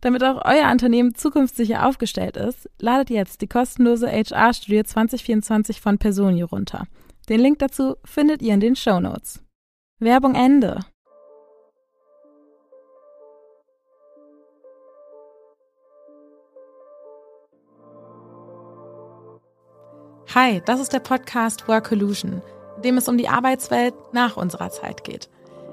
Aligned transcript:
Damit 0.00 0.22
auch 0.22 0.44
euer 0.44 0.70
Unternehmen 0.70 1.14
zukunftssicher 1.14 1.86
aufgestellt 1.86 2.36
ist, 2.36 2.70
ladet 2.78 3.10
jetzt 3.10 3.40
die 3.40 3.48
kostenlose 3.48 4.08
HR-Studie 4.08 4.84
2024 4.84 5.80
von 5.80 5.98
Personio 5.98 6.46
runter. 6.46 6.86
Den 7.28 7.40
Link 7.40 7.58
dazu 7.58 7.96
findet 8.04 8.40
ihr 8.40 8.54
in 8.54 8.60
den 8.60 8.76
Show 8.76 9.00
Notes. 9.00 9.42
Werbung 9.98 10.34
Ende. 10.34 10.80
Hi, 20.34 20.62
das 20.64 20.78
ist 20.78 20.92
der 20.92 21.00
Podcast 21.00 21.66
Work 21.66 21.90
Illusion, 21.90 22.42
in 22.76 22.82
dem 22.82 22.96
es 22.98 23.08
um 23.08 23.18
die 23.18 23.28
Arbeitswelt 23.28 23.94
nach 24.12 24.36
unserer 24.36 24.70
Zeit 24.70 25.02
geht. 25.02 25.28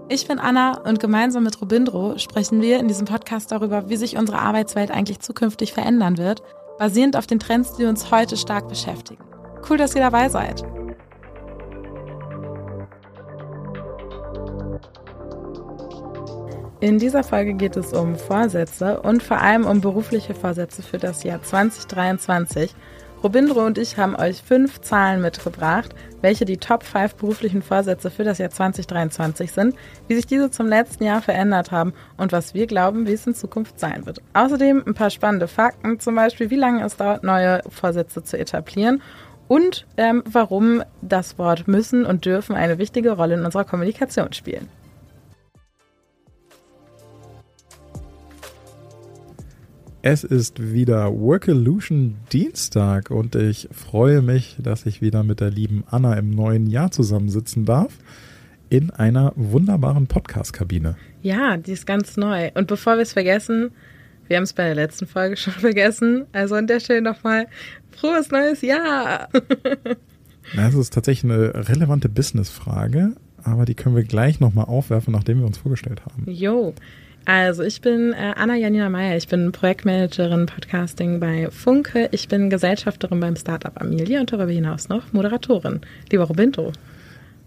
Ich 0.08 0.28
bin 0.28 0.38
Anna 0.38 0.82
und 0.82 1.00
gemeinsam 1.00 1.44
mit 1.44 1.60
Robindro 1.60 2.20
sprechen 2.20 2.62
wir 2.62 2.80
in 2.80 2.88
diesem 2.88 3.08
Podcast 3.08 3.52
darüber, 3.52 3.90
wie 3.90 3.98
sich 3.98 4.18
unsere 4.18 4.38
Arbeitswelt 4.38 4.92
eigentlich 4.92 5.20
zukünftig 5.20 5.74
verändern 5.74 6.20
wird, 6.20 6.44
basierend 6.78 7.18
auf 7.18 7.26
den 7.26 7.40
Trends, 7.40 7.74
die 7.74 7.86
uns 7.86 8.12
heute 8.12 8.38
stark 8.38 8.68
beschäftigen. 8.68 9.24
Cool, 9.68 9.78
dass 9.78 9.96
ihr 9.96 10.02
dabei 10.02 10.30
seid. 10.30 10.64
In 16.82 17.00
dieser 17.00 17.24
Folge 17.24 17.56
geht 17.56 17.76
es 17.76 17.92
um 17.92 18.16
Vorsätze 18.16 19.02
und 19.02 19.24
vor 19.24 19.40
allem 19.40 19.66
um 19.66 19.82
berufliche 19.82 20.36
Vorsätze 20.36 20.84
für 20.84 21.00
das 21.00 21.24
Jahr 21.24 21.42
2023 21.42 22.76
Robindro 23.26 23.66
und 23.66 23.80
ich 23.80 23.98
haben 23.98 24.16
euch 24.16 24.44
fünf 24.44 24.82
Zahlen 24.82 25.20
mitgebracht, 25.20 25.96
welche 26.22 26.46
die 26.46 26.58
Top 26.58 26.84
5 26.84 27.16
beruflichen 27.16 27.64
Vorsätze 27.64 28.12
für 28.12 28.24
das 28.24 28.38
Jahr 28.38 28.52
2023 28.52 29.52
sind, 29.52 29.76
wie 30.08 30.14
sich 30.14 30.28
diese 30.28 30.52
zum 30.52 30.68
letzten 30.68 31.06
Jahr 31.06 31.24
verändert 31.24 31.72
haben 31.72 31.94
und 32.18 32.32
was 32.32 32.54
wir 32.54 32.68
glauben, 32.68 33.08
wie 33.08 33.14
es 33.14 33.26
in 33.26 33.34
Zukunft 33.34 33.80
sein 33.80 34.06
wird. 34.06 34.22
Außerdem 34.36 34.84
ein 34.86 34.94
paar 34.94 35.10
spannende 35.10 35.48
Fakten, 35.48 36.00
zum 36.00 36.14
Beispiel, 36.14 36.52
wie 36.52 36.56
lange 36.56 36.86
es 36.86 36.98
dauert, 36.98 37.24
neue 37.24 37.64
Vorsätze 37.68 38.22
zu 38.22 38.38
etablieren 38.38 39.02
und 39.48 39.88
ähm, 39.98 40.22
warum 40.30 40.84
das 41.02 41.40
Wort 41.40 41.68
müssen 41.68 42.06
und 42.06 42.26
dürfen 42.26 42.56
eine 42.56 42.78
wichtige 42.78 43.14
Rolle 43.14 43.34
in 43.34 43.44
unserer 43.44 43.66
Kommunikation 43.66 44.34
spielen. 44.34 44.70
Es 50.08 50.24
ist 50.24 50.72
wieder 50.72 51.12
Workolution 51.20 52.18
Dienstag 52.32 53.10
und 53.10 53.34
ich 53.34 53.68
freue 53.72 54.22
mich, 54.22 54.56
dass 54.62 54.86
ich 54.86 55.02
wieder 55.02 55.24
mit 55.24 55.40
der 55.40 55.50
lieben 55.50 55.84
Anna 55.90 56.14
im 56.14 56.30
neuen 56.30 56.68
Jahr 56.68 56.92
zusammensitzen 56.92 57.66
darf 57.66 57.92
in 58.70 58.92
einer 58.92 59.34
wunderbaren 59.36 60.06
Podcast-Kabine. 60.06 60.96
Ja, 61.24 61.58
die 61.58 61.72
ist 61.72 61.88
ganz 61.88 62.18
neu. 62.18 62.52
Und 62.54 62.68
bevor 62.68 62.98
wir 62.98 63.02
es 63.02 63.14
vergessen, 63.14 63.72
wir 64.28 64.38
haben 64.38 64.44
es 64.44 64.54
bei 64.54 64.66
der 64.66 64.76
letzten 64.76 65.08
Folge 65.08 65.38
schon 65.38 65.54
vergessen, 65.60 66.28
also 66.34 66.54
an 66.54 66.68
der 66.68 66.82
Stelle 66.82 67.02
nochmal 67.02 67.48
frohes 67.90 68.30
neues 68.30 68.62
Jahr. 68.62 69.30
Das 70.56 70.76
ist 70.76 70.94
tatsächlich 70.94 71.32
eine 71.32 71.68
relevante 71.68 72.10
Business-Frage, 72.10 73.16
aber 73.42 73.66
die 73.66 73.74
können 73.74 73.96
wir 73.96 74.04
gleich 74.04 74.40
nochmal 74.40 74.66
aufwerfen, 74.66 75.14
nachdem 75.14 75.40
wir 75.40 75.48
uns 75.48 75.58
vorgestellt 75.58 76.06
haben. 76.06 76.30
Jo. 76.30 76.76
Also 77.26 77.64
ich 77.64 77.82
bin 77.82 78.14
äh, 78.14 78.34
Anna 78.36 78.56
Janina 78.56 78.88
Meyer, 78.88 79.18
ich 79.18 79.28
bin 79.28 79.52
Projektmanagerin 79.52 80.46
Podcasting 80.46 81.20
bei 81.20 81.50
Funke, 81.50 82.08
ich 82.12 82.28
bin 82.28 82.52
Gesellschafterin 82.52 83.20
beim 83.20 83.36
Startup 83.36 83.74
Amelia 83.82 84.20
und 84.20 84.32
darüber 84.32 84.52
hinaus 84.52 84.90
noch 84.90 85.12
Moderatorin. 85.12 85.82
Lieber 86.12 86.26
Robindro. 86.26 86.72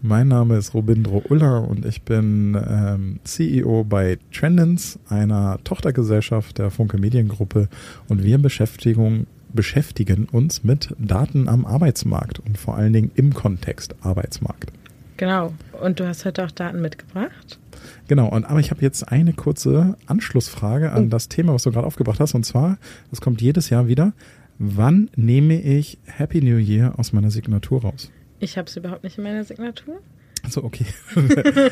Mein 0.01 0.27
Name 0.27 0.57
ist 0.57 0.73
Robindro 0.73 1.23
Uller 1.29 1.65
und 1.65 1.85
ich 1.85 2.01
bin 2.01 2.57
ähm, 2.69 3.19
CEO 3.23 3.85
bei 3.85 4.17
Trendens, 4.33 4.99
einer 5.07 5.59
Tochtergesellschaft 5.63 6.57
der 6.57 6.71
Funke 6.71 6.97
Mediengruppe 6.97 7.69
und 8.09 8.21
wir 8.21 8.37
beschäftigen, 8.37 9.27
beschäftigen 9.53 10.27
uns 10.29 10.61
mit 10.65 10.93
Daten 10.99 11.47
am 11.47 11.65
Arbeitsmarkt 11.65 12.39
und 12.39 12.57
vor 12.57 12.75
allen 12.75 12.91
Dingen 12.91 13.11
im 13.15 13.33
Kontext 13.33 13.95
Arbeitsmarkt. 14.01 14.73
Genau. 15.15 15.53
Und 15.81 16.01
du 16.01 16.07
hast 16.07 16.25
heute 16.25 16.43
auch 16.43 16.51
Daten 16.51 16.81
mitgebracht? 16.81 17.59
Genau, 18.07 18.27
und 18.29 18.45
aber 18.45 18.59
ich 18.59 18.71
habe 18.71 18.81
jetzt 18.81 19.11
eine 19.11 19.33
kurze 19.33 19.97
Anschlussfrage 20.05 20.91
an 20.91 21.05
oh. 21.05 21.09
das 21.09 21.29
Thema, 21.29 21.53
was 21.53 21.63
du 21.63 21.71
gerade 21.71 21.87
aufgebracht 21.87 22.19
hast. 22.19 22.33
Und 22.33 22.45
zwar, 22.45 22.77
das 23.09 23.21
kommt 23.21 23.41
jedes 23.41 23.69
Jahr 23.69 23.87
wieder. 23.87 24.13
Wann 24.57 25.09
nehme 25.15 25.61
ich 25.61 25.99
Happy 26.05 26.41
New 26.41 26.57
Year 26.57 26.93
aus 26.97 27.13
meiner 27.13 27.31
Signatur 27.31 27.81
raus? 27.81 28.11
Ich 28.39 28.57
habe 28.57 28.67
es 28.67 28.75
überhaupt 28.75 29.03
nicht 29.03 29.17
in 29.17 29.23
meiner 29.23 29.43
Signatur. 29.43 29.99
Also 30.43 30.63
okay. 30.63 30.85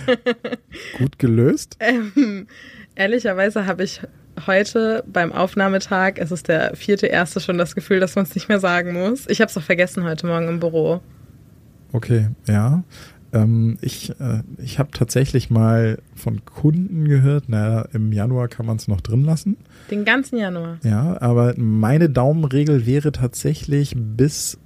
Gut 0.98 1.20
gelöst. 1.20 1.78
Ähm, 1.80 2.48
ehrlicherweise 2.96 3.66
habe 3.66 3.84
ich 3.84 4.02
heute 4.46 5.04
beim 5.08 5.32
Aufnahmetag, 5.32 6.14
es 6.18 6.32
ist 6.32 6.48
der 6.48 6.76
vierte 6.76 7.08
erste, 7.08 7.40
schon 7.40 7.58
das 7.58 7.76
Gefühl, 7.76 8.00
dass 8.00 8.16
man 8.16 8.26
es 8.26 8.36
nicht 8.36 8.50
mehr 8.50 8.60
sagen 8.60 8.94
muss. 8.94 9.26
Ich 9.28 9.42
habe 9.42 9.50
es 9.50 9.58
auch 9.58 9.64
vergessen 9.64 10.04
heute 10.04 10.28
Morgen 10.28 10.48
im 10.48 10.60
Büro. 10.60 11.02
Okay, 11.94 12.28
ja. 12.48 12.84
Ähm, 13.34 13.78
ich 13.82 14.12
äh, 14.20 14.42
ich 14.58 14.80
habe 14.80 14.92
tatsächlich 14.92 15.50
mal 15.50 16.00
von 16.16 16.46
Kunden 16.46 17.06
gehört, 17.06 17.50
naja, 17.50 17.88
im 17.94 18.12
Januar 18.14 18.48
kann 18.48 18.66
man 18.66 18.78
es 18.78 18.88
noch 18.88 19.02
drin 19.02 19.24
lassen. 19.24 19.58
Den 19.92 20.06
ganzen 20.06 20.38
Januar. 20.38 20.78
Ja, 20.84 21.20
aber 21.22 21.54
meine 21.58 22.10
Daumenregel 22.10 22.86
wäre 22.86 23.12
tatsächlich 23.12 23.96
bis 23.96 24.58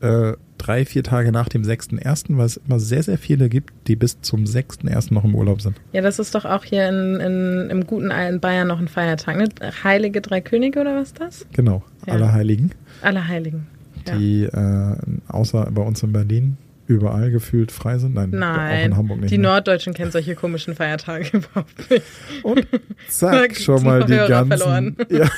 äh, 0.00 0.32
drei, 0.58 0.84
vier 0.84 1.02
Tage 1.02 1.32
nach 1.32 1.48
dem 1.48 1.62
6.1., 1.62 2.36
weil 2.36 2.46
es 2.46 2.56
immer 2.56 2.80
sehr, 2.80 3.02
sehr 3.02 3.18
viele 3.18 3.48
gibt, 3.48 3.72
die 3.86 3.96
bis 3.96 4.20
zum 4.20 4.44
6.1. 4.44 5.14
noch 5.14 5.24
im 5.24 5.34
Urlaub 5.34 5.60
sind. 5.60 5.80
Ja, 5.92 6.02
das 6.02 6.18
ist 6.18 6.34
doch 6.34 6.44
auch 6.44 6.64
hier 6.64 6.88
in, 6.88 7.20
in, 7.20 7.70
im 7.70 7.86
guten 7.86 8.10
alten 8.10 8.40
Bayern 8.40 8.68
noch 8.68 8.80
ein 8.80 8.88
Feiertag, 8.88 9.36
ne? 9.36 9.48
Heilige 9.84 10.20
Drei 10.20 10.40
Könige 10.40 10.80
oder 10.80 10.96
was 10.96 11.08
ist 11.08 11.20
das? 11.20 11.46
Genau, 11.52 11.82
ja. 12.06 12.14
Allerheiligen. 12.14 12.72
Allerheiligen. 13.02 13.66
Ja. 14.06 14.16
Die 14.16 14.42
äh, 14.44 14.96
außer 15.28 15.70
bei 15.70 15.82
uns 15.82 16.02
in 16.02 16.12
Berlin 16.12 16.56
überall 16.88 17.30
gefühlt 17.30 17.70
frei 17.70 17.98
sind? 17.98 18.14
Nein, 18.14 18.30
Nein 18.30 18.80
auch 18.80 18.84
in 18.86 18.96
Hamburg 18.96 19.20
nicht. 19.20 19.30
Die 19.30 19.38
mehr. 19.38 19.50
Norddeutschen 19.50 19.94
kennen 19.94 20.10
solche 20.10 20.34
komischen 20.34 20.74
Feiertage 20.74 21.28
überhaupt 21.36 21.90
nicht. 21.90 22.02
Und 22.42 22.66
zack, 23.08 23.56
schon 23.60 23.84
mal 23.84 24.04
die 24.04 24.16
ganzen. 24.16 24.58
Verloren. 24.58 24.96
Ja. 25.10 25.28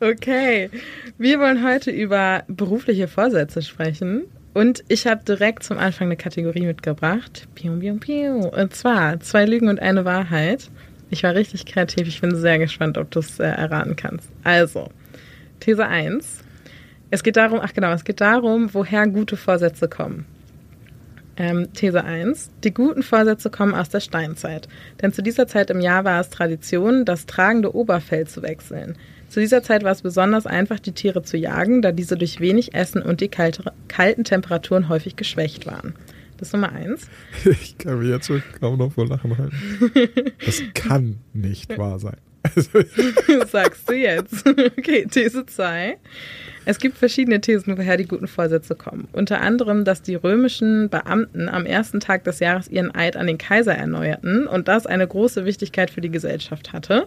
okay, 0.08 0.70
wir 1.18 1.40
wollen 1.40 1.64
heute 1.64 1.90
über 1.90 2.44
berufliche 2.48 3.08
Vorsätze 3.08 3.60
sprechen. 3.62 4.22
Und 4.54 4.84
ich 4.86 5.08
habe 5.08 5.24
direkt 5.24 5.64
zum 5.64 5.78
Anfang 5.78 6.06
eine 6.06 6.16
Kategorie 6.16 6.64
mitgebracht. 6.64 7.48
Piu, 7.56 7.76
piu, 7.80 7.96
piu. 7.98 8.48
Und 8.48 8.72
zwar 8.72 9.18
zwei 9.18 9.46
Lügen 9.46 9.68
und 9.68 9.80
eine 9.80 10.04
Wahrheit. 10.04 10.70
Ich 11.10 11.24
war 11.24 11.34
richtig 11.34 11.66
kreativ. 11.66 12.06
Ich 12.06 12.20
bin 12.20 12.36
sehr 12.36 12.60
gespannt, 12.60 12.96
ob 12.96 13.10
du 13.10 13.18
es 13.18 13.40
äh, 13.40 13.44
erraten 13.44 13.96
kannst. 13.96 14.30
Also, 14.44 14.90
These 15.58 15.84
1. 15.84 16.43
Es 17.14 17.22
geht 17.22 17.36
darum, 17.36 17.60
ach 17.62 17.72
genau, 17.72 17.92
es 17.92 18.02
geht 18.02 18.20
darum, 18.20 18.74
woher 18.74 19.06
gute 19.06 19.36
Vorsätze 19.36 19.86
kommen. 19.86 20.26
Ähm, 21.36 21.72
These 21.72 22.02
1. 22.02 22.50
Die 22.64 22.74
guten 22.74 23.04
Vorsätze 23.04 23.50
kommen 23.50 23.72
aus 23.72 23.88
der 23.88 24.00
Steinzeit. 24.00 24.66
Denn 25.00 25.12
zu 25.12 25.22
dieser 25.22 25.46
Zeit 25.46 25.70
im 25.70 25.80
Jahr 25.80 26.04
war 26.04 26.20
es 26.20 26.28
Tradition, 26.28 27.04
das 27.04 27.26
tragende 27.26 27.72
Oberfell 27.72 28.26
zu 28.26 28.42
wechseln. 28.42 28.96
Zu 29.28 29.38
dieser 29.38 29.62
Zeit 29.62 29.84
war 29.84 29.92
es 29.92 30.02
besonders 30.02 30.44
einfach, 30.44 30.80
die 30.80 30.90
Tiere 30.90 31.22
zu 31.22 31.36
jagen, 31.36 31.82
da 31.82 31.92
diese 31.92 32.16
durch 32.16 32.40
wenig 32.40 32.74
Essen 32.74 33.00
und 33.00 33.20
die 33.20 33.28
kalte, 33.28 33.72
kalten 33.86 34.24
Temperaturen 34.24 34.88
häufig 34.88 35.14
geschwächt 35.14 35.68
waren. 35.68 35.94
Das 36.38 36.48
ist 36.48 36.52
Nummer 36.54 36.72
eins. 36.72 37.08
Ich 37.44 37.78
kann 37.78 38.00
mir 38.00 38.08
jetzt 38.08 38.26
schon 38.26 38.42
kaum 38.58 38.76
noch 38.76 38.92
vor 38.92 39.06
Lachen 39.06 39.38
halten. 39.38 39.56
Das 40.44 40.60
kann 40.74 41.20
nicht 41.32 41.78
wahr 41.78 42.00
sein. 42.00 42.16
Sagst 43.50 43.88
du 43.88 43.94
jetzt. 43.94 44.44
Okay, 44.78 45.06
These 45.10 45.46
2. 45.46 45.96
Es 46.66 46.78
gibt 46.78 46.96
verschiedene 46.96 47.40
Thesen, 47.40 47.76
woher 47.76 47.96
die 47.96 48.06
guten 48.06 48.26
Vorsätze 48.26 48.74
kommen. 48.74 49.08
Unter 49.12 49.40
anderem, 49.40 49.84
dass 49.84 50.02
die 50.02 50.14
römischen 50.14 50.88
Beamten 50.88 51.48
am 51.48 51.66
ersten 51.66 52.00
Tag 52.00 52.24
des 52.24 52.40
Jahres 52.40 52.68
ihren 52.68 52.94
Eid 52.94 53.16
an 53.16 53.26
den 53.26 53.38
Kaiser 53.38 53.74
erneuerten 53.74 54.46
und 54.46 54.68
das 54.68 54.86
eine 54.86 55.06
große 55.06 55.44
Wichtigkeit 55.44 55.90
für 55.90 56.00
die 56.00 56.10
Gesellschaft 56.10 56.72
hatte. 56.72 57.06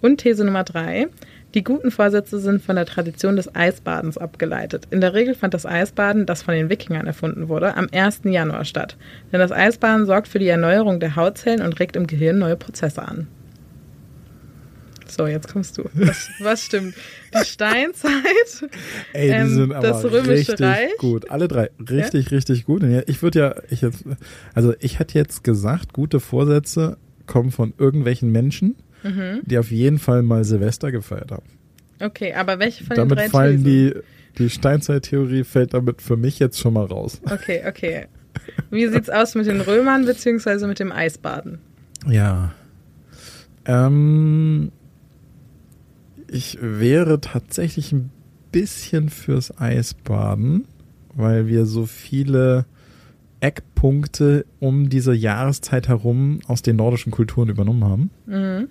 Und 0.00 0.18
These 0.18 0.44
Nummer 0.44 0.64
drei. 0.64 1.08
Die 1.54 1.64
guten 1.64 1.90
Vorsätze 1.90 2.38
sind 2.38 2.62
von 2.62 2.76
der 2.76 2.86
Tradition 2.86 3.36
des 3.36 3.54
Eisbadens 3.54 4.16
abgeleitet. 4.16 4.88
In 4.90 5.02
der 5.02 5.12
Regel 5.12 5.34
fand 5.34 5.52
das 5.52 5.66
Eisbaden, 5.66 6.24
das 6.24 6.42
von 6.42 6.54
den 6.54 6.70
Wikingern 6.70 7.06
erfunden 7.06 7.48
wurde, 7.48 7.76
am 7.76 7.88
1. 7.92 8.22
Januar 8.24 8.64
statt. 8.64 8.96
Denn 9.32 9.40
das 9.40 9.52
Eisbaden 9.52 10.06
sorgt 10.06 10.28
für 10.28 10.38
die 10.38 10.48
Erneuerung 10.48 10.98
der 10.98 11.14
Hautzellen 11.14 11.60
und 11.60 11.78
regt 11.78 11.96
im 11.96 12.06
Gehirn 12.06 12.38
neue 12.38 12.56
Prozesse 12.56 13.02
an. 13.02 13.28
So, 15.16 15.26
jetzt 15.26 15.48
kommst 15.52 15.76
du. 15.76 15.84
Was, 15.94 16.30
was 16.40 16.64
stimmt? 16.64 16.94
Die 17.34 17.44
Steinzeit, 17.44 18.10
Ey, 19.12 19.26
die 19.28 19.32
ähm, 19.34 19.48
sind 19.54 19.72
aber 19.72 19.86
das 19.88 20.04
Römische 20.04 20.30
richtig 20.30 20.60
Reich. 20.62 20.96
gut. 20.98 21.30
Alle 21.30 21.48
drei 21.48 21.70
richtig, 21.78 22.30
richtig 22.30 22.64
gut. 22.64 22.82
Ja, 22.82 23.02
Ich 23.06 23.22
würde 23.22 23.38
ja, 23.38 23.54
ich 23.68 23.82
jetzt, 23.82 24.04
also 24.54 24.74
ich 24.80 24.98
hätte 24.98 25.18
jetzt 25.18 25.44
gesagt, 25.44 25.92
gute 25.92 26.18
Vorsätze 26.18 26.96
kommen 27.26 27.50
von 27.50 27.74
irgendwelchen 27.78 28.32
Menschen, 28.32 28.76
Mhm. 29.02 29.40
die 29.44 29.58
auf 29.58 29.70
jeden 29.72 29.98
Fall 29.98 30.22
mal 30.22 30.44
Silvester 30.44 30.92
gefeiert 30.92 31.32
haben. 31.32 31.46
Okay, 32.00 32.32
aber 32.34 32.58
welche 32.60 32.84
von 32.84 32.94
damit 32.96 33.18
den 33.18 33.24
drei 33.24 33.28
fallen 33.28 33.64
die, 33.64 33.94
die 34.38 34.48
Steinzeittheorie 34.48 35.42
fällt 35.44 35.74
damit 35.74 36.00
für 36.02 36.16
mich 36.16 36.38
jetzt 36.38 36.58
schon 36.60 36.72
mal 36.74 36.86
raus. 36.86 37.20
Okay, 37.30 37.62
okay. 37.68 38.06
Wie 38.70 38.86
sieht's 38.86 39.10
aus 39.10 39.34
mit 39.34 39.46
den 39.46 39.60
Römern 39.60 40.04
beziehungsweise 40.06 40.66
mit 40.68 40.78
dem 40.78 40.90
Eisbaden? 40.92 41.58
Ja. 42.08 42.54
Ähm, 43.66 44.72
ich 46.32 46.58
wäre 46.60 47.20
tatsächlich 47.20 47.92
ein 47.92 48.10
bisschen 48.50 49.10
fürs 49.10 49.58
Eisbaden, 49.58 50.66
weil 51.14 51.46
wir 51.46 51.66
so 51.66 51.86
viele 51.86 52.64
Eckpunkte 53.40 54.46
um 54.60 54.88
diese 54.88 55.12
Jahreszeit 55.12 55.88
herum 55.88 56.40
aus 56.46 56.62
den 56.62 56.76
nordischen 56.76 57.12
Kulturen 57.12 57.48
übernommen 57.48 57.84
haben. 57.84 58.10
Mhm. 58.26 58.68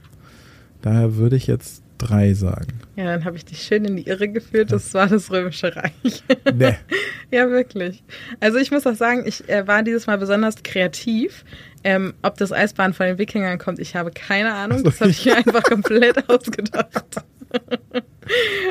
Daher 0.82 1.18
würde 1.18 1.36
ich 1.36 1.46
jetzt 1.46 1.84
drei 1.98 2.34
sagen. 2.34 2.80
Ja, 2.96 3.06
dann 3.06 3.26
habe 3.26 3.38
ich 3.38 3.46
dich 3.46 3.62
schön 3.62 3.86
in 3.86 3.96
die 3.96 4.08
Irre 4.08 4.28
geführt. 4.28 4.72
Das 4.72 4.94
war 4.94 5.08
das 5.08 5.32
Römische 5.32 5.76
Reich. 5.76 6.24
Ne. 6.54 6.78
ja, 7.32 7.50
wirklich. 7.50 8.04
Also 8.40 8.58
ich 8.58 8.72
muss 8.72 8.88
auch 8.88 8.96
sagen, 8.96 9.24
ich 9.26 9.48
äh, 9.48 9.68
war 9.68 9.84
dieses 9.84 10.08
Mal 10.08 10.18
besonders 10.18 10.64
kreativ. 10.64 11.46
Ähm, 11.84 12.14
ob 12.22 12.38
das 12.38 12.52
Eisbahn 12.52 12.94
von 12.94 13.06
den 13.06 13.18
Wikingern 13.18 13.58
kommt, 13.58 13.80
ich 13.80 13.96
habe 13.96 14.12
keine 14.12 14.54
Ahnung. 14.54 14.84
Das 14.84 15.00
habe 15.00 15.12
ich 15.12 15.26
mir 15.26 15.38
einfach 15.46 15.64
komplett 15.64 16.30
ausgedacht. 16.30 17.24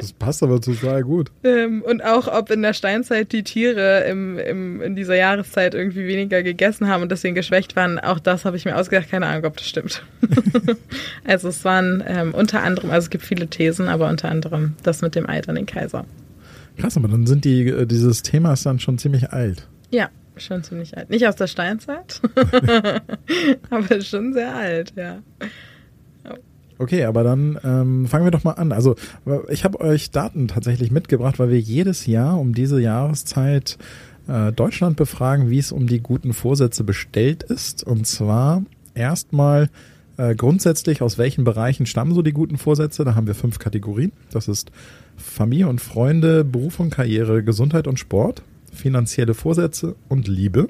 Das 0.00 0.12
passt 0.12 0.42
aber 0.42 0.60
total 0.60 1.02
gut. 1.02 1.30
Ähm, 1.44 1.82
und 1.82 2.02
auch, 2.02 2.28
ob 2.28 2.50
in 2.50 2.62
der 2.62 2.72
Steinzeit 2.72 3.32
die 3.32 3.42
Tiere 3.42 4.04
im, 4.04 4.38
im, 4.38 4.80
in 4.80 4.96
dieser 4.96 5.16
Jahreszeit 5.16 5.74
irgendwie 5.74 6.06
weniger 6.06 6.42
gegessen 6.42 6.88
haben 6.88 7.02
und 7.02 7.10
deswegen 7.10 7.34
geschwächt 7.34 7.76
waren, 7.76 7.98
auch 7.98 8.18
das 8.18 8.44
habe 8.44 8.56
ich 8.56 8.64
mir 8.64 8.76
ausgedacht. 8.76 9.10
Keine 9.10 9.26
Ahnung, 9.26 9.44
ob 9.44 9.56
das 9.56 9.68
stimmt. 9.68 10.02
also 11.24 11.48
es 11.48 11.64
waren 11.64 12.02
ähm, 12.06 12.32
unter 12.32 12.62
anderem, 12.62 12.90
also 12.90 13.06
es 13.06 13.10
gibt 13.10 13.24
viele 13.24 13.48
Thesen, 13.48 13.88
aber 13.88 14.08
unter 14.08 14.28
anderem 14.28 14.74
das 14.82 15.02
mit 15.02 15.14
dem 15.14 15.28
Eid 15.28 15.48
an 15.48 15.56
den 15.56 15.66
Kaiser. 15.66 16.06
Krass, 16.78 16.96
aber 16.96 17.08
dann 17.08 17.26
sind 17.26 17.44
die, 17.44 17.68
äh, 17.68 17.86
dieses 17.86 18.22
Thema 18.22 18.52
ist 18.52 18.64
dann 18.64 18.78
schon 18.78 18.98
ziemlich 18.98 19.30
alt. 19.30 19.68
Ja, 19.90 20.08
schon 20.36 20.62
ziemlich 20.62 20.96
alt. 20.96 21.10
Nicht 21.10 21.26
aus 21.26 21.36
der 21.36 21.48
Steinzeit, 21.48 22.22
aber 23.70 24.00
schon 24.00 24.32
sehr 24.32 24.54
alt, 24.54 24.94
ja. 24.96 25.18
Okay, 26.80 27.04
aber 27.04 27.22
dann 27.22 27.58
ähm, 27.62 28.06
fangen 28.06 28.24
wir 28.24 28.30
doch 28.30 28.42
mal 28.42 28.52
an. 28.52 28.72
Also 28.72 28.96
ich 29.50 29.64
habe 29.64 29.80
euch 29.80 30.12
Daten 30.12 30.48
tatsächlich 30.48 30.90
mitgebracht, 30.90 31.38
weil 31.38 31.50
wir 31.50 31.60
jedes 31.60 32.06
Jahr 32.06 32.40
um 32.40 32.54
diese 32.54 32.80
Jahreszeit 32.80 33.76
äh, 34.26 34.50
Deutschland 34.50 34.96
befragen, 34.96 35.50
wie 35.50 35.58
es 35.58 35.72
um 35.72 35.86
die 35.86 36.00
guten 36.00 36.32
Vorsätze 36.32 36.82
bestellt 36.82 37.42
ist. 37.42 37.84
Und 37.84 38.06
zwar 38.06 38.62
erstmal 38.94 39.68
äh, 40.16 40.34
grundsätzlich, 40.34 41.02
aus 41.02 41.18
welchen 41.18 41.44
Bereichen 41.44 41.84
stammen 41.84 42.14
so 42.14 42.22
die 42.22 42.32
guten 42.32 42.56
Vorsätze. 42.56 43.04
Da 43.04 43.14
haben 43.14 43.26
wir 43.26 43.34
fünf 43.34 43.58
Kategorien. 43.58 44.12
Das 44.30 44.48
ist 44.48 44.72
Familie 45.18 45.68
und 45.68 45.82
Freunde, 45.82 46.44
Beruf 46.44 46.80
und 46.80 46.88
Karriere, 46.88 47.44
Gesundheit 47.44 47.88
und 47.88 47.98
Sport, 47.98 48.42
finanzielle 48.72 49.34
Vorsätze 49.34 49.96
und 50.08 50.28
Liebe. 50.28 50.68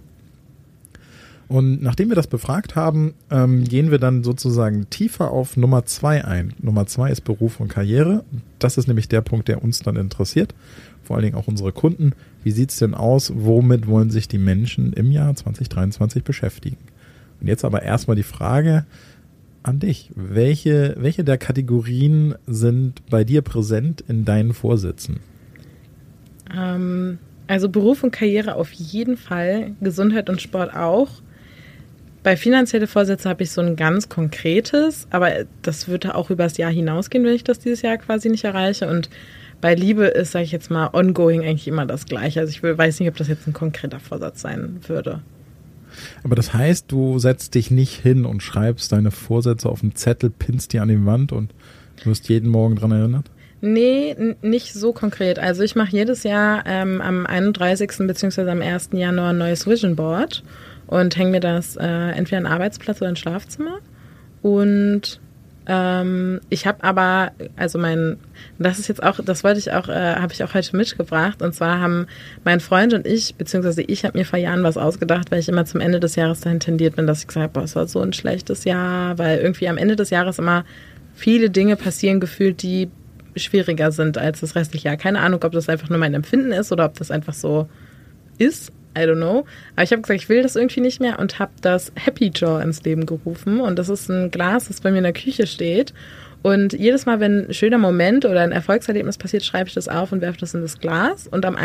Und 1.51 1.83
nachdem 1.83 2.11
wir 2.11 2.15
das 2.15 2.29
befragt 2.29 2.77
haben, 2.77 3.15
ähm, 3.29 3.65
gehen 3.65 3.91
wir 3.91 3.99
dann 3.99 4.23
sozusagen 4.23 4.89
tiefer 4.89 5.33
auf 5.33 5.57
Nummer 5.57 5.85
zwei 5.85 6.25
ein. 6.25 6.53
Nummer 6.63 6.87
zwei 6.87 7.11
ist 7.11 7.23
Beruf 7.23 7.59
und 7.59 7.67
Karriere. 7.67 8.23
Das 8.61 8.79
ist 8.79 8.87
nämlich 8.87 9.09
der 9.09 9.21
Punkt, 9.21 9.49
der 9.49 9.61
uns 9.61 9.81
dann 9.81 9.97
interessiert. 9.97 10.55
Vor 11.03 11.17
allen 11.17 11.25
Dingen 11.25 11.35
auch 11.35 11.49
unsere 11.49 11.73
Kunden. 11.73 12.13
Wie 12.45 12.53
sieht's 12.53 12.79
denn 12.79 12.95
aus? 12.95 13.33
Womit 13.35 13.89
wollen 13.89 14.11
sich 14.11 14.29
die 14.29 14.39
Menschen 14.39 14.93
im 14.93 15.11
Jahr 15.11 15.35
2023 15.35 16.23
beschäftigen? 16.23 16.77
Und 17.41 17.49
jetzt 17.49 17.65
aber 17.65 17.83
erstmal 17.83 18.15
die 18.15 18.23
Frage 18.23 18.87
an 19.65 19.81
dich. 19.81 20.13
Welche, 20.15 20.95
welche 20.99 21.25
der 21.25 21.37
Kategorien 21.37 22.37
sind 22.47 23.05
bei 23.11 23.25
dir 23.25 23.43
präsent 23.43 24.05
in 24.07 24.25
deinen 24.25 24.53
Vorsätzen? 24.53 25.19
Ähm, 26.57 27.19
also 27.49 27.69
Beruf 27.69 28.05
und 28.05 28.13
Karriere 28.13 28.55
auf 28.55 28.71
jeden 28.71 29.17
Fall, 29.17 29.73
Gesundheit 29.81 30.31
und 30.31 30.41
Sport 30.41 30.77
auch. 30.77 31.23
Bei 32.23 32.37
finanzielle 32.37 32.87
Vorsätze 32.87 33.29
habe 33.29 33.43
ich 33.43 33.51
so 33.51 33.63
ein 33.63 33.77
ganz 33.77 34.11
konkretes, 34.11 35.07
aber 35.11 35.31
das 35.63 35.89
würde 35.89 36.15
auch 36.15 36.31
übers 36.31 36.59
Jahr 36.59 36.71
hinausgehen, 36.71 37.25
wenn 37.25 37.35
ich 37.35 37.45
das 37.45 37.61
dieses 37.61 37.81
Jahr 37.81 37.97
quasi 37.97 38.29
nicht 38.29 38.45
erreiche. 38.45 38.89
Und 38.89 39.09
bei 39.63 39.75
Liebe 39.75 40.05
ist, 40.05 40.33
sage 40.33 40.45
ich 40.45 40.53
jetzt 40.53 40.71
mal, 40.71 40.91
ongoing 40.93 41.43
eigentlich 41.43 41.69
immer 41.69 41.87
das 41.87 42.05
Gleiche. 42.05 42.41
Also 42.41 42.51
ich 42.51 42.63
weiß 42.63 43.01
nicht, 43.01 43.09
ob 43.09 43.17
das 43.17 43.29
jetzt 43.29 43.47
ein 43.47 43.55
konkreter 43.55 44.01
Vorsatz 44.01 44.43
sein 44.43 44.81
würde. 44.87 45.23
Aber 46.23 46.37
das 46.37 46.53
heißt, 46.53 46.87
du 46.89 47.19
setzt 47.19 47.55
dich 47.55 47.71
nicht 47.71 48.01
hin 48.01 48.27
und 48.27 48.43
schreibst 48.43 48.93
deine 48.93 49.11
Vorsätze 49.11 49.69
auf 49.69 49.83
einen 49.83 49.95
Zettel, 49.95 50.31
pinnst 50.31 50.73
die 50.73 50.79
an 50.79 50.89
die 50.89 51.05
Wand 51.05 51.33
und 51.33 51.53
wirst 52.05 52.29
jeden 52.29 52.51
Morgen 52.51 52.77
dran 52.77 52.93
erinnert? 52.93 53.27
Nee, 53.63 54.17
nicht 54.41 54.73
so 54.73 54.93
konkret. 54.93 55.39
Also 55.39 55.63
ich 55.63 55.75
mache 55.75 55.91
jedes 55.93 56.23
Jahr 56.23 56.65
ähm, 56.67 57.01
am 57.01 57.27
31. 57.27 57.93
bzw. 58.07 58.49
am 58.51 58.63
1. 58.63 58.91
Januar 58.93 59.31
ein 59.31 59.39
neues 59.39 59.67
Vision 59.67 59.97
Board 59.97 60.43
und 60.91 61.17
hänge 61.17 61.31
mir 61.31 61.41
das 61.41 61.77
äh, 61.77 61.87
entweder 61.87 62.39
in 62.39 62.47
Arbeitsplatz 62.47 63.01
oder 63.01 63.11
ins 63.11 63.21
Schlafzimmer. 63.21 63.79
Und 64.43 65.21
ähm, 65.67 66.41
ich 66.49 66.67
habe 66.67 66.83
aber, 66.83 67.31
also 67.55 67.79
mein, 67.79 68.17
das 68.59 68.81
ist 68.81 68.89
jetzt 68.89 69.01
auch, 69.01 69.21
das 69.25 69.45
wollte 69.45 69.61
ich 69.61 69.71
auch, 69.73 69.89
äh, 69.89 70.17
habe 70.17 70.33
ich 70.33 70.43
auch 70.43 70.53
heute 70.53 70.77
mitgebracht. 70.77 71.43
Und 71.43 71.55
zwar 71.55 71.81
haben 71.81 72.09
mein 72.43 72.59
Freund 72.59 72.93
und 72.93 73.07
ich, 73.07 73.37
beziehungsweise 73.37 73.83
ich 73.83 74.05
habe 74.05 74.19
mir 74.19 74.25
vor 74.25 74.41
Jahren 74.41 74.65
was 74.65 74.77
ausgedacht, 74.77 75.31
weil 75.31 75.39
ich 75.39 75.49
immer 75.49 75.65
zum 75.65 75.81
Ende 75.81 76.01
des 76.01 76.17
Jahres 76.17 76.41
dahin 76.41 76.59
tendiert 76.59 76.97
bin, 76.97 77.07
dass 77.07 77.21
ich 77.21 77.29
gesagt 77.29 77.45
habe, 77.45 77.53
boah, 77.53 77.63
es 77.63 77.77
war 77.77 77.87
so 77.87 78.01
ein 78.01 78.13
schlechtes 78.13 78.65
Jahr, 78.65 79.17
weil 79.17 79.39
irgendwie 79.39 79.69
am 79.69 79.79
Ende 79.79 79.95
des 79.95 80.11
Jahres 80.11 80.41
immer 80.41 80.65
viele 81.15 81.51
Dinge 81.51 81.77
passieren 81.77 82.19
gefühlt, 82.19 82.63
die 82.65 82.91
schwieriger 83.37 83.93
sind 83.93 84.19
als 84.19 84.41
das 84.41 84.57
restliche 84.57 84.89
Jahr. 84.89 84.97
Keine 84.97 85.21
Ahnung, 85.21 85.41
ob 85.45 85.53
das 85.53 85.69
einfach 85.69 85.89
nur 85.89 85.99
mein 85.99 86.15
Empfinden 86.15 86.51
ist 86.51 86.73
oder 86.73 86.87
ob 86.87 86.99
das 86.99 87.13
einfach 87.13 87.35
so 87.35 87.69
ist. 88.39 88.73
I 88.97 89.03
don't 89.03 89.17
know. 89.17 89.47
Aber 89.75 89.85
ich 89.85 89.93
habe 89.93 90.03
gesagt, 90.03 90.21
ich 90.21 90.29
will 90.29 90.43
das 90.43 90.57
irgendwie 90.57 90.81
nicht 90.81 91.01
mehr 91.01 91.19
und 91.19 91.39
habe 91.39 91.53
das 91.61 91.93
Happy 91.97 92.33
Jaw 92.35 92.63
ins 92.63 92.83
Leben 92.83 93.07
gerufen. 93.07 93.61
Und 93.61 93.79
das 93.79 93.89
ist 93.89 94.09
ein 94.09 94.31
Glas, 94.31 94.69
das 94.69 94.81
bei 94.81 94.91
mir 94.91 94.99
in 94.99 95.05
der 95.05 95.13
Küche 95.13 95.47
steht. 95.47 95.95
Und 96.43 96.73
jedes 96.73 97.05
Mal, 97.05 97.21
wenn 97.21 97.49
ein 97.49 97.55
schöner 97.55 97.79
Moment 97.79 98.25
oder 98.25 98.41
ein 98.41 98.53
Erfolgserlebnis 98.53 99.19
passiert, 99.19 99.45
schreibe 99.45 99.69
ich 99.69 99.75
das 99.75 99.89
auf 99.89 100.11
und 100.11 100.23
werfe 100.23 100.41
das 100.41 100.55
in 100.55 100.63
das 100.63 100.79
Glas. 100.79 101.27
Und 101.27 101.45
am 101.45 101.57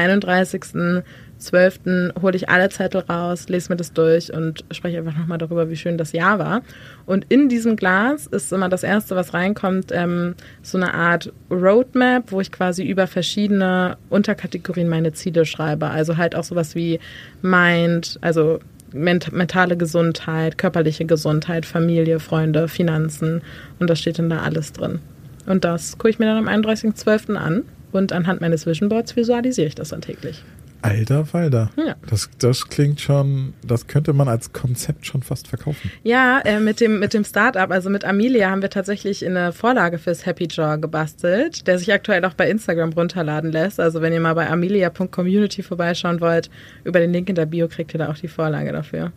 31.12. 1.39 2.21
hole 2.21 2.35
ich 2.35 2.49
alle 2.49 2.69
Zettel 2.69 3.01
raus, 3.01 3.47
lese 3.49 3.71
mir 3.71 3.77
das 3.77 3.93
durch 3.93 4.33
und 4.33 4.63
spreche 4.71 4.97
einfach 4.97 5.17
nochmal 5.17 5.37
darüber, 5.37 5.69
wie 5.69 5.75
schön 5.75 5.97
das 5.97 6.11
Jahr 6.11 6.39
war. 6.39 6.61
Und 7.05 7.25
in 7.29 7.49
diesem 7.49 7.75
Glas 7.75 8.27
ist 8.27 8.51
immer 8.51 8.69
das 8.69 8.83
Erste, 8.83 9.15
was 9.15 9.33
reinkommt, 9.33 9.91
ähm, 9.91 10.35
so 10.61 10.77
eine 10.77 10.93
Art 10.93 11.31
Roadmap, 11.49 12.31
wo 12.31 12.41
ich 12.41 12.51
quasi 12.51 12.83
über 12.83 13.07
verschiedene 13.07 13.97
Unterkategorien 14.09 14.89
meine 14.89 15.13
Ziele 15.13 15.45
schreibe. 15.45 15.87
Also 15.87 16.17
halt 16.17 16.35
auch 16.35 16.43
sowas 16.43 16.75
wie 16.75 16.99
Mind, 17.41 18.17
also 18.21 18.59
ment 18.93 19.31
mentale 19.31 19.77
Gesundheit, 19.77 20.57
körperliche 20.57 21.05
Gesundheit, 21.05 21.65
Familie, 21.65 22.19
Freunde, 22.19 22.67
Finanzen. 22.67 23.41
Und 23.79 23.89
das 23.89 23.99
steht 23.99 24.19
dann 24.19 24.29
da 24.29 24.39
alles 24.39 24.73
drin. 24.73 24.99
Und 25.45 25.63
das 25.63 25.97
gucke 25.97 26.09
ich 26.09 26.19
mir 26.19 26.25
dann 26.25 26.47
am 26.47 26.63
31.12. 26.63 27.35
an 27.35 27.63
und 27.91 28.13
anhand 28.13 28.41
meines 28.41 28.65
Vision 28.65 28.89
Boards 28.89 29.15
visualisiere 29.15 29.67
ich 29.67 29.75
das 29.75 29.89
dann 29.89 30.01
täglich. 30.01 30.43
Alter 30.85 31.25
Falter. 31.25 31.71
Ja. 31.77 31.95
Das, 32.07 32.29
das 32.37 32.67
klingt 32.69 33.01
schon, 33.01 33.53
das 33.65 33.87
könnte 33.87 34.13
man 34.13 34.27
als 34.27 34.53
Konzept 34.53 35.05
schon 35.07 35.23
fast 35.23 35.47
verkaufen. 35.47 35.91
Ja, 36.03 36.39
äh, 36.45 36.59
mit 36.59 36.79
dem, 36.79 36.99
mit 36.99 37.13
dem 37.13 37.23
Startup, 37.23 37.71
also 37.71 37.89
mit 37.89 38.05
Amelia, 38.05 38.51
haben 38.51 38.61
wir 38.61 38.69
tatsächlich 38.69 39.25
eine 39.25 39.51
Vorlage 39.51 39.97
fürs 39.97 40.27
Happy 40.27 40.47
Jar 40.49 40.77
gebastelt, 40.77 41.65
der 41.65 41.79
sich 41.79 41.91
aktuell 41.91 42.23
auch 42.25 42.35
bei 42.35 42.49
Instagram 42.49 42.93
runterladen 42.93 43.51
lässt. 43.51 43.79
Also 43.79 44.01
wenn 44.01 44.13
ihr 44.13 44.19
mal 44.19 44.35
bei 44.35 44.47
amelia.community 44.47 45.63
vorbeischauen 45.63 46.21
wollt, 46.21 46.51
über 46.83 46.99
den 46.99 47.11
Link 47.11 47.29
in 47.29 47.35
der 47.35 47.47
Bio 47.47 47.67
kriegt 47.67 47.95
ihr 47.95 47.97
da 47.97 48.09
auch 48.09 48.17
die 48.17 48.27
Vorlage 48.27 48.71
dafür. 48.71 49.11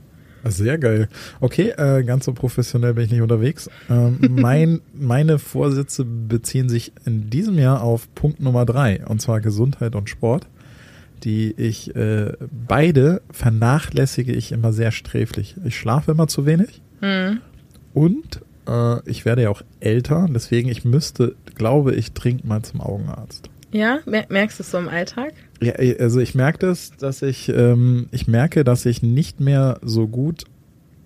Sehr 0.44 0.78
geil. 0.78 1.08
Okay, 1.40 1.74
äh, 1.76 2.02
ganz 2.04 2.24
so 2.24 2.32
professionell 2.32 2.94
bin 2.94 3.04
ich 3.04 3.10
nicht 3.10 3.20
unterwegs. 3.20 3.68
Ähm, 3.90 4.18
mein, 4.30 4.80
meine 4.94 5.38
Vorsätze 5.38 6.04
beziehen 6.04 6.70
sich 6.70 6.92
in 7.04 7.28
diesem 7.28 7.58
Jahr 7.58 7.82
auf 7.82 8.12
Punkt 8.14 8.40
Nummer 8.40 8.64
drei, 8.64 9.04
und 9.06 9.20
zwar 9.20 9.40
Gesundheit 9.40 9.94
und 9.94 10.08
Sport 10.08 10.46
die 11.24 11.52
ich 11.56 11.94
äh, 11.96 12.32
beide 12.66 13.22
vernachlässige 13.30 14.32
ich 14.32 14.52
immer 14.52 14.72
sehr 14.72 14.90
sträflich. 14.92 15.56
Ich 15.64 15.76
schlafe 15.78 16.12
immer 16.12 16.28
zu 16.28 16.46
wenig 16.46 16.80
Mhm. 17.00 17.40
und 17.94 18.40
äh, 18.68 19.08
ich 19.08 19.24
werde 19.24 19.42
ja 19.42 19.50
auch 19.50 19.62
älter, 19.80 20.26
deswegen 20.28 20.68
ich 20.68 20.84
müsste, 20.84 21.36
glaube 21.54 21.94
ich, 21.94 22.12
dringend 22.12 22.44
mal 22.44 22.62
zum 22.62 22.80
Augenarzt. 22.80 23.48
Ja, 23.70 23.98
mer 24.06 24.26
merkst 24.30 24.58
du 24.58 24.62
es 24.62 24.70
so 24.70 24.78
im 24.78 24.88
Alltag? 24.88 25.32
Ja, 25.60 25.74
also 26.00 26.20
ich 26.20 26.34
merke 26.34 26.58
das, 26.58 26.92
dass 26.98 27.22
ich, 27.22 27.48
ähm, 27.50 28.08
ich 28.12 28.26
merke, 28.26 28.64
dass 28.64 28.86
ich 28.86 29.02
nicht 29.02 29.40
mehr 29.40 29.78
so 29.82 30.08
gut 30.08 30.44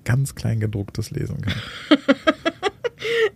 ganz 0.05 0.35
klein 0.35 0.61
gedrucktes 0.61 1.11
lesen 1.11 1.41
kann. 1.41 1.55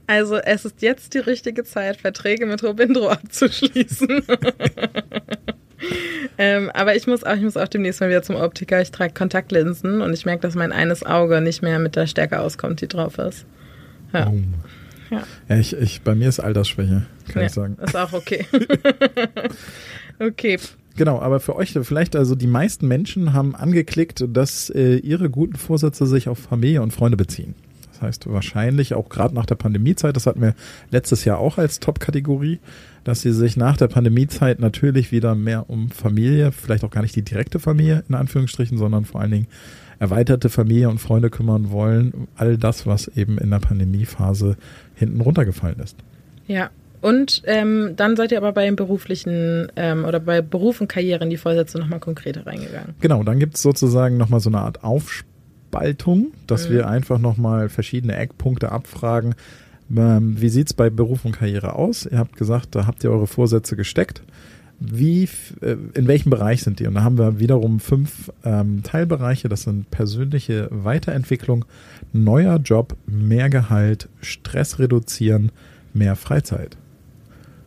Also 0.09 0.37
es 0.37 0.64
ist 0.64 0.83
jetzt 0.83 1.14
die 1.14 1.18
richtige 1.18 1.64
Zeit, 1.64 1.97
Verträge 1.97 2.47
mit 2.47 2.62
Robindro 2.62 3.09
abzuschließen. 3.09 4.23
ähm, 6.38 6.71
aber 6.75 6.97
ich 6.97 7.06
muss 7.06 7.25
auch, 7.25 7.37
ich 7.37 7.42
muss 7.42 7.56
auch 7.56 7.68
demnächst 7.68 8.00
mal 8.00 8.09
wieder 8.09 8.23
zum 8.23 8.37
Optiker. 8.37 8.80
Ich 8.80 8.90
trage 8.90 9.14
Kontaktlinsen 9.14 10.00
und 10.00 10.12
ich 10.12 10.26
merke, 10.26 10.42
dass 10.42 10.54
mein 10.54 10.73
eines 10.73 11.04
Auge 11.04 11.40
nicht 11.40 11.62
mehr 11.62 11.78
mit 11.78 11.97
der 11.97 12.06
Stärke 12.06 12.40
auskommt, 12.40 12.80
die 12.80 12.88
drauf 12.88 13.18
ist. 13.18 13.47
Ja. 14.12 14.28
Oh. 14.28 14.38
Ja. 15.11 15.23
ja 15.49 15.56
ich, 15.59 15.76
ich, 15.76 16.02
bei 16.02 16.14
mir 16.14 16.28
ist 16.28 16.40
Altersschwäche, 16.40 17.06
kann 17.28 17.42
ja, 17.42 17.47
ich 17.47 17.52
sagen. 17.52 17.76
Ist 17.83 17.97
auch 17.97 18.12
okay. 18.12 18.47
okay. 20.18 20.59
Genau, 20.97 21.21
aber 21.21 21.40
für 21.40 21.54
euch 21.56 21.78
vielleicht, 21.83 22.16
also 22.16 22.35
die 22.35 22.47
meisten 22.47 22.88
Menschen 22.88 23.35
haben 23.35 23.54
angeklickt, 23.54 24.25
dass 24.28 24.71
äh, 24.71 24.97
ihre 24.97 25.28
guten 25.28 25.56
Vorsätze 25.56 26.06
sich 26.06 26.28
auf 26.28 26.38
Familie 26.38 26.80
und 26.83 26.92
Freunde 26.92 27.18
beziehen. 27.18 27.54
Das 27.92 28.02
heißt 28.02 28.33
wahrscheinlich 28.33 28.95
auch 28.95 29.09
gerade 29.09 29.35
nach 29.35 29.47
der 29.47 29.54
Pandemiezeit, 29.54 30.16
das 30.16 30.26
hatten 30.26 30.40
wir 30.40 30.54
letztes 30.90 31.25
Jahr 31.25 31.38
auch 31.38 31.59
als 31.59 31.80
Top-Kategorie, 31.80 32.61
dass 33.06 33.20
sie 33.20 33.32
sich 33.32 33.56
nach 33.56 33.76
der 33.76 33.86
Pandemiezeit 33.86 34.58
natürlich 34.58 35.12
wieder 35.12 35.34
mehr 35.34 35.70
um 35.70 35.90
Familie, 35.90 36.50
vielleicht 36.50 36.82
auch 36.84 36.90
gar 36.90 37.02
nicht 37.02 37.14
die 37.14 37.22
direkte 37.22 37.58
Familie 37.60 38.02
in 38.08 38.14
Anführungsstrichen, 38.16 38.78
sondern 38.78 39.04
vor 39.04 39.20
allen 39.20 39.30
Dingen 39.30 39.46
erweiterte 40.00 40.48
Familie 40.48 40.88
und 40.90 40.98
Freunde 40.98 41.30
kümmern 41.30 41.70
wollen. 41.70 42.26
All 42.36 42.58
das, 42.58 42.86
was 42.86 43.08
eben 43.08 43.38
in 43.38 43.50
der 43.50 43.60
Pandemiephase 43.60 44.56
hinten 44.94 45.20
runtergefallen 45.20 45.78
ist. 45.78 45.96
Ja, 46.48 46.70
und 47.00 47.42
ähm, 47.46 47.92
dann 47.96 48.16
seid 48.16 48.32
ihr 48.32 48.38
aber 48.38 48.52
bei 48.52 48.64
den 48.64 48.75
beruflichen 48.75 49.68
ähm, 49.76 50.04
oder 50.04 50.18
bei 50.18 50.42
Beruf 50.42 50.80
und 50.80 50.88
Karriere 50.88 51.22
in 51.25 51.30
die 51.30 51.36
Vorsätze 51.36 51.78
nochmal 51.78 52.00
konkreter 52.00 52.44
reingegangen. 52.46 52.94
Genau, 53.00 53.22
dann 53.22 53.38
gibt 53.38 53.54
es 53.54 53.62
sozusagen 53.62 54.16
nochmal 54.16 54.40
so 54.40 54.50
eine 54.50 54.58
Art 54.58 54.82
Aufspaltung, 54.82 56.32
dass 56.46 56.68
Mhm. 56.68 56.72
wir 56.75 56.88
einfach 56.88 57.18
nochmal 57.18 57.68
verschiedene 57.68 58.16
Eckpunkte 58.16 58.72
abfragen. 58.72 59.34
Ähm, 59.95 60.40
wie 60.40 60.49
sieht's 60.49 60.73
bei 60.73 60.90
Beruf 60.90 61.25
und 61.25 61.33
Karriere 61.33 61.75
aus? 61.75 62.07
Ihr 62.07 62.19
habt 62.19 62.37
gesagt, 62.37 62.75
da 62.75 62.87
habt 62.87 63.05
ihr 63.05 63.11
eure 63.11 63.26
Vorsätze 63.26 63.76
gesteckt. 63.76 64.23
Wie, 64.78 65.28
äh, 65.62 65.76
in 65.95 66.07
welchem 66.07 66.31
Bereich 66.31 66.62
sind 66.62 66.81
die? 66.81 66.87
Und 66.87 66.95
da 66.95 67.02
haben 67.02 67.19
wir 67.19 67.38
wiederum 67.38 67.81
fünf 67.81 68.31
ähm, 68.45 68.83
Teilbereiche. 68.83 69.49
Das 69.49 69.62
sind 69.62 69.90
persönliche 69.90 70.69
Weiterentwicklung, 70.71 71.64
neuer 72.12 72.59
Job, 72.59 72.97
mehr 73.07 73.49
Gehalt, 73.49 74.09
Stress 74.21 74.78
reduzieren, 74.78 75.50
mehr 75.95 76.16
Freizeit. 76.16 76.76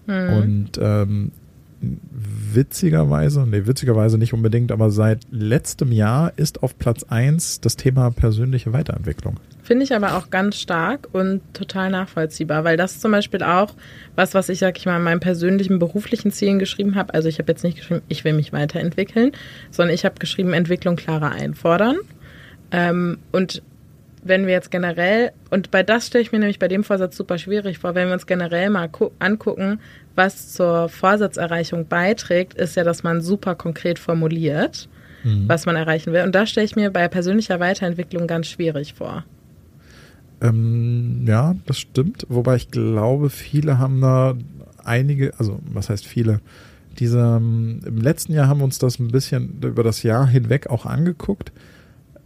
Mhm. 0.05 0.33
Und 0.33 0.79
ähm, 0.81 1.31
witzigerweise, 1.81 3.45
nee, 3.47 3.65
witzigerweise 3.65 4.17
nicht 4.17 4.33
unbedingt, 4.33 4.71
aber 4.71 4.91
seit 4.91 5.19
letztem 5.31 5.91
Jahr 5.91 6.33
ist 6.35 6.63
auf 6.63 6.77
Platz 6.77 7.03
eins 7.03 7.61
das 7.61 7.75
Thema 7.75 8.11
persönliche 8.11 8.73
Weiterentwicklung. 8.73 9.39
Finde 9.61 9.83
ich 9.83 9.93
aber 9.93 10.17
auch 10.17 10.29
ganz 10.31 10.57
stark 10.59 11.07
und 11.11 11.41
total 11.53 11.91
nachvollziehbar, 11.91 12.63
weil 12.63 12.75
das 12.75 12.99
zum 12.99 13.11
Beispiel 13.11 13.43
auch 13.43 13.75
was, 14.15 14.33
was 14.33 14.49
ich, 14.49 14.59
sag 14.59 14.77
ich 14.77 14.85
mal, 14.87 14.97
in 14.97 15.03
meinen 15.03 15.19
persönlichen 15.19 15.77
beruflichen 15.77 16.31
Zielen 16.31 16.57
geschrieben 16.57 16.95
habe. 16.95 17.13
Also 17.13 17.29
ich 17.29 17.37
habe 17.37 17.51
jetzt 17.51 17.63
nicht 17.63 17.77
geschrieben, 17.77 18.01
ich 18.07 18.23
will 18.23 18.33
mich 18.33 18.51
weiterentwickeln, 18.51 19.31
sondern 19.69 19.93
ich 19.93 20.05
habe 20.05 20.15
geschrieben, 20.17 20.53
Entwicklung 20.53 20.95
klarer 20.95 21.31
einfordern. 21.31 21.97
Ähm, 22.71 23.19
und 23.31 23.61
wenn 24.21 24.47
wir 24.47 24.53
jetzt 24.53 24.69
generell, 24.69 25.31
und 25.49 25.71
bei 25.71 25.81
das 25.81 26.07
stelle 26.07 26.23
ich 26.23 26.31
mir 26.33 26.39
nämlich 26.39 26.59
bei 26.59 26.67
dem 26.67 26.83
Vorsatz 26.83 27.15
super 27.15 27.37
schwierig 27.37 27.77
vor, 27.77 27.95
wenn 27.95 28.07
wir 28.07 28.13
uns 28.13 28.27
generell 28.27 28.69
mal 28.69 28.89
gu- 28.89 29.11
angucken, 29.19 29.79
was 30.19 30.53
zur 30.53 30.89
Vorsatzerreichung 30.89 31.87
beiträgt, 31.87 32.53
ist 32.53 32.75
ja, 32.75 32.83
dass 32.83 33.01
man 33.01 33.21
super 33.21 33.55
konkret 33.55 33.97
formuliert, 33.97 34.87
was 35.47 35.65
man 35.65 35.75
erreichen 35.75 36.13
will. 36.13 36.23
Und 36.23 36.35
da 36.35 36.45
stelle 36.45 36.65
ich 36.65 36.75
mir 36.75 36.91
bei 36.91 37.07
persönlicher 37.07 37.59
Weiterentwicklung 37.59 38.27
ganz 38.27 38.47
schwierig 38.47 38.93
vor. 38.93 39.25
Ähm, 40.41 41.25
ja, 41.27 41.55
das 41.65 41.79
stimmt. 41.79 42.25
Wobei 42.29 42.55
ich 42.55 42.69
glaube, 42.69 43.29
viele 43.29 43.79
haben 43.79 44.01
da 44.01 44.35
einige, 44.83 45.33
also 45.39 45.59
was 45.65 45.89
heißt 45.89 46.05
viele? 46.05 46.41
Diese, 46.99 47.19
ähm, 47.19 47.81
Im 47.85 47.97
letzten 47.97 48.33
Jahr 48.33 48.47
haben 48.47 48.59
wir 48.59 48.65
uns 48.65 48.79
das 48.79 48.99
ein 48.99 49.09
bisschen 49.09 49.61
über 49.63 49.83
das 49.83 50.03
Jahr 50.03 50.27
hinweg 50.27 50.69
auch 50.69 50.85
angeguckt. 50.85 51.51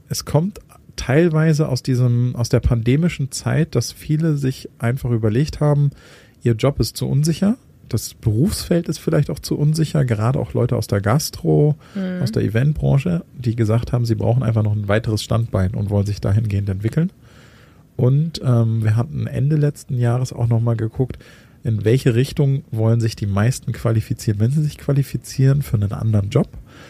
Es 0.10 0.26
kommt 0.26 0.60
teilweise 0.96 1.70
aus 1.70 1.84
diesem, 1.84 2.36
aus 2.36 2.50
der 2.50 2.60
pandemischen 2.60 3.32
Zeit, 3.32 3.76
dass 3.76 3.92
viele 3.92 4.38
sich 4.38 4.70
einfach 4.80 5.12
überlegt 5.12 5.60
haben, 5.60 5.92
ihr 6.44 6.54
Job 6.54 6.80
ist 6.80 6.98
zu 6.98 7.08
unsicher. 7.08 7.58
Das 7.94 8.16
Berufsfeld 8.16 8.90
ist 8.90 8.98
vielleicht 8.98 9.30
auch 9.30 9.38
zu 9.38 9.56
unsicher, 9.56 10.04
gerade 10.04 10.40
auch 10.40 10.54
Leute 10.54 10.76
aus 10.76 10.88
der 10.88 11.00
Gastro, 11.00 11.76
aus 12.24 12.32
der 12.32 12.42
Eventbranche, 12.42 13.24
die 13.38 13.56
gesagt 13.56 13.92
haben, 13.92 14.04
sie 14.06 14.16
brauchen 14.16 14.42
einfach 14.42 14.64
noch 14.64 14.76
ein 14.76 14.88
weiteres 14.88 15.22
Standbein 15.22 15.76
und 15.76 15.92
wollen 15.92 16.08
sich 16.08 16.20
dahingehend 16.20 16.70
entwickeln. 16.70 17.12
Und 17.96 18.42
ähm, 18.44 18.84
wir 18.84 18.96
hatten 18.96 19.28
Ende 19.28 19.58
letzten 19.58 20.00
Jahres 20.00 20.34
auch 20.34 20.48
nochmal 20.48 20.76
geguckt, 20.76 21.20
in 21.64 21.86
welche 21.86 22.16
Richtung 22.16 22.64
wollen 22.72 23.00
sich 23.00 23.16
die 23.16 23.28
meisten 23.28 23.74
qualifizieren, 23.74 24.40
wenn 24.40 24.50
sie 24.50 24.64
sich 24.64 24.80
qualifizieren 24.80 25.62
für 25.62 25.76
einen 25.78 25.92
anderen 25.92 26.32
Job. 26.32 26.50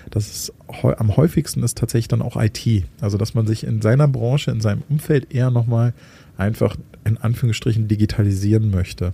Das 0.10 0.28
ist 0.28 0.54
am 0.68 1.18
häufigsten 1.18 1.64
ist 1.64 1.78
tatsächlich 1.78 2.08
dann 2.08 2.22
auch 2.22 2.42
IT. 2.42 2.86
Also 3.02 3.18
dass 3.18 3.34
man 3.34 3.46
sich 3.46 3.66
in 3.66 3.82
seiner 3.82 4.08
Branche, 4.08 4.52
in 4.52 4.62
seinem 4.62 4.84
Umfeld 4.88 5.34
eher 5.34 5.52
nochmal 5.52 5.94
einfach 6.38 6.78
in 7.04 7.18
Anführungsstrichen 7.18 7.90
digitalisieren 7.90 8.72
möchte. 8.72 9.12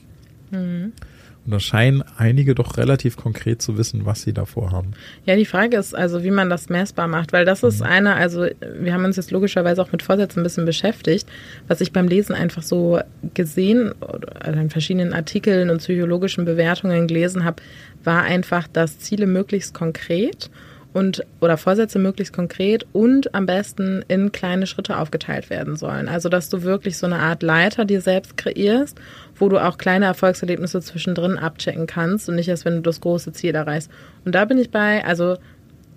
Und 1.49 1.53
da 1.53 1.59
scheinen 1.59 2.03
einige 2.15 2.53
doch 2.53 2.77
relativ 2.77 3.17
konkret 3.17 3.59
zu 3.59 3.75
wissen, 3.75 4.05
was 4.05 4.21
sie 4.21 4.33
davor 4.33 4.71
haben. 4.71 4.91
Ja, 5.25 5.35
die 5.35 5.45
Frage 5.47 5.77
ist 5.77 5.95
also, 5.95 6.23
wie 6.23 6.29
man 6.29 6.47
das 6.47 6.69
messbar 6.69 7.07
macht, 7.07 7.33
weil 7.33 7.43
das 7.43 7.63
ist 7.63 7.81
eine, 7.81 8.13
also 8.13 8.45
wir 8.79 8.93
haben 8.93 9.03
uns 9.03 9.15
jetzt 9.15 9.31
logischerweise 9.31 9.81
auch 9.81 9.91
mit 9.91 10.03
Vorsätzen 10.03 10.41
ein 10.41 10.43
bisschen 10.43 10.65
beschäftigt, 10.65 11.27
was 11.67 11.81
ich 11.81 11.91
beim 11.91 12.07
Lesen 12.07 12.35
einfach 12.35 12.61
so 12.61 12.99
gesehen 13.33 13.93
oder 13.93 14.45
also 14.45 14.59
in 14.59 14.69
verschiedenen 14.69 15.11
Artikeln 15.11 15.71
und 15.71 15.79
psychologischen 15.79 16.45
Bewertungen 16.45 17.07
gelesen 17.07 17.43
habe, 17.43 17.63
war 18.03 18.21
einfach, 18.21 18.67
dass 18.67 18.99
Ziele 18.99 19.25
möglichst 19.25 19.73
konkret 19.73 20.51
und 20.93 21.24
oder 21.39 21.58
Vorsätze 21.58 22.00
möglichst 22.00 22.34
konkret 22.34 22.86
und 22.93 23.36
am 23.36 23.46
besten 23.46 24.03
in 24.08 24.31
kleine 24.31 24.65
Schritte 24.65 24.98
aufgeteilt 24.98 25.50
werden 25.50 25.75
sollen. 25.75 26.08
Also 26.08 26.29
dass 26.29 26.50
du 26.50 26.63
wirklich 26.63 26.98
so 26.98 27.05
eine 27.05 27.17
Art 27.19 27.43
Leiter 27.43 27.86
dir 27.86 28.01
selbst 28.01 28.38
kreierst, 28.38 29.00
wo 29.36 29.50
du 29.50 29.60
auch 29.60 29.77
kleine 29.77 30.05
Erfolgserlebnisse 30.05 30.81
zwischendrin 30.81 31.38
abchecken 31.38 31.88
kannst 31.88 32.27
und 32.27 32.36
nicht 32.36 32.50
erst, 32.50 32.65
wenn 32.65 32.75
du 32.75 32.81
das 32.81 33.01
große 33.01 33.34
Ziel 33.34 33.53
erreichst. 33.53 33.91
Und 34.25 34.34
da 34.34 34.46
bin 34.46 34.58
ich 34.58 34.72
bei, 34.72 35.05
also 35.05 35.38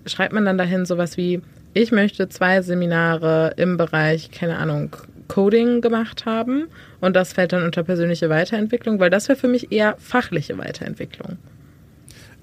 schreibt 0.05 0.33
man 0.33 0.45
dann 0.45 0.57
dahin 0.57 0.85
sowas 0.85 1.17
wie, 1.17 1.41
ich 1.73 1.91
möchte 1.91 2.29
zwei 2.29 2.61
Seminare 2.61 3.53
im 3.57 3.77
Bereich, 3.77 4.29
keine 4.29 4.57
Ahnung, 4.57 4.95
Coding 5.27 5.81
gemacht 5.81 6.25
haben 6.25 6.67
und 7.01 7.15
das 7.15 7.33
fällt 7.33 7.53
dann 7.53 7.63
unter 7.63 7.83
persönliche 7.83 8.29
Weiterentwicklung, 8.29 8.99
weil 8.99 9.09
das 9.09 9.27
wäre 9.27 9.39
für 9.39 9.47
mich 9.47 9.71
eher 9.71 9.95
fachliche 9.97 10.57
Weiterentwicklung. 10.57 11.37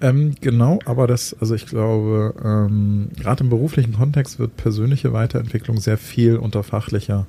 Ähm, 0.02 0.34
genau, 0.40 0.78
aber 0.86 1.06
das, 1.06 1.36
also 1.40 1.54
ich 1.54 1.66
glaube, 1.66 2.34
ähm, 2.42 3.08
gerade 3.20 3.44
im 3.44 3.50
beruflichen 3.50 3.92
Kontext 3.94 4.38
wird 4.38 4.56
persönliche 4.56 5.12
Weiterentwicklung 5.12 5.78
sehr 5.78 5.98
viel 5.98 6.36
unter 6.36 6.62
fachlicher 6.62 7.26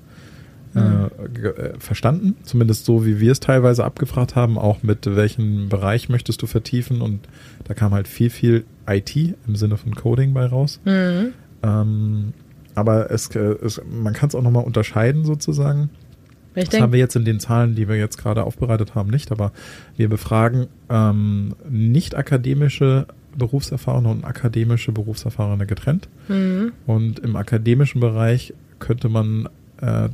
äh, 0.74 0.80
ge- 1.34 1.52
äh, 1.54 1.74
verstanden. 1.80 2.38
Zumindest 2.44 2.86
so, 2.86 3.06
wie 3.06 3.20
wir 3.20 3.34
es 3.34 3.42
teilweise 3.42 3.84
abgefragt 3.84 4.38
haben, 4.38 4.58
auch 4.58 4.84
mit 4.84 5.06
welchem 5.06 5.68
Bereich 5.68 6.08
möchtest 6.08 6.42
du 6.42 6.48
vertiefen 6.48 7.02
und 7.02 7.20
da 7.66 7.74
kam 7.74 7.94
halt 7.94 8.08
viel, 8.08 8.30
viel 8.30 8.64
IT 8.88 9.16
im 9.16 9.56
Sinne 9.58 9.76
von 9.76 9.94
Coding 9.94 10.34
bei 10.34 10.46
raus. 10.46 10.80
Ähm, 11.64 12.34
aber 12.74 13.12
es, 13.12 13.28
äh, 13.36 13.40
es, 13.62 13.82
man 13.92 14.14
kann 14.14 14.30
es 14.30 14.36
auch 14.36 14.42
nochmal 14.44 14.64
unterscheiden 14.64 15.26
sozusagen. 15.26 15.90
Ich 16.56 16.66
das 16.66 16.70
denk, 16.70 16.84
haben 16.84 16.94
wir 16.94 17.00
jetzt 17.00 17.16
in 17.16 17.26
den 17.26 17.40
Zahlen, 17.40 17.76
die 17.76 17.88
wir 17.88 17.96
jetzt 17.96 18.18
gerade 18.18 18.44
aufbereitet 18.44 18.96
haben, 18.96 19.10
nicht, 19.10 19.32
aber 19.32 19.52
wir 19.96 20.10
befragen 20.10 20.68
ähm, 20.90 21.56
nicht 21.70 22.16
akademische 22.16 23.08
Berufserfahrene 23.38 24.10
und 24.10 24.26
akademische 24.26 24.92
Berufserfahrene 24.92 25.66
getrennt. 25.66 26.10
Mhm. 26.28 26.74
Und 26.86 27.20
im 27.20 27.36
akademischen 27.36 28.02
Bereich 28.02 28.54
könnte 28.80 29.08
man 29.08 29.48
äh, 29.82 30.10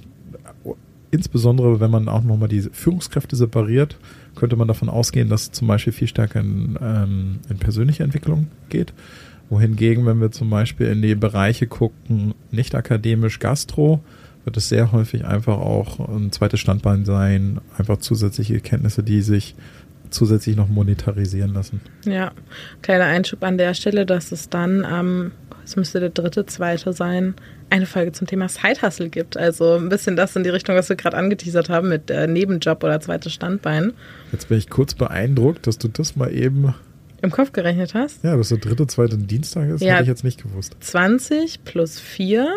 insbesondere, 1.12 1.80
wenn 1.80 1.92
man 1.92 2.08
auch 2.10 2.24
nochmal 2.24 2.50
die 2.50 2.62
Führungskräfte 2.62 3.36
separiert, 3.36 3.98
könnte 4.36 4.56
man 4.56 4.68
davon 4.68 4.90
ausgehen, 4.90 5.30
dass 5.30 5.44
es 5.44 5.52
zum 5.52 5.68
Beispiel 5.68 5.94
viel 5.94 6.08
stärker 6.08 6.40
in, 6.40 6.78
ähm, 6.82 7.40
in 7.50 7.58
persönliche 7.58 8.04
Entwicklung 8.04 8.48
geht. 8.70 8.94
Wohingegen, 9.50 10.06
wenn 10.06 10.20
wir 10.20 10.32
zum 10.32 10.50
Beispiel 10.50 10.88
in 10.88 11.02
die 11.02 11.16
Bereiche 11.16 11.68
gucken, 11.68 12.34
nicht 12.52 12.76
akademisch 12.76 13.40
Gastro, 13.40 14.04
wird 14.48 14.56
es 14.58 14.70
sehr 14.70 14.94
häufig 14.94 15.26
einfach 15.26 15.58
auch 15.58 16.00
ein 16.08 16.32
zweites 16.32 16.62
Standbein 16.62 17.04
sein, 17.04 17.60
einfach 17.78 17.98
zusätzliche 17.98 18.62
Kenntnisse, 18.62 19.04
die 19.04 19.22
sich 19.22 19.56
zusätzlich 20.10 20.56
noch 20.56 20.70
monetarisieren 20.70 21.54
lassen. 21.54 21.82
Ja, 22.06 22.32
kleiner 22.82 23.04
Einschub 23.04 23.44
an 23.44 23.58
der 23.58 23.74
Stelle, 23.74 24.06
dass 24.06 24.32
es 24.32 24.48
dann 24.48 24.86
am, 24.86 25.34
es 25.66 25.76
müsste 25.76 26.00
der 26.00 26.12
dritte, 26.12 26.46
zweite 26.46 26.94
sein, 26.94 27.36
eine 27.70 27.86
Folge 27.86 28.14
zum 28.14 28.26
Thema 28.26 28.48
Side 28.48 28.82
Hustle 28.82 29.10
gibt. 29.10 29.36
Also 29.36 29.76
ein 29.76 29.90
bisschen 29.90 30.16
das 30.16 30.34
in 30.38 30.44
die 30.46 30.50
Richtung, 30.50 30.78
was 30.78 30.88
wir 30.88 30.96
gerade 30.96 31.18
angeteasert 31.18 31.68
haben 31.68 31.90
mit 31.90 32.10
äh, 32.10 32.26
Nebenjob 32.26 32.82
oder 32.86 33.02
zweites 33.02 33.34
Standbein. 33.34 33.92
Jetzt 34.32 34.48
bin 34.48 34.58
ich 34.60 34.70
kurz 34.70 34.94
beeindruckt, 34.94 35.68
dass 35.68 35.78
du 35.78 35.90
das 35.90 36.16
mal 36.16 36.32
eben 36.34 36.74
Im 37.22 37.32
Kopf 37.32 37.52
gerechnet 37.52 37.94
hast. 37.94 38.24
Ja, 38.24 38.38
dass 38.38 38.48
der 38.48 38.60
dritte, 38.60 38.88
zweite 38.88 39.18
Dienstag 39.18 39.68
ist, 39.68 39.82
Ja. 39.82 39.96
hätte 39.96 40.04
ich 40.04 40.08
jetzt 40.08 40.24
nicht 40.24 40.42
gewusst. 40.42 40.78
20 40.80 41.66
plus 41.66 42.00
4 42.00 42.48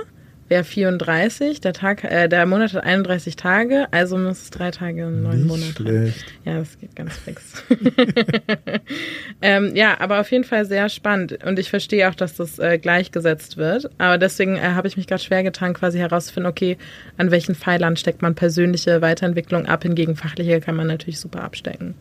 wäre 0.50 0.64
34. 0.64 1.61
Der, 1.61 1.73
Tag, 1.73 2.04
äh, 2.04 2.28
der 2.28 2.45
Monat 2.45 2.75
hat 2.75 2.85
31 2.85 3.37
Tage, 3.37 3.87
also 3.92 4.19
muss 4.19 4.42
es 4.42 4.50
drei 4.50 4.71
Tage 4.71 5.07
und 5.07 5.23
neun 5.23 5.38
nicht 5.38 5.47
Monate. 5.47 5.73
schlecht. 5.73 6.25
Ja, 6.45 6.59
das 6.59 6.78
geht 6.78 6.95
ganz 6.97 7.16
fix. 7.16 7.62
ähm, 9.42 9.75
ja, 9.75 9.99
aber 10.00 10.21
auf 10.21 10.30
jeden 10.30 10.45
Fall 10.45 10.66
sehr 10.66 10.88
spannend. 10.88 11.42
Und 11.45 11.59
ich 11.59 11.71
verstehe 11.71 12.09
auch, 12.11 12.14
dass 12.14 12.35
das 12.35 12.59
äh, 12.59 12.78
gleichgesetzt 12.78 13.57
wird. 13.57 13.90
Aber 13.99 14.19
deswegen 14.19 14.57
äh, 14.57 14.61
habe 14.61 14.88
ich 14.88 14.97
mich 14.97 15.07
gerade 15.07 15.23
schwer 15.23 15.42
getan, 15.42 15.73
quasi 15.73 15.99
herauszufinden, 15.99 16.50
okay, 16.50 16.76
an 17.16 17.30
welchen 17.30 17.54
Pfeilern 17.54 17.97
steckt 17.97 18.21
man 18.21 18.35
persönliche 18.35 19.00
Weiterentwicklung 19.00 19.66
ab. 19.66 19.85
Hingegen 19.85 20.16
fachliche 20.16 20.61
kann 20.61 20.75
man 20.75 20.88
natürlich 20.88 21.21
super 21.21 21.45
abstecken. 21.45 21.95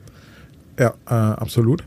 Ja, 0.79 0.95
äh, 1.07 1.13
absolut. 1.13 1.83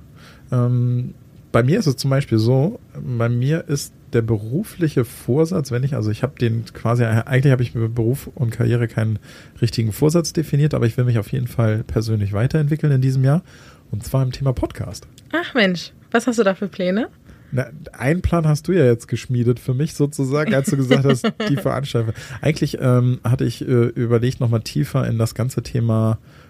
Ähm, 0.52 1.14
bei 1.50 1.62
mir 1.62 1.78
ist 1.78 1.86
es 1.86 1.96
zum 1.96 2.10
Beispiel 2.10 2.38
so, 2.38 2.78
bei 2.94 3.28
mir 3.28 3.64
ist 3.68 3.92
der 4.14 4.22
berufliche 4.22 5.04
Vorsatz, 5.04 5.70
wenn 5.70 5.84
ich, 5.84 5.94
also 5.94 6.10
ich 6.10 6.22
habe 6.22 6.38
den 6.38 6.64
quasi, 6.72 7.04
eigentlich 7.04 7.52
habe 7.52 7.62
ich 7.62 7.74
mit 7.74 7.94
Beruf 7.94 8.28
und 8.34 8.50
Karriere 8.50 8.88
keinen 8.88 9.18
richtigen 9.60 9.92
Vorsatz 9.92 10.32
definiert, 10.32 10.74
aber 10.74 10.86
ich 10.86 10.96
will 10.96 11.04
mich 11.04 11.18
auf 11.18 11.32
jeden 11.32 11.48
Fall 11.48 11.84
persönlich 11.84 12.32
weiterentwickeln 12.32 12.92
in 12.92 13.00
diesem 13.00 13.24
Jahr. 13.24 13.42
Und 13.90 14.04
zwar 14.04 14.22
im 14.22 14.32
Thema 14.32 14.52
Podcast. 14.52 15.06
Ach 15.32 15.54
Mensch, 15.54 15.92
was 16.10 16.26
hast 16.26 16.38
du 16.38 16.44
da 16.44 16.54
für 16.54 16.68
Pläne? 16.68 17.08
Na, 17.50 17.66
einen 17.92 18.22
Plan 18.22 18.48
hast 18.48 18.68
du 18.68 18.72
ja 18.72 18.86
jetzt 18.86 19.08
geschmiedet 19.08 19.60
für 19.60 19.74
mich 19.74 19.92
sozusagen, 19.92 20.54
als 20.54 20.70
du 20.70 20.76
gesagt 20.78 21.04
hast, 21.04 21.30
die 21.50 21.56
Veranstaltung. 21.56 22.14
Eigentlich 22.40 22.78
ähm, 22.80 23.20
hatte 23.22 23.44
ich 23.44 23.60
äh, 23.60 23.64
überlegt, 23.64 24.40
nochmal 24.40 24.62
tiefer 24.62 25.06
in 25.06 25.18
das 25.18 25.34
ganze 25.34 25.62
Thema 25.62 26.18
äh, 26.18 26.41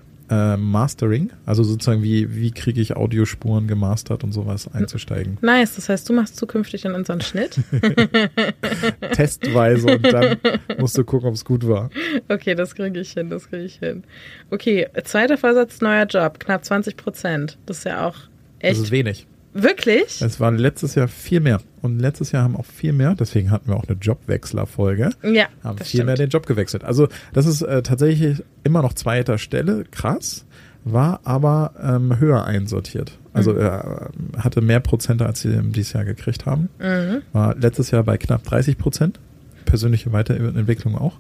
Mastering, 0.57 1.31
also 1.47 1.63
sozusagen 1.63 2.03
wie, 2.03 2.35
wie 2.35 2.51
kriege 2.53 2.81
ich 2.81 2.97
Audiospuren 2.97 3.67
gemastert 3.67 4.25
und 4.25 4.33
sowas 4.33 4.69
einzusteigen. 4.73 5.39
Nice, 5.43 5.77
das 5.77 5.89
heißt, 5.89 6.09
du 6.09 6.13
machst 6.13 6.37
zukünftig 6.37 6.83
dann 6.83 6.95
unseren 6.95 7.21
Schnitt. 7.21 7.61
Testweise 9.13 9.97
und 9.97 10.13
dann 10.13 10.39
musst 10.79 10.97
du 10.97 11.05
gucken, 11.05 11.29
ob 11.29 11.35
es 11.35 11.45
gut 11.45 11.67
war. 11.67 11.91
Okay, 12.29 12.55
das 12.55 12.75
kriege 12.75 13.01
ich 13.01 13.13
hin, 13.13 13.31
das 13.31 13.49
kriege 13.49 13.65
ich 13.65 13.77
hin. 13.77 14.05
Okay, 14.51 14.89
zweiter 15.05 15.39
Vorsatz, 15.39 15.81
neuer 15.81 16.07
Job, 16.07 16.39
knapp 16.41 16.65
20 16.65 16.97
Prozent. 16.97 17.59
Das 17.67 17.79
ist 17.79 17.85
ja 17.85 18.07
auch 18.07 18.15
Das 18.61 18.71
echt. 18.73 18.81
ist 18.83 18.91
wenig. 18.91 19.27
Wirklich? 19.55 20.23
Es 20.23 20.41
war 20.41 20.51
letztes 20.51 20.95
Jahr 20.95 21.09
viel 21.09 21.41
mehr. 21.41 21.61
Und 21.83 21.99
letztes 21.99 22.33
Jahr 22.33 22.45
haben 22.45 22.57
auch 22.57 22.65
viel 22.65 22.93
mehr, 22.93 23.15
deswegen 23.15 23.51
hatten 23.51 23.69
wir 23.69 23.77
auch 23.77 23.87
eine 23.87 23.99
Jobwechsler-Folge, 23.99 25.11
Ja, 25.23 25.47
haben 25.65 25.77
viel 25.79 25.87
stimmt. 25.87 26.07
mehr 26.07 26.15
den 26.17 26.29
Job 26.31 26.47
gewechselt. 26.47 26.85
Also 26.85 27.09
das 27.33 27.47
ist 27.47 27.63
äh, 27.63 27.83
tatsächlich 27.83 28.43
immer 28.65 28.83
noch 28.83 28.93
zweiter 28.95 29.37
Stelle, 29.39 29.85
krass, 29.91 30.45
war 30.85 31.21
aber 31.25 31.73
ähm, 31.83 32.19
höher 32.19 32.45
einsortiert. 32.45 33.19
Also 33.33 33.53
Mhm. 33.53 33.61
äh, 33.61 34.39
hatte 34.39 34.61
mehr 34.61 34.81
Prozente, 34.81 35.27
als 35.27 35.41
sie 35.43 35.53
im 35.53 35.73
dieses 35.73 35.93
Jahr 35.93 36.05
gekriegt 36.05 36.47
haben. 36.47 36.69
Mhm. 36.79 37.23
War 37.33 37.55
letztes 37.57 37.91
Jahr 37.91 38.05
bei 38.05 38.17
knapp 38.19 38.43
30 38.45 38.79
Prozent. 38.79 39.19
Persönliche 39.65 40.13
Weiterentwicklung 40.13 40.97
auch. 40.97 41.19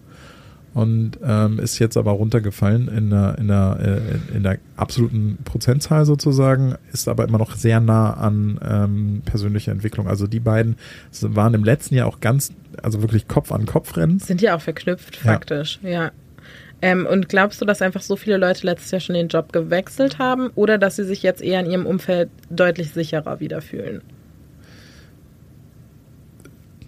Und 0.74 1.18
ähm, 1.22 1.58
ist 1.58 1.78
jetzt 1.78 1.98
aber 1.98 2.12
runtergefallen 2.12 2.88
in 2.88 3.11
der, 3.11 3.37
in, 3.38 3.48
der, 3.48 3.78
äh, 4.32 4.37
in 4.37 4.42
der 4.42 4.58
absoluten 4.76 5.37
Prozentzahl 5.44 6.06
sozusagen, 6.06 6.76
ist 6.92 7.08
aber 7.08 7.24
immer 7.24 7.37
noch 7.38 7.54
sehr 7.56 7.78
nah 7.80 8.14
an 8.14 8.58
ähm, 8.66 9.22
persönlicher 9.24 9.70
Entwicklung. 9.70 10.08
Also 10.08 10.26
die 10.26 10.40
beiden 10.40 10.76
waren 11.20 11.52
im 11.52 11.62
letzten 11.64 11.94
Jahr 11.94 12.06
auch 12.06 12.20
ganz, 12.20 12.52
also 12.82 13.02
wirklich 13.02 13.28
Kopf 13.28 13.52
an 13.52 13.66
Kopf 13.66 13.96
rennen. 13.98 14.18
Sind 14.18 14.40
ja 14.40 14.56
auch 14.56 14.62
verknüpft, 14.62 15.16
Ja. 15.16 15.32
faktisch, 15.32 15.78
ja. 15.82 16.11
Ähm, 16.80 17.06
und 17.06 17.28
glaubst 17.28 17.61
du, 17.61 17.64
dass 17.64 17.80
einfach 17.80 18.02
so 18.02 18.16
viele 18.16 18.38
Leute 18.38 18.66
letztes 18.66 18.90
Jahr 18.90 19.00
schon 19.00 19.14
den 19.14 19.28
Job 19.28 19.52
gewechselt 19.52 20.18
haben 20.18 20.48
oder 20.56 20.78
dass 20.78 20.96
sie 20.96 21.04
sich 21.04 21.22
jetzt 21.22 21.40
eher 21.42 21.61
in 21.61 21.70
ihrem 21.70 21.87
Umfeld 21.87 22.28
deutlich 22.50 22.90
sicherer 22.92 23.38
wieder 23.40 23.61
fühlen? 23.61 24.00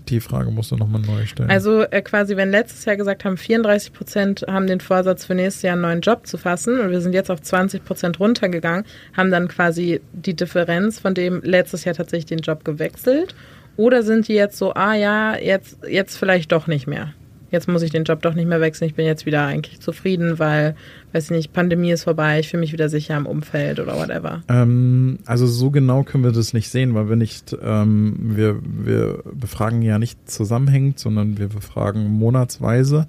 Die 0.09 0.21
Frage 0.21 0.51
musst 0.51 0.71
du 0.71 0.77
nochmal 0.77 1.01
neu 1.01 1.25
stellen. 1.25 1.51
Also 1.51 1.83
äh, 1.83 2.03
quasi, 2.03 2.37
wenn 2.37 2.51
letztes 2.51 2.85
Jahr 2.85 2.97
gesagt 2.97 3.25
haben, 3.25 3.37
34 3.37 3.93
Prozent 3.93 4.45
haben 4.47 4.67
den 4.67 4.81
Vorsatz 4.81 5.25
für 5.25 5.35
nächstes 5.35 5.62
Jahr 5.62 5.73
einen 5.73 5.83
neuen 5.83 6.01
Job 6.01 6.27
zu 6.27 6.37
fassen 6.37 6.79
und 6.79 6.90
wir 6.90 7.01
sind 7.01 7.14
jetzt 7.14 7.31
auf 7.31 7.40
20 7.40 7.85
Prozent 7.85 8.21
runtergegangen, 8.21 8.85
haben 9.17 9.31
dann 9.31 9.49
quasi 9.49 10.01
die 10.12 10.35
Differenz 10.35 10.99
von 10.99 11.14
dem 11.14 11.40
letztes 11.43 11.85
Jahr 11.85 11.95
tatsächlich 11.95 12.27
den 12.27 12.40
Job 12.40 12.64
gewechselt 12.64 13.35
oder 13.77 14.03
sind 14.03 14.29
die 14.29 14.35
jetzt 14.35 14.59
so, 14.59 14.75
ah 14.75 14.95
ja, 14.95 15.37
jetzt, 15.37 15.79
jetzt 15.88 16.17
vielleicht 16.17 16.53
doch 16.53 16.67
nicht 16.67 16.87
mehr. 16.87 17.14
Jetzt 17.51 17.69
muss 17.69 17.83
ich 17.83 17.90
den 17.90 18.05
Job 18.05 18.21
doch 18.23 18.35
nicht 18.35 18.49
mehr 18.49 18.61
wechseln. 18.61 18.88
Ich 18.88 18.95
bin 18.95 19.07
jetzt 19.07 19.27
wieder 19.27 19.47
eigentlich 19.47 19.81
zufrieden, 19.81 20.38
weil, 20.38 20.75
weiß 21.14 21.27
ich 21.27 21.31
nicht, 21.31 21.53
Pandemie 21.53 21.92
ist 21.92 22.05
vorbei, 22.05 22.40
ich 22.40 22.48
fühle 22.48 22.61
mich 22.61 22.72
wieder 22.72 22.88
sicher 22.88 23.16
im 23.16 23.27
Umfeld 23.27 23.79
oder 23.79 23.96
whatever. 23.96 24.42
Ähm, 24.48 25.20
also 25.27 25.46
so 25.46 25.70
genau 25.70 26.03
können 26.03 26.24
wir 26.24 26.33
das 26.33 26.53
nicht 26.53 26.68
sehen, 26.68 26.94
weil 26.94 27.09
wir 27.09 27.16
nicht, 27.16 27.57
ähm, 27.62 28.16
wir, 28.18 28.61
wir 28.62 29.22
befragen 29.33 29.83
ja 29.83 29.98
nicht 29.98 30.29
zusammenhängend, 30.29 30.98
sondern 30.98 31.38
wir 31.38 31.48
befragen 31.48 32.11
monatsweise 32.11 33.07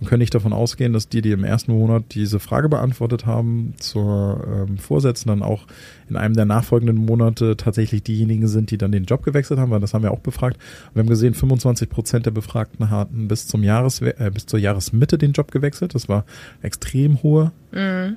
und 0.00 0.06
können 0.06 0.20
nicht 0.20 0.34
davon 0.34 0.52
ausgehen, 0.52 0.92
dass 0.92 1.08
die, 1.08 1.20
die 1.20 1.32
im 1.32 1.44
ersten 1.44 1.72
Monat 1.72 2.04
diese 2.10 2.38
Frage 2.38 2.68
beantwortet 2.68 3.26
haben, 3.26 3.74
zur 3.78 4.46
ähm, 4.46 4.78
Vorsitzenden 4.78 5.42
auch 5.42 5.66
in 6.08 6.16
einem 6.16 6.34
der 6.34 6.44
nachfolgenden 6.44 6.96
Monate 6.96 7.56
tatsächlich 7.56 8.02
diejenigen 8.02 8.48
sind, 8.48 8.70
die 8.70 8.78
dann 8.78 8.92
den 8.92 9.04
Job 9.04 9.22
gewechselt 9.24 9.60
haben, 9.60 9.70
weil 9.70 9.80
das 9.80 9.94
haben 9.94 10.02
wir 10.02 10.12
auch 10.12 10.20
befragt. 10.20 10.56
Und 10.88 10.96
wir 10.96 11.00
haben 11.00 11.08
gesehen, 11.08 11.34
25 11.34 11.88
Prozent 11.88 12.26
der 12.26 12.30
Befragten 12.30 12.90
hatten 12.90 13.28
bis 13.28 13.46
zum 13.46 13.62
Jahres, 13.62 14.00
äh, 14.00 14.30
bis 14.32 14.46
zur 14.46 14.58
Jahresmitte 14.58 15.18
den 15.18 15.32
Job 15.32 15.50
gewechselt. 15.50 15.94
Das 15.94 16.08
war 16.08 16.24
extrem 16.62 17.22
hohe, 17.22 17.47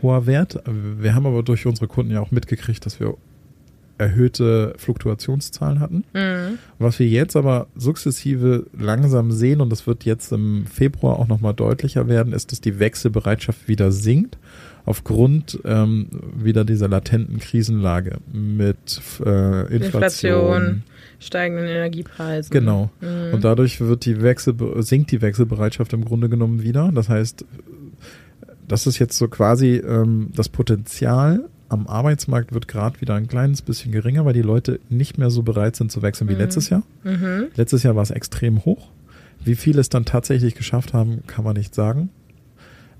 hoher 0.01 0.25
Wert. 0.25 0.61
Wir 0.65 1.15
haben 1.15 1.25
aber 1.25 1.43
durch 1.43 1.65
unsere 1.65 1.87
Kunden 1.87 2.11
ja 2.11 2.21
auch 2.21 2.31
mitgekriegt, 2.31 2.85
dass 2.85 2.99
wir 2.99 3.15
erhöhte 4.01 4.73
Fluktuationszahlen 4.77 5.79
hatten. 5.79 6.03
Mhm. 6.13 6.57
Was 6.79 6.97
wir 6.97 7.07
jetzt 7.07 7.35
aber 7.35 7.67
sukzessive 7.75 8.65
langsam 8.77 9.31
sehen, 9.31 9.61
und 9.61 9.69
das 9.69 9.85
wird 9.85 10.05
jetzt 10.05 10.31
im 10.31 10.65
Februar 10.65 11.19
auch 11.19 11.27
nochmal 11.27 11.53
deutlicher 11.53 12.07
werden, 12.07 12.33
ist, 12.33 12.51
dass 12.51 12.61
die 12.61 12.79
Wechselbereitschaft 12.79 13.67
wieder 13.67 13.91
sinkt, 13.91 14.39
aufgrund 14.85 15.59
ähm, 15.65 16.07
wieder 16.35 16.65
dieser 16.65 16.87
latenten 16.87 17.37
Krisenlage 17.39 18.17
mit 18.33 19.01
äh, 19.23 19.67
Inflation. 19.67 19.73
Inflation, 19.73 20.83
steigenden 21.19 21.67
Energiepreisen. 21.67 22.51
Genau. 22.51 22.89
Mhm. 23.01 23.35
Und 23.35 23.43
dadurch 23.43 23.79
wird 23.79 24.05
die 24.05 24.23
Wechsel, 24.23 24.55
sinkt 24.79 25.11
die 25.11 25.21
Wechselbereitschaft 25.21 25.93
im 25.93 26.03
Grunde 26.03 26.27
genommen 26.27 26.63
wieder. 26.63 26.91
Das 26.91 27.09
heißt, 27.09 27.45
das 28.67 28.87
ist 28.87 28.99
jetzt 28.99 29.17
so 29.17 29.27
quasi 29.27 29.75
ähm, 29.77 30.29
das 30.35 30.49
Potenzial 30.49 31.49
am 31.69 31.87
Arbeitsmarkt 31.87 32.53
wird 32.53 32.67
gerade 32.67 32.99
wieder 32.99 33.15
ein 33.15 33.27
kleines 33.27 33.61
bisschen 33.61 33.93
geringer, 33.93 34.25
weil 34.25 34.33
die 34.33 34.41
Leute 34.41 34.81
nicht 34.89 35.17
mehr 35.17 35.29
so 35.29 35.41
bereit 35.41 35.77
sind 35.77 35.89
zu 35.91 36.01
wechseln 36.01 36.27
wie 36.29 36.33
Mhm. 36.33 36.39
letztes 36.39 36.69
Jahr. 36.69 36.83
Mhm. 37.05 37.45
Letztes 37.55 37.83
Jahr 37.83 37.95
war 37.95 38.03
es 38.03 38.11
extrem 38.11 38.65
hoch. 38.65 38.89
Wie 39.45 39.55
viele 39.55 39.79
es 39.79 39.87
dann 39.89 40.03
tatsächlich 40.05 40.55
geschafft 40.55 40.93
haben, 40.93 41.23
kann 41.27 41.45
man 41.45 41.55
nicht 41.55 41.73
sagen. 41.73 42.09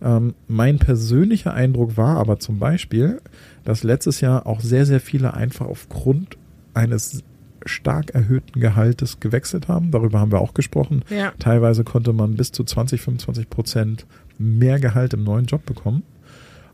Ähm, 0.01 0.33
mein 0.47 0.79
persönlicher 0.79 1.53
Eindruck 1.53 1.97
war 1.97 2.17
aber 2.17 2.39
zum 2.39 2.59
Beispiel, 2.59 3.21
dass 3.65 3.83
letztes 3.83 4.21
Jahr 4.21 4.47
auch 4.47 4.61
sehr, 4.61 4.85
sehr 4.85 4.99
viele 5.01 5.33
einfach 5.33 5.67
aufgrund 5.67 6.37
eines 6.73 7.23
stark 7.65 8.11
erhöhten 8.15 8.59
Gehaltes 8.59 9.19
gewechselt 9.19 9.67
haben. 9.67 9.91
Darüber 9.91 10.19
haben 10.19 10.31
wir 10.31 10.39
auch 10.41 10.53
gesprochen. 10.55 11.03
Ja. 11.09 11.33
Teilweise 11.37 11.83
konnte 11.83 12.13
man 12.13 12.35
bis 12.35 12.51
zu 12.53 12.63
20, 12.63 13.01
25 13.01 13.49
Prozent 13.49 14.07
mehr 14.41 14.79
Gehalt 14.79 15.13
im 15.13 15.23
neuen 15.23 15.45
Job 15.45 15.65
bekommen. 15.65 16.03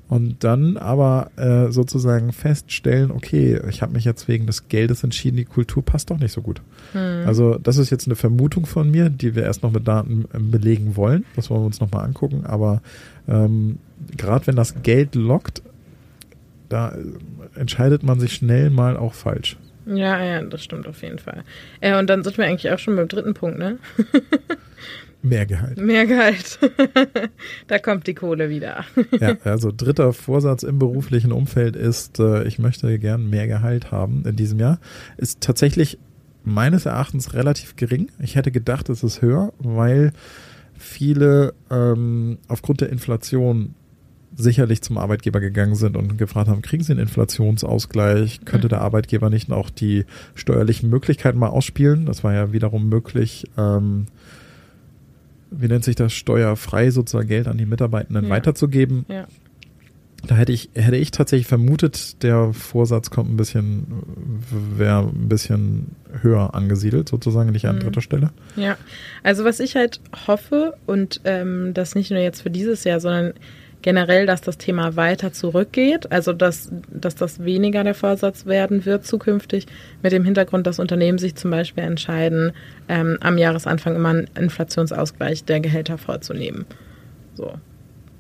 und 0.10 0.44
dann 0.44 0.78
aber 0.78 1.32
äh, 1.36 1.70
sozusagen 1.70 2.32
feststellen, 2.32 3.12
okay, 3.12 3.60
ich 3.70 3.82
habe 3.82 3.94
mich 3.94 4.06
jetzt 4.06 4.28
wegen 4.30 4.46
des 4.46 4.70
Geldes 4.70 5.04
entschieden, 5.04 5.36
die 5.36 5.46
Kultur 5.46 5.84
passt 5.84 6.10
doch 6.10 6.18
nicht 6.18 6.32
so 6.32 6.42
gut. 6.42 6.62
Hm. 6.94 7.28
Also 7.28 7.58
das 7.58 7.78
ist 7.78 7.90
jetzt 7.90 8.08
eine 8.08 8.16
Vermutung 8.16 8.66
von 8.66 8.90
mir, 8.90 9.10
die 9.10 9.36
wir 9.36 9.44
erst 9.44 9.64
noch 9.64 9.72
mit 9.72 9.88
Daten 9.88 10.26
ähm, 10.34 10.50
belegen 10.52 10.96
wollen. 10.96 11.26
Das 11.36 11.50
wollen 11.50 11.62
wir 11.62 11.66
uns 11.66 11.82
nochmal 11.82 12.06
angucken. 12.06 12.46
Aber 12.46 12.82
ähm, 13.28 13.80
gerade 14.16 14.48
wenn 14.48 14.56
das 14.56 14.82
Geld 14.82 15.16
lockt, 15.16 15.62
da 16.70 16.92
äh, 16.92 17.60
entscheidet 17.60 18.04
man 18.04 18.20
sich 18.20 18.34
schnell 18.34 18.70
mal 18.70 18.96
auch 18.96 19.14
falsch. 19.14 19.58
Ja, 19.86 20.22
ja, 20.22 20.42
das 20.42 20.64
stimmt 20.64 20.88
auf 20.88 21.02
jeden 21.02 21.20
Fall. 21.20 21.44
Äh, 21.80 21.98
und 21.98 22.10
dann 22.10 22.24
sind 22.24 22.38
wir 22.38 22.46
eigentlich 22.46 22.72
auch 22.72 22.80
schon 22.80 22.96
beim 22.96 23.08
dritten 23.08 23.34
Punkt, 23.34 23.58
ne? 23.58 23.78
Mehr 25.22 25.46
Gehalt. 25.46 25.78
Mehr 25.80 26.06
Gehalt. 26.06 26.60
da 27.68 27.80
kommt 27.80 28.08
die 28.08 28.14
Kohle 28.14 28.50
wieder. 28.50 28.86
ja, 29.20 29.36
also 29.44 29.72
dritter 29.76 30.14
Vorsatz 30.14 30.64
im 30.64 30.80
beruflichen 30.80 31.32
Umfeld 31.32 31.76
ist, 31.76 32.20
äh, 32.20 32.44
ich 32.44 32.60
möchte 32.60 33.00
gern 33.00 33.30
mehr 33.30 33.48
Gehalt 33.48 33.92
haben 33.92 34.24
in 34.26 34.36
diesem 34.36 34.60
Jahr. 34.60 34.80
Ist 35.18 35.42
tatsächlich 35.42 35.98
meines 36.44 36.86
Erachtens 36.86 37.34
relativ 37.34 37.76
gering. 37.76 38.10
Ich 38.20 38.36
hätte 38.36 38.52
gedacht, 38.52 38.90
es 38.90 39.04
ist 39.04 39.22
höher, 39.22 39.54
weil 39.60 40.14
viele 40.78 41.54
ähm, 41.70 42.38
aufgrund 42.48 42.82
der 42.82 42.90
Inflation 42.90 43.74
sicherlich 44.36 44.82
zum 44.82 44.98
Arbeitgeber 44.98 45.40
gegangen 45.40 45.76
sind 45.76 45.98
und 45.98 46.18
gefragt 46.18 46.48
haben, 46.48 46.62
kriegen 46.62 46.84
Sie 46.84 46.92
einen 46.92 47.02
Inflationsausgleich? 47.02 48.46
Könnte 48.46 48.68
mhm. 48.68 48.70
der 48.70 48.82
Arbeitgeber 48.82 49.30
nicht 49.30 49.52
auch 49.52 49.70
die 49.70 50.06
steuerlichen 50.36 50.90
Möglichkeiten 50.90 51.40
mal 51.40 51.50
ausspielen? 51.50 52.06
Das 52.06 52.24
war 52.24 52.34
ja 52.34 52.54
wiederum 52.54 52.88
möglich, 52.88 53.50
ähm, 53.58 54.06
wie 55.52 55.68
nennt 55.68 55.84
sich 55.84 55.96
das, 55.96 56.14
steuerfrei 56.14 56.92
sozusagen 56.92 57.28
Geld 57.28 57.48
an 57.48 57.58
die 57.58 57.66
Mitarbeitenden 57.66 58.26
ja. 58.26 58.30
weiterzugeben. 58.30 59.06
Ja. 59.08 59.28
Da 60.26 60.36
hätte 60.36 60.52
ich, 60.52 60.70
hätte 60.74 60.96
ich 60.96 61.12
tatsächlich 61.12 61.48
vermutet, 61.48 62.24
der 62.24 62.52
Vorsatz 62.52 63.12
kommt 63.12 63.30
ein 63.32 63.38
bisschen, 63.38 63.86
wäre 64.76 65.02
ein 65.04 65.30
bisschen 65.30 65.96
höher 66.22 66.56
angesiedelt, 66.56 67.08
sozusagen, 67.08 67.52
nicht 67.52 67.68
an 67.68 67.76
mhm. 67.76 67.82
dritter 67.82 68.02
Stelle. 68.02 68.32
Ja, 68.56 68.78
also 69.24 69.46
was 69.46 69.60
ich 69.60 69.76
halt 69.76 70.02
hoffe 70.28 70.74
und 70.86 71.22
ähm, 71.24 71.74
das 71.74 71.96
nicht 71.96 72.10
nur 72.10 72.20
jetzt 72.20 72.42
für 72.42 72.50
dieses 72.50 72.84
Jahr, 72.84 73.00
sondern 73.00 73.34
generell, 73.82 74.26
dass 74.26 74.42
das 74.42 74.58
Thema 74.58 74.96
weiter 74.96 75.32
zurückgeht, 75.32 76.12
also 76.12 76.34
dass, 76.34 76.72
dass 76.90 77.16
das 77.16 77.44
weniger 77.44 77.84
der 77.84 77.94
Vorsatz 77.94 78.46
werden 78.46 78.86
wird 78.86 79.06
zukünftig, 79.06 79.68
mit 80.04 80.12
dem 80.12 80.26
Hintergrund, 80.26 80.68
dass 80.68 80.80
Unternehmen 80.80 81.18
sich 81.18 81.36
zum 81.36 81.52
Beispiel 81.52 81.84
entscheiden, 81.84 82.54
ähm, 82.90 83.18
am 83.22 83.38
Jahresanfang 83.38 83.96
immer 83.96 84.10
einen 84.10 84.30
Inflationsausgleich 84.38 85.46
der 85.46 85.60
Gehälter 85.60 85.98
vorzunehmen. 85.98 86.66
So. 87.36 87.54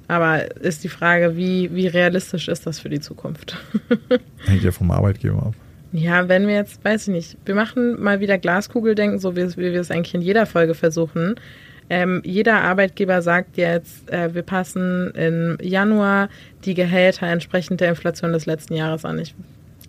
Aber 0.07 0.55
ist 0.61 0.83
die 0.83 0.89
Frage, 0.89 1.35
wie, 1.35 1.73
wie 1.73 1.87
realistisch 1.87 2.47
ist 2.47 2.65
das 2.65 2.79
für 2.79 2.89
die 2.89 3.01
Zukunft? 3.01 3.57
Hängt 4.45 4.63
ja 4.63 4.71
vom 4.71 4.89
Arbeitgeber 4.91 5.47
ab. 5.47 5.55
Ja, 5.91 6.29
wenn 6.29 6.47
wir 6.47 6.55
jetzt, 6.55 6.83
weiß 6.83 7.07
ich 7.07 7.13
nicht, 7.13 7.37
wir 7.45 7.55
machen 7.55 8.01
mal 8.01 8.19
wieder 8.19 8.37
Glaskugeldenken, 8.37 9.19
so 9.19 9.35
wie, 9.35 9.45
wie 9.57 9.73
wir 9.73 9.81
es 9.81 9.91
eigentlich 9.91 10.13
in 10.13 10.21
jeder 10.21 10.45
Folge 10.45 10.75
versuchen. 10.75 11.35
Ähm, 11.89 12.21
jeder 12.25 12.61
Arbeitgeber 12.61 13.21
sagt 13.21 13.57
jetzt, 13.57 14.11
äh, 14.11 14.33
wir 14.33 14.43
passen 14.43 15.11
im 15.11 15.57
Januar 15.61 16.29
die 16.65 16.73
Gehälter 16.73 17.27
entsprechend 17.27 17.79
der 17.79 17.89
Inflation 17.89 18.33
des 18.33 18.45
letzten 18.45 18.73
Jahres 18.75 19.05
an. 19.05 19.19
Ich, 19.19 19.35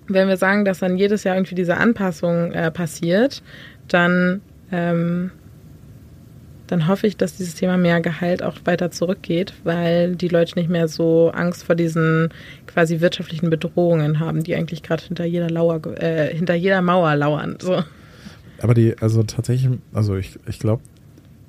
wenn 0.07 0.29
wir 0.29 0.37
sagen, 0.37 0.65
dass 0.65 0.79
dann 0.79 0.97
jedes 0.97 1.25
Jahr 1.25 1.37
irgendwie 1.37 1.57
diese 1.57 1.77
Anpassung 1.77 2.53
äh, 2.53 2.71
passiert, 2.71 3.43
dann, 3.89 4.43
ähm, 4.71 5.33
dann 6.69 6.87
hoffe 6.87 7.09
ich, 7.09 7.17
dass 7.17 7.37
dieses 7.37 7.57
Thema 7.57 7.77
mehr 7.77 8.01
Gehalt 8.01 8.45
auch 8.45 8.57
weiter 8.65 8.93
zurückgeht, 8.93 9.55
weil 9.65 10.15
die 10.15 10.29
Leute 10.29 10.57
nicht 10.57 10.71
mehr 10.71 10.87
so 10.87 11.31
Angst 11.31 11.65
vor 11.65 11.75
diesen 11.75 12.29
quasi 12.67 13.01
wirtschaftlichen 13.01 13.51
Bedrohungen 13.51 14.21
haben, 14.21 14.45
die 14.45 14.55
eigentlich 14.55 14.85
gerade 14.85 15.03
hinter 15.03 15.25
jeder 15.25 15.51
Lauer, 15.51 15.81
äh, 16.01 16.33
hinter 16.33 16.55
jeder 16.55 16.81
Mauer 16.81 17.17
lauern. 17.17 17.57
So. 17.61 17.83
Aber 18.61 18.75
die, 18.75 18.97
also 19.01 19.25
tatsächlich, 19.25 19.79
also 19.93 20.17
ich, 20.17 20.39
ich 20.47 20.59
glaube, 20.59 20.83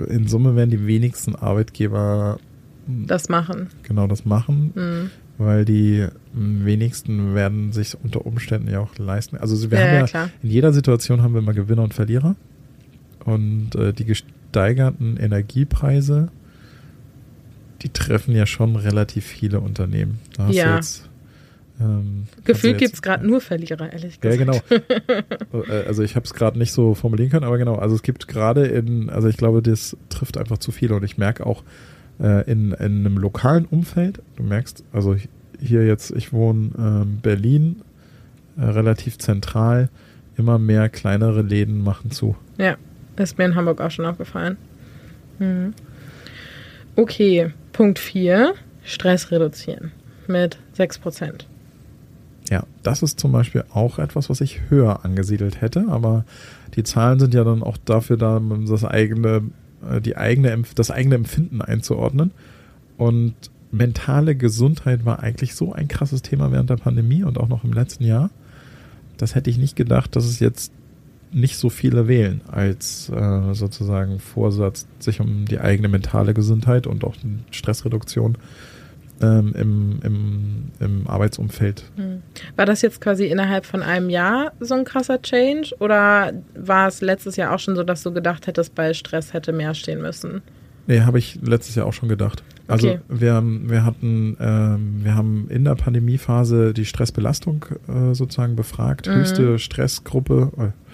in 0.07 0.27
Summe 0.27 0.55
werden 0.55 0.69
die 0.69 0.87
wenigsten 0.87 1.35
Arbeitgeber 1.35 2.39
das 2.87 3.29
machen. 3.29 3.67
Genau 3.83 4.07
das 4.07 4.25
machen, 4.25 4.71
mhm. 4.73 5.09
weil 5.37 5.65
die 5.65 6.07
wenigsten 6.33 7.35
werden 7.35 7.71
sich 7.71 7.95
unter 8.01 8.25
Umständen 8.25 8.69
ja 8.69 8.79
auch 8.79 8.97
leisten. 8.97 9.37
Also 9.37 9.69
wir 9.69 9.79
ja, 9.79 9.85
haben 9.85 9.95
ja, 9.95 10.05
klar. 10.05 10.29
in 10.41 10.49
jeder 10.49 10.73
Situation 10.73 11.21
haben 11.21 11.33
wir 11.33 11.39
immer 11.39 11.53
Gewinner 11.53 11.83
und 11.83 11.93
Verlierer 11.93 12.35
und 13.25 13.75
äh, 13.75 13.93
die 13.93 14.05
gesteigerten 14.05 15.17
Energiepreise, 15.17 16.29
die 17.81 17.89
treffen 17.89 18.35
ja 18.35 18.45
schon 18.45 18.75
relativ 18.75 19.25
viele 19.25 19.59
Unternehmen. 19.59 20.19
Da 20.35 20.47
hast 20.47 20.55
ja. 20.55 20.69
du 20.69 20.75
jetzt 20.75 21.08
ähm, 21.79 22.25
Gefühlt 22.43 22.77
gibt 22.77 22.93
es 22.93 23.01
gerade 23.01 23.25
nur 23.25 23.39
Verlierer, 23.41 23.91
ehrlich 23.91 24.19
gesagt. 24.19 24.23
Ja, 24.23 24.35
genau. 24.35 24.59
Äh, 25.69 25.87
also 25.87 26.03
ich 26.03 26.15
habe 26.15 26.25
es 26.25 26.33
gerade 26.33 26.59
nicht 26.59 26.71
so 26.71 26.93
formulieren 26.93 27.31
können, 27.31 27.43
aber 27.43 27.57
genau, 27.57 27.75
also 27.75 27.95
es 27.95 28.03
gibt 28.03 28.27
gerade 28.27 28.67
in, 28.67 29.09
also 29.09 29.27
ich 29.27 29.37
glaube, 29.37 29.61
das 29.61 29.97
trifft 30.09 30.37
einfach 30.37 30.59
zu 30.59 30.71
viele 30.71 30.95
und 30.95 31.03
ich 31.03 31.17
merke 31.17 31.45
auch 31.45 31.63
äh, 32.21 32.49
in, 32.49 32.71
in 32.71 33.05
einem 33.05 33.17
lokalen 33.17 33.65
Umfeld, 33.65 34.21
du 34.35 34.43
merkst, 34.43 34.83
also 34.93 35.15
hier 35.59 35.85
jetzt, 35.85 36.11
ich 36.11 36.31
wohne 36.31 36.71
ähm, 36.77 37.19
Berlin, 37.21 37.81
äh, 38.57 38.65
relativ 38.65 39.17
zentral, 39.17 39.89
immer 40.37 40.59
mehr 40.59 40.87
kleinere 40.89 41.41
Läden 41.41 41.81
machen 41.81 42.11
zu. 42.11 42.35
Ja, 42.57 42.77
ist 43.17 43.37
mir 43.37 43.45
in 43.45 43.55
Hamburg 43.55 43.81
auch 43.81 43.91
schon 43.91 44.05
aufgefallen. 44.05 44.57
Mhm. 45.39 45.73
Okay, 46.95 47.51
Punkt 47.73 47.99
4, 47.99 48.53
Stress 48.83 49.31
reduzieren 49.31 49.91
mit 50.27 50.57
6 50.73 50.99
Prozent. 50.99 51.47
Ja, 52.49 52.63
das 52.81 53.03
ist 53.03 53.19
zum 53.19 53.31
Beispiel 53.31 53.63
auch 53.71 53.99
etwas, 53.99 54.29
was 54.29 54.41
ich 54.41 54.61
höher 54.69 55.05
angesiedelt 55.05 55.61
hätte, 55.61 55.85
aber 55.87 56.25
die 56.75 56.83
Zahlen 56.83 57.19
sind 57.19 57.35
ja 57.35 57.43
dann 57.43 57.61
auch 57.61 57.77
dafür 57.77 58.17
da, 58.17 58.41
das 58.67 58.83
eigene, 58.83 59.43
äh, 59.87 60.01
die 60.01 60.17
eigene, 60.17 60.63
das 60.73 60.89
eigene 60.89 61.15
Empfinden 61.15 61.61
einzuordnen. 61.61 62.31
Und 62.97 63.35
mentale 63.71 64.35
Gesundheit 64.35 65.05
war 65.05 65.19
eigentlich 65.19 65.53
so 65.53 65.73
ein 65.73 65.87
krasses 65.87 66.23
Thema 66.23 66.51
während 66.51 66.71
der 66.71 66.77
Pandemie 66.77 67.23
und 67.23 67.37
auch 67.37 67.47
noch 67.47 67.63
im 67.63 67.71
letzten 67.71 68.03
Jahr. 68.03 68.31
Das 69.17 69.35
hätte 69.35 69.51
ich 69.51 69.59
nicht 69.59 69.75
gedacht, 69.75 70.15
dass 70.15 70.25
es 70.25 70.39
jetzt 70.39 70.71
nicht 71.31 71.57
so 71.57 71.69
viele 71.69 72.07
wählen 72.07 72.41
als 72.47 73.09
äh, 73.09 73.53
sozusagen 73.53 74.19
Vorsatz, 74.19 74.87
sich 74.97 75.19
um 75.19 75.45
die 75.45 75.59
eigene 75.59 75.87
mentale 75.87 76.33
Gesundheit 76.33 76.87
und 76.87 77.03
auch 77.03 77.15
Stressreduktion 77.51 78.35
äh, 78.35 78.37
ähm, 79.21 79.53
im, 79.55 79.99
im, 80.03 80.71
im 80.79 81.07
Arbeitsumfeld. 81.07 81.83
Hm. 81.95 82.21
War 82.55 82.65
das 82.65 82.81
jetzt 82.81 83.01
quasi 83.01 83.25
innerhalb 83.25 83.65
von 83.65 83.81
einem 83.81 84.09
Jahr 84.09 84.53
so 84.59 84.75
ein 84.75 84.85
krasser 84.85 85.21
Change 85.21 85.75
oder 85.79 86.33
war 86.55 86.87
es 86.87 87.01
letztes 87.01 87.35
Jahr 87.35 87.53
auch 87.53 87.59
schon 87.59 87.75
so, 87.75 87.83
dass 87.83 88.03
du 88.03 88.11
gedacht 88.13 88.47
hättest, 88.47 88.75
bei 88.75 88.93
Stress 88.93 89.33
hätte 89.33 89.51
mehr 89.51 89.73
stehen 89.73 90.01
müssen? 90.01 90.41
Nee, 90.87 91.01
habe 91.01 91.19
ich 91.19 91.37
letztes 91.43 91.75
Jahr 91.75 91.85
auch 91.85 91.93
schon 91.93 92.09
gedacht. 92.09 92.43
Also 92.67 92.89
okay. 92.89 92.99
wir, 93.09 93.43
wir 93.43 93.85
hatten, 93.85 94.37
ähm, 94.39 94.99
wir 95.03 95.15
haben 95.15 95.47
in 95.49 95.63
der 95.63 95.75
Pandemiephase 95.75 96.73
die 96.73 96.85
Stressbelastung 96.85 97.65
äh, 97.87 98.13
sozusagen 98.15 98.55
befragt, 98.55 99.07
mhm. 99.07 99.15
höchste 99.15 99.59
Stressgruppe, 99.59 100.51
äh, 100.57 100.88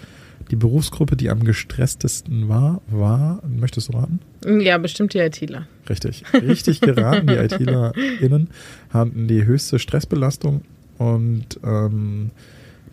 die 0.51 0.55
Berufsgruppe, 0.55 1.15
die 1.15 1.29
am 1.29 1.43
gestresstesten 1.43 2.47
war, 2.47 2.81
war, 2.88 3.41
möchtest 3.47 3.89
du 3.89 3.97
raten? 3.97 4.19
Ja, 4.62 4.77
bestimmt 4.77 5.13
die 5.13 5.19
ITler. 5.19 5.67
Richtig, 5.89 6.23
richtig 6.34 6.81
geraten. 6.81 7.27
Die 7.27 7.34
ITlerInnen 7.36 8.49
hatten 8.89 9.27
die 9.27 9.45
höchste 9.45 9.79
Stressbelastung 9.79 10.62
und 10.97 11.60
ähm, 11.63 12.31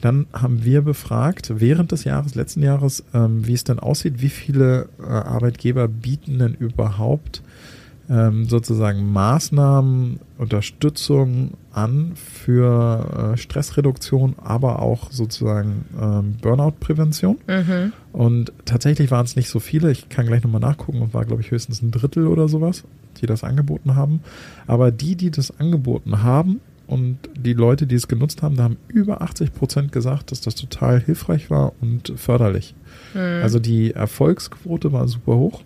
dann 0.01 0.27
haben 0.33 0.65
wir 0.65 0.83
befragt, 0.83 1.53
während 1.55 1.93
des 1.93 2.05
Jahres, 2.05 2.35
letzten 2.35 2.63
Jahres, 2.63 3.05
ähm, 3.15 3.47
wie 3.47 3.55
es 3.55 3.65
denn 3.65 3.79
aussieht, 3.79 4.21
wie 4.21 4.31
viele 4.31 4.89
äh, 5.01 5.05
Arbeitgeber 5.07 5.87
bieten 5.87 6.39
denn 6.41 6.55
überhaupt 6.55 7.43
ähm, 8.11 8.47
sozusagen 8.47 9.13
Maßnahmen, 9.13 10.21
Unterstützung 10.39 11.53
an 11.73 12.13
für 12.15 13.33
äh, 13.35 13.37
Stressreduktion, 13.37 14.35
aber 14.43 14.81
auch 14.81 15.11
sozusagen 15.11 15.85
ähm, 16.01 16.37
Burnout-Prävention. 16.41 17.39
Mhm. 17.47 17.93
Und 18.13 18.53
tatsächlich 18.65 19.11
waren 19.11 19.25
es 19.25 19.37
nicht 19.37 19.49
so 19.49 19.61
viele. 19.61 19.91
Ich 19.91 20.09
kann 20.09 20.27
gleich 20.27 20.43
nochmal 20.43 20.61
nachgucken 20.61 21.01
und 21.01 21.15
war, 21.15 21.25
glaube 21.25 21.43
ich, 21.43 21.51
höchstens 21.51 21.83
ein 21.83 21.91
Drittel 21.91 22.27
oder 22.27 22.49
sowas, 22.49 22.85
die 23.21 23.27
das 23.27 23.45
angeboten 23.45 23.95
haben. 23.95 24.21
Aber 24.67 24.91
die, 24.91 25.17
die 25.17 25.31
das 25.31 25.59
angeboten 25.59 26.23
haben, 26.23 26.61
und 26.93 27.19
die 27.35 27.55
Leute, 27.55 27.87
die 27.87 27.95
es 27.95 28.07
genutzt 28.07 28.43
haben, 28.43 28.57
da 28.57 28.65
haben 28.65 28.77
über 28.89 29.23
80 29.23 29.55
Prozent 29.55 29.93
gesagt, 29.93 30.31
dass 30.31 30.43
das 30.43 30.55
total 30.55 31.01
hilfreich 31.01 31.49
war 31.49 31.73
und 31.81 32.13
förderlich. 32.17 32.75
Mhm. 33.15 33.43
Also 33.43 33.59
die 33.61 33.93
Erfolgsquote 33.93 34.93
war 34.93 35.09
super 35.09 35.37
hoch. 35.37 35.63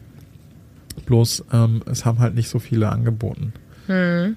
Bloß 1.04 1.44
ähm, 1.52 1.82
es 1.90 2.04
haben 2.04 2.18
halt 2.18 2.34
nicht 2.34 2.48
so 2.48 2.58
viele 2.58 2.88
angeboten. 2.88 3.52
Hm. 3.86 4.36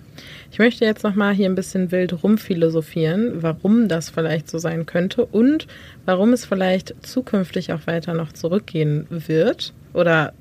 Ich 0.51 0.59
möchte 0.59 0.85
jetzt 0.85 1.03
nochmal 1.03 1.33
hier 1.33 1.49
ein 1.49 1.55
bisschen 1.55 1.91
wild 1.91 2.23
rumphilosophieren, 2.23 3.41
warum 3.41 3.87
das 3.87 4.09
vielleicht 4.09 4.49
so 4.49 4.59
sein 4.59 4.85
könnte 4.85 5.25
und 5.25 5.67
warum 6.05 6.33
es 6.33 6.45
vielleicht 6.45 6.95
zukünftig 7.01 7.73
auch 7.73 7.87
weiter 7.87 8.13
noch 8.13 8.31
zurückgehen 8.31 9.07
wird 9.09 9.73
oder 9.93 10.33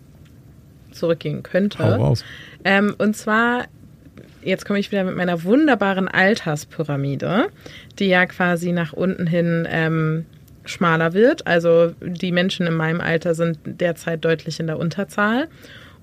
zurückgehen 0.91 1.43
könnte. 1.43 1.79
Hau 1.79 1.95
raus. 1.95 2.25
Ähm, 2.65 2.95
und 2.99 3.17
zwar 3.17 3.67
jetzt 4.43 4.65
komme 4.65 4.79
ich 4.79 4.91
wieder 4.91 5.05
mit 5.05 5.17
meiner 5.17 5.45
wunderbaren 5.45 6.09
Alterspyramide, 6.09 7.49
die 7.99 8.07
ja 8.07 8.27
quasi 8.27 8.73
nach 8.73 8.93
unten 8.93 9.27
hin 9.27 9.67
ähm, 9.71 10.27
schmaler 10.65 11.15
wird. 11.15 11.47
Also 11.47 11.93
die 12.01 12.33
Menschen 12.33 12.67
in 12.67 12.75
meinem 12.75 13.01
Alter 13.01 13.35
sind 13.35 13.59
derzeit 13.65 14.25
deutlich 14.25 14.61
in 14.61 14.67
der 14.67 14.79
Unterzahl. 14.79 15.49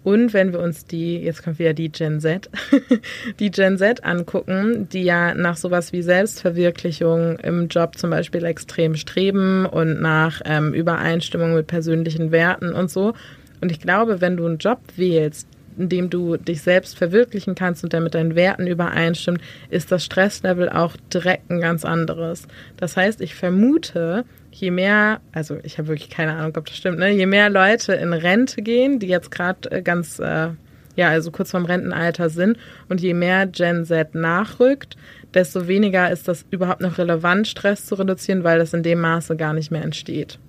Und 0.06 0.34
wenn 0.34 0.54
wir 0.54 0.60
uns 0.60 0.86
die, 0.86 1.18
jetzt 1.18 1.42
kommt 1.42 1.58
wieder 1.58 1.74
die 1.74 1.92
Gen 1.92 2.20
Z, 2.20 2.48
die 3.40 3.50
Gen 3.50 3.80
Z 3.80 4.04
angucken, 4.06 4.88
die 4.88 5.02
ja 5.02 5.34
nach 5.34 5.58
sowas 5.58 5.94
wie 5.94 6.04
Selbstverwirklichung 6.04 7.40
im 7.40 7.70
Job 7.70 7.98
zum 7.98 8.12
Beispiel 8.12 8.46
extrem 8.46 8.94
streben 8.98 9.66
und 9.66 10.00
nach 10.00 10.42
ähm, 10.46 10.76
Übereinstimmung 10.76 11.56
mit 11.56 11.66
persönlichen 11.66 12.32
Werten 12.32 12.72
und 12.72 12.92
so. 12.92 13.14
Und 13.62 13.72
ich 13.72 13.80
glaube, 13.80 14.22
wenn 14.22 14.38
du 14.38 14.46
einen 14.46 14.60
Job 14.60 14.78
wählst, 14.96 15.48
in 15.76 15.90
dem 15.90 16.12
du 16.12 16.38
dich 16.38 16.62
selbst 16.62 16.96
verwirklichen 16.96 17.56
kannst 17.56 17.84
und 17.84 17.92
der 17.92 18.02
mit 18.02 18.14
deinen 18.14 18.36
Werten 18.36 18.68
übereinstimmt, 18.68 19.42
ist 19.72 19.92
das 19.92 20.06
Stresslevel 20.06 20.70
auch 20.70 20.96
direkt 21.12 21.50
ein 21.50 21.62
ganz 21.62 21.84
anderes. 21.84 22.48
Das 22.78 22.96
heißt, 22.96 23.22
ich 23.22 23.34
vermute, 23.34 24.24
je 24.56 24.72
mehr, 24.72 25.20
also 25.34 25.58
ich 25.64 25.78
habe 25.78 25.90
wirklich 25.90 26.10
keine 26.10 26.34
Ahnung, 26.34 26.54
ob 26.56 26.66
das 26.66 26.78
stimmt, 26.78 27.00
ne? 27.00 27.12
je 27.12 27.26
mehr 27.26 27.50
Leute 27.50 27.94
in 27.94 28.14
Rente 28.14 28.62
gehen, 28.62 29.00
die 29.00 29.08
jetzt 29.08 29.30
gerade 29.30 29.70
äh, 29.70 29.82
ganz, 29.82 30.20
äh, 30.20 30.50
ja, 30.96 31.10
also 31.10 31.30
kurz 31.32 31.52
vorm 31.52 31.66
Rentenalter 31.66 32.30
sind 32.30 32.58
und 32.88 33.02
je 33.02 33.14
mehr 33.14 33.48
Gen 33.48 33.84
Z 33.84 34.16
nachrückt, 34.16 34.96
desto 35.34 35.68
weniger 35.68 36.10
ist 36.10 36.30
das 36.30 36.46
überhaupt 36.52 36.80
noch 36.80 36.98
relevant, 36.98 37.48
Stress 37.48 37.86
zu 37.86 37.96
reduzieren, 37.96 38.46
weil 38.46 38.58
das 38.58 38.74
in 38.74 38.82
dem 38.82 39.02
Maße 39.02 39.36
gar 39.36 39.54
nicht 39.54 39.72
mehr 39.72 39.84
entsteht. 39.84 40.40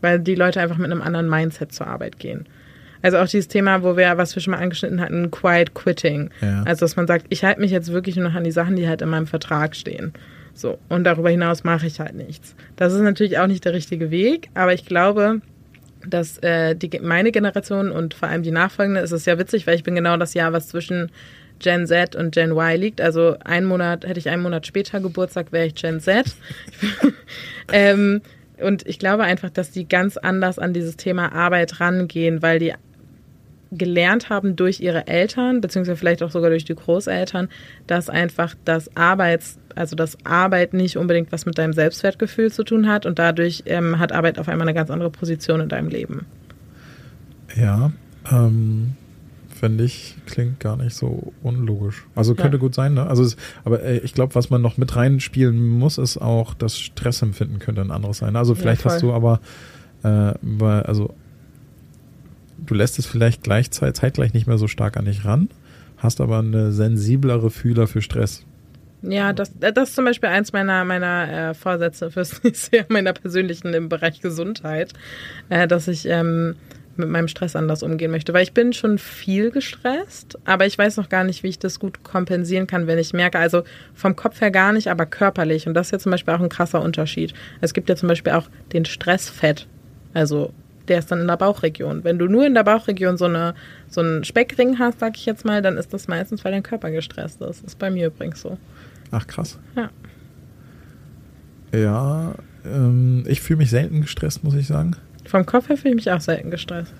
Weil 0.00 0.18
die 0.18 0.34
Leute 0.34 0.60
einfach 0.60 0.78
mit 0.78 0.90
einem 0.90 1.00
anderen 1.00 1.30
Mindset 1.30 1.72
zur 1.72 1.86
Arbeit 1.86 2.18
gehen. 2.18 2.48
Also 3.02 3.18
auch 3.18 3.28
dieses 3.28 3.48
Thema, 3.48 3.82
wo 3.84 3.96
wir, 3.96 4.16
was 4.16 4.34
wir 4.34 4.42
schon 4.42 4.52
mal 4.52 4.60
angeschnitten 4.60 5.00
hatten, 5.00 5.30
Quiet 5.30 5.74
Quitting. 5.74 6.30
Ja. 6.40 6.64
Also 6.64 6.80
dass 6.80 6.96
man 6.96 7.06
sagt, 7.06 7.26
ich 7.28 7.44
halte 7.44 7.60
mich 7.60 7.70
jetzt 7.70 7.92
wirklich 7.92 8.16
nur 8.16 8.28
noch 8.28 8.34
an 8.34 8.44
die 8.44 8.50
Sachen, 8.50 8.74
die 8.74 8.88
halt 8.88 9.02
in 9.02 9.10
meinem 9.10 9.26
Vertrag 9.28 9.76
stehen. 9.76 10.12
So. 10.54 10.78
Und 10.88 11.04
darüber 11.04 11.30
hinaus 11.30 11.64
mache 11.64 11.86
ich 11.86 12.00
halt 12.00 12.14
nichts. 12.14 12.54
Das 12.76 12.92
ist 12.92 13.00
natürlich 13.00 13.38
auch 13.38 13.46
nicht 13.46 13.64
der 13.64 13.72
richtige 13.74 14.10
Weg, 14.10 14.48
aber 14.54 14.72
ich 14.72 14.86
glaube, 14.86 15.40
dass 16.06 16.38
äh, 16.38 16.74
die, 16.74 17.00
meine 17.00 17.32
Generation 17.32 17.90
und 17.90 18.14
vor 18.14 18.28
allem 18.28 18.42
die 18.42 18.50
nachfolgende, 18.50 19.00
ist 19.00 19.12
es 19.12 19.24
ja 19.24 19.38
witzig, 19.38 19.66
weil 19.66 19.74
ich 19.74 19.82
bin 19.82 19.94
genau 19.94 20.16
das 20.16 20.34
Jahr, 20.34 20.52
was 20.52 20.68
zwischen 20.68 21.10
Gen 21.58 21.86
Z 21.86 22.14
und 22.16 22.34
Gen 22.34 22.52
Y 22.52 22.78
liegt. 22.78 23.00
Also 23.00 23.36
ein 23.44 23.64
Monat, 23.64 24.06
hätte 24.06 24.18
ich 24.18 24.28
einen 24.28 24.42
Monat 24.42 24.66
später 24.66 25.00
Geburtstag, 25.00 25.52
wäre 25.52 25.66
ich 25.66 25.74
Gen 25.74 26.00
Z. 26.00 26.26
ähm, 27.72 28.20
und 28.60 28.86
ich 28.86 28.98
glaube 28.98 29.24
einfach, 29.24 29.50
dass 29.50 29.70
die 29.70 29.88
ganz 29.88 30.16
anders 30.16 30.58
an 30.58 30.72
dieses 30.72 30.96
Thema 30.96 31.32
Arbeit 31.32 31.80
rangehen, 31.80 32.42
weil 32.42 32.58
die 32.58 32.74
gelernt 33.76 34.30
haben 34.30 34.56
durch 34.56 34.80
ihre 34.80 35.06
Eltern, 35.06 35.60
beziehungsweise 35.60 35.96
vielleicht 35.96 36.22
auch 36.22 36.30
sogar 36.30 36.50
durch 36.50 36.64
die 36.64 36.74
Großeltern, 36.74 37.48
dass 37.86 38.08
einfach 38.08 38.54
das 38.64 38.94
Arbeits, 38.96 39.58
also 39.74 39.96
das 39.96 40.16
Arbeit 40.24 40.74
nicht 40.74 40.96
unbedingt 40.96 41.32
was 41.32 41.46
mit 41.46 41.58
deinem 41.58 41.72
Selbstwertgefühl 41.72 42.50
zu 42.50 42.64
tun 42.64 42.88
hat 42.88 43.06
und 43.06 43.18
dadurch 43.18 43.64
ähm, 43.66 43.98
hat 43.98 44.12
Arbeit 44.12 44.38
auf 44.38 44.48
einmal 44.48 44.66
eine 44.68 44.74
ganz 44.74 44.90
andere 44.90 45.10
Position 45.10 45.60
in 45.60 45.68
deinem 45.68 45.88
Leben. 45.88 46.26
Ja, 47.56 47.92
ähm, 48.30 48.94
finde 49.54 49.84
ich, 49.84 50.16
klingt 50.26 50.60
gar 50.60 50.76
nicht 50.76 50.94
so 50.94 51.32
unlogisch. 51.42 52.06
Also 52.14 52.34
könnte 52.34 52.56
ja. 52.56 52.60
gut 52.60 52.74
sein, 52.74 52.94
ne? 52.94 53.06
Also, 53.06 53.22
es, 53.22 53.36
aber 53.64 53.82
äh, 53.82 53.98
ich 53.98 54.12
glaube, 54.12 54.34
was 54.34 54.50
man 54.50 54.60
noch 54.60 54.76
mit 54.76 54.94
reinspielen 54.94 55.68
muss, 55.68 55.98
ist 55.98 56.18
auch, 56.18 56.54
das 56.54 56.78
Stressempfinden 56.78 57.60
könnte 57.60 57.80
ein 57.80 57.90
anderes 57.90 58.18
sein. 58.18 58.36
Also 58.36 58.54
vielleicht 58.54 58.84
ja, 58.84 58.90
hast 58.90 59.02
du 59.02 59.12
aber, 59.12 59.40
äh, 60.02 60.34
weil, 60.42 60.82
also 60.82 61.14
du 62.66 62.74
lässt 62.74 62.98
es 62.98 63.06
vielleicht 63.06 63.42
gleichzeitig, 63.42 63.94
zeitgleich 64.00 64.34
nicht 64.34 64.46
mehr 64.46 64.58
so 64.58 64.68
stark 64.68 64.96
an 64.96 65.04
dich 65.04 65.24
ran, 65.24 65.48
hast 65.98 66.20
aber 66.20 66.38
eine 66.38 66.72
sensiblere 66.72 67.50
Fühler 67.50 67.86
für 67.86 68.02
Stress. 68.02 68.44
Ja, 69.02 69.32
das, 69.32 69.52
das 69.58 69.90
ist 69.90 69.94
zum 69.96 70.06
Beispiel 70.06 70.30
eins 70.30 70.52
meiner, 70.52 70.84
meiner 70.84 71.50
äh, 71.50 71.54
Vorsätze 71.54 72.10
fürs 72.10 72.42
nächste 72.44 72.78
Jahr, 72.78 72.86
meiner 72.88 73.12
persönlichen 73.12 73.74
im 73.74 73.88
Bereich 73.88 74.20
Gesundheit, 74.20 74.92
äh, 75.50 75.68
dass 75.68 75.88
ich 75.88 76.06
ähm, 76.06 76.56
mit 76.96 77.08
meinem 77.08 77.28
Stress 77.28 77.56
anders 77.56 77.82
umgehen 77.82 78.10
möchte. 78.10 78.32
Weil 78.32 78.44
ich 78.44 78.52
bin 78.52 78.72
schon 78.72 78.98
viel 78.98 79.50
gestresst, 79.50 80.38
aber 80.44 80.66
ich 80.66 80.78
weiß 80.78 80.96
noch 80.96 81.08
gar 81.08 81.24
nicht, 81.24 81.42
wie 81.42 81.48
ich 81.48 81.58
das 81.58 81.78
gut 81.78 82.02
kompensieren 82.02 82.66
kann, 82.66 82.86
wenn 82.86 82.98
ich 82.98 83.12
merke, 83.12 83.38
also 83.38 83.62
vom 83.94 84.16
Kopf 84.16 84.40
her 84.40 84.50
gar 84.50 84.72
nicht, 84.72 84.88
aber 84.88 85.06
körperlich. 85.06 85.66
Und 85.66 85.74
das 85.74 85.88
ist 85.88 85.92
ja 85.92 85.98
zum 85.98 86.12
Beispiel 86.12 86.34
auch 86.34 86.40
ein 86.40 86.48
krasser 86.48 86.80
Unterschied. 86.80 87.34
Es 87.60 87.74
gibt 87.74 87.88
ja 87.88 87.96
zum 87.96 88.08
Beispiel 88.08 88.32
auch 88.32 88.48
den 88.72 88.84
Stressfett. 88.84 89.66
Also 90.14 90.52
der 90.88 90.98
ist 90.98 91.10
dann 91.10 91.20
in 91.20 91.26
der 91.26 91.36
Bauchregion. 91.36 92.04
Wenn 92.04 92.18
du 92.18 92.26
nur 92.26 92.46
in 92.46 92.54
der 92.54 92.64
Bauchregion 92.64 93.16
so, 93.16 93.26
eine, 93.26 93.54
so 93.88 94.00
einen 94.00 94.24
Speckring 94.24 94.78
hast, 94.78 95.00
sag 95.00 95.16
ich 95.16 95.26
jetzt 95.26 95.44
mal, 95.44 95.62
dann 95.62 95.76
ist 95.76 95.92
das 95.92 96.08
meistens, 96.08 96.44
weil 96.44 96.52
dein 96.52 96.62
Körper 96.62 96.90
gestresst 96.90 97.40
ist. 97.40 97.48
Das 97.48 97.60
ist 97.60 97.78
bei 97.78 97.90
mir 97.90 98.08
übrigens 98.08 98.40
so. 98.40 98.58
Ach 99.10 99.26
krass. 99.26 99.58
Ja. 99.76 99.90
Ja, 101.72 102.34
ähm, 102.64 103.24
ich 103.26 103.40
fühle 103.40 103.58
mich 103.58 103.70
selten 103.70 104.02
gestresst, 104.02 104.44
muss 104.44 104.54
ich 104.54 104.66
sagen. 104.66 104.96
Vom 105.26 105.44
Kopf 105.46 105.68
her 105.68 105.76
fühle 105.76 105.90
ich 105.90 105.96
mich 105.96 106.10
auch 106.10 106.20
selten 106.20 106.50
gestresst. 106.50 106.92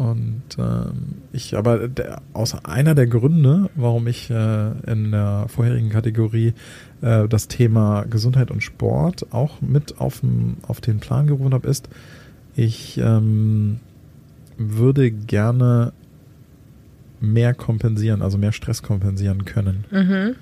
Und 0.00 0.42
ähm, 0.58 1.18
ich, 1.30 1.58
aber 1.58 1.86
der, 1.86 2.22
aus 2.32 2.64
einer 2.64 2.94
der 2.94 3.06
Gründe, 3.06 3.68
warum 3.74 4.06
ich 4.06 4.30
äh, 4.30 4.70
in 4.90 5.10
der 5.10 5.44
vorherigen 5.48 5.90
Kategorie 5.90 6.54
äh, 7.02 7.28
das 7.28 7.48
Thema 7.48 8.04
Gesundheit 8.08 8.50
und 8.50 8.62
Sport 8.62 9.26
auch 9.30 9.60
mit 9.60 10.00
aufm, 10.00 10.56
auf 10.62 10.80
den 10.80 11.00
Plan 11.00 11.26
gerufen 11.26 11.52
habe, 11.52 11.68
ist, 11.68 11.90
ich 12.56 12.98
ähm, 12.98 13.80
würde 14.58 15.10
gerne 15.10 15.92
mehr 17.20 17.54
kompensieren, 17.54 18.22
also 18.22 18.38
mehr 18.38 18.52
Stress 18.52 18.82
kompensieren 18.82 19.44
können. 19.44 19.84
Mhm. 19.90 20.36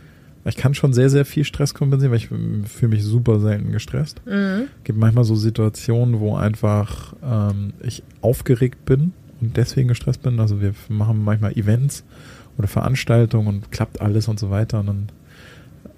Ich 0.44 0.56
kann 0.56 0.74
schon 0.74 0.92
sehr, 0.92 1.10
sehr 1.10 1.24
viel 1.24 1.44
Stress 1.44 1.74
kompensieren, 1.74 2.12
weil 2.12 2.18
ich 2.18 2.28
fühle 2.28 2.90
mich 2.90 3.04
super 3.04 3.38
selten 3.40 3.72
gestresst. 3.72 4.22
Mhm. 4.24 4.68
Es 4.78 4.84
gibt 4.84 4.98
manchmal 4.98 5.24
so 5.24 5.34
Situationen, 5.34 6.20
wo 6.20 6.36
einfach 6.36 7.14
ähm, 7.22 7.72
ich 7.82 8.02
aufgeregt 8.22 8.84
bin 8.86 9.12
und 9.40 9.56
deswegen 9.56 9.88
gestresst 9.88 10.22
bin. 10.22 10.40
Also 10.40 10.60
wir 10.60 10.74
machen 10.88 11.22
manchmal 11.22 11.52
Events 11.52 12.04
oder 12.56 12.68
Veranstaltungen 12.68 13.48
und 13.48 13.72
klappt 13.72 14.00
alles 14.00 14.28
und 14.28 14.38
so 14.38 14.50
weiter. 14.50 14.80
Und 14.80 14.86
dann 14.86 15.08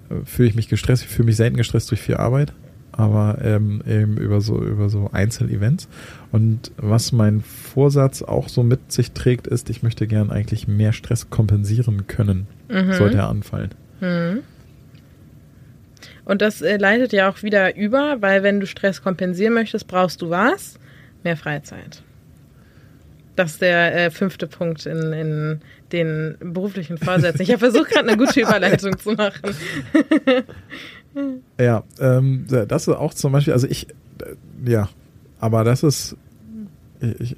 äh, 0.09 0.25
fühle 0.25 0.49
ich 0.49 0.55
mich 0.55 0.67
gestresst. 0.67 1.03
Ich 1.03 1.09
fühle 1.09 1.27
mich 1.27 1.37
selten 1.37 1.57
gestresst 1.57 1.89
durch 1.91 2.01
viel 2.01 2.17
Arbeit 2.17 2.51
aber 2.91 3.37
ähm, 3.41 3.81
eben 3.87 4.17
über 4.17 4.41
so 4.41 4.61
über 4.61 4.89
so 4.89 5.09
Einzelevents. 5.11 5.87
Und 6.31 6.71
was 6.77 7.11
mein 7.11 7.41
Vorsatz 7.41 8.21
auch 8.21 8.49
so 8.49 8.63
mit 8.63 8.91
sich 8.91 9.11
trägt, 9.11 9.47
ist, 9.47 9.69
ich 9.69 9.83
möchte 9.83 10.07
gern 10.07 10.31
eigentlich 10.31 10.67
mehr 10.67 10.93
Stress 10.93 11.29
kompensieren 11.29 12.07
können, 12.07 12.47
mhm. 12.69 12.93
sollte 12.93 13.17
er 13.17 13.29
anfallen. 13.29 13.71
Mhm. 13.99 14.39
Und 16.25 16.41
das 16.41 16.61
äh, 16.61 16.77
leitet 16.77 17.13
ja 17.13 17.29
auch 17.29 17.43
wieder 17.43 17.75
über, 17.75 18.21
weil 18.21 18.43
wenn 18.43 18.59
du 18.59 18.67
Stress 18.67 19.01
kompensieren 19.01 19.53
möchtest, 19.53 19.87
brauchst 19.87 20.21
du 20.21 20.29
was? 20.29 20.79
Mehr 21.23 21.37
Freizeit. 21.37 22.03
Das 23.35 23.51
ist 23.51 23.61
der 23.61 23.95
äh, 23.95 24.11
fünfte 24.11 24.47
Punkt 24.47 24.85
in, 24.85 25.13
in 25.13 25.61
den 25.91 26.35
beruflichen 26.39 26.97
Vorsätzen. 26.97 27.41
Ich 27.41 27.49
habe 27.49 27.59
versucht, 27.59 27.89
gerade 27.89 28.09
eine 28.09 28.17
gute 28.17 28.39
Überleitung 28.41 28.97
zu 28.97 29.13
machen. 29.13 29.55
Ja, 31.61 31.83
ähm, 31.99 32.45
das 32.47 32.87
ist 32.87 32.93
auch 32.93 33.13
zum 33.13 33.31
Beispiel, 33.31 33.53
also 33.53 33.67
ich, 33.67 33.87
äh, 33.89 34.71
ja, 34.71 34.89
aber 35.39 35.63
das 35.63 35.83
ist, 35.83 36.15
ich, 37.19 37.35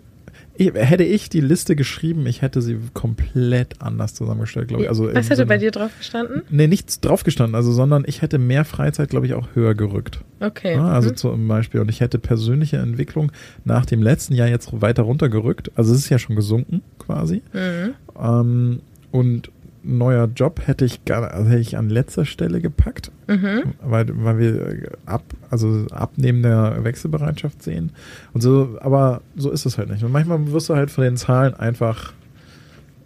ich, 0.55 0.73
hätte 0.73 1.03
ich 1.03 1.29
die 1.29 1.41
Liste 1.41 1.75
geschrieben, 1.75 2.27
ich 2.27 2.41
hätte 2.41 2.61
sie 2.61 2.77
komplett 2.93 3.81
anders 3.81 4.13
zusammengestellt, 4.13 4.67
glaube 4.67 4.83
ich. 4.83 4.89
Also 4.89 5.07
Was 5.07 5.25
hätte 5.25 5.37
Sinne, 5.37 5.47
bei 5.47 5.57
dir 5.57 5.71
drauf 5.71 5.91
gestanden? 5.97 6.43
Nee, 6.49 6.67
nichts 6.67 6.99
drauf 6.99 7.23
gestanden, 7.23 7.55
also, 7.55 7.71
sondern 7.71 8.03
ich 8.05 8.21
hätte 8.21 8.37
mehr 8.37 8.65
Freizeit, 8.65 9.09
glaube 9.09 9.25
ich, 9.25 9.33
auch 9.33 9.47
höher 9.55 9.73
gerückt. 9.73 10.19
Okay. 10.39 10.75
Ja, 10.75 10.89
also 10.89 11.09
mhm. 11.09 11.15
zum 11.15 11.47
Beispiel, 11.47 11.81
und 11.81 11.89
ich 11.89 12.01
hätte 12.01 12.19
persönliche 12.19 12.77
Entwicklung 12.77 13.31
nach 13.65 13.85
dem 13.85 14.03
letzten 14.03 14.35
Jahr 14.35 14.47
jetzt 14.47 14.69
weiter 14.81 15.03
runtergerückt. 15.03 15.71
Also 15.75 15.93
es 15.93 15.99
ist 15.99 16.09
ja 16.09 16.19
schon 16.19 16.35
gesunken, 16.35 16.83
quasi. 16.99 17.41
Mhm. 17.53 17.93
Ähm, 18.21 18.79
und 19.11 19.49
neuer 19.83 20.29
Job 20.33 20.61
hätte 20.65 20.85
ich 20.85 21.05
gar, 21.05 21.29
also 21.31 21.49
hätte 21.49 21.61
ich 21.61 21.77
an 21.77 21.89
letzter 21.89 22.25
Stelle 22.25 22.61
gepackt, 22.61 23.11
mhm. 23.27 23.73
weil, 23.81 24.07
weil 24.23 24.39
wir 24.39 24.91
ab, 25.05 25.23
also 25.49 25.85
abnehmen 25.91 26.41
der 26.41 26.83
Wechselbereitschaft 26.83 27.61
sehen. 27.61 27.91
Und 28.33 28.41
so, 28.41 28.77
aber 28.79 29.21
so 29.35 29.51
ist 29.51 29.65
es 29.65 29.77
halt 29.77 29.89
nicht. 29.89 30.03
Und 30.03 30.11
manchmal 30.11 30.51
wirst 30.51 30.69
du 30.69 30.75
halt 30.75 30.91
von 30.91 31.03
den 31.03 31.17
Zahlen 31.17 31.53
einfach 31.53 32.13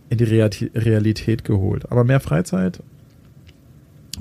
in 0.10 0.18
die 0.18 0.24
Realität 0.24 1.44
geholt. 1.44 1.92
Aber 1.92 2.04
mehr 2.04 2.20
Freizeit 2.20 2.82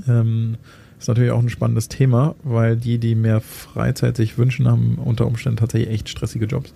ähm, 0.08 0.56
ist 0.98 1.08
natürlich 1.08 1.30
auch 1.30 1.42
ein 1.42 1.48
spannendes 1.48 1.88
Thema, 1.88 2.34
weil 2.42 2.76
die, 2.76 2.98
die 2.98 3.14
mehr 3.14 3.40
Freizeit 3.40 4.16
sich 4.16 4.38
wünschen, 4.38 4.66
haben 4.66 4.96
unter 4.96 5.26
Umständen 5.26 5.58
tatsächlich 5.58 5.90
echt 5.90 6.08
stressige 6.08 6.46
Jobs. 6.46 6.74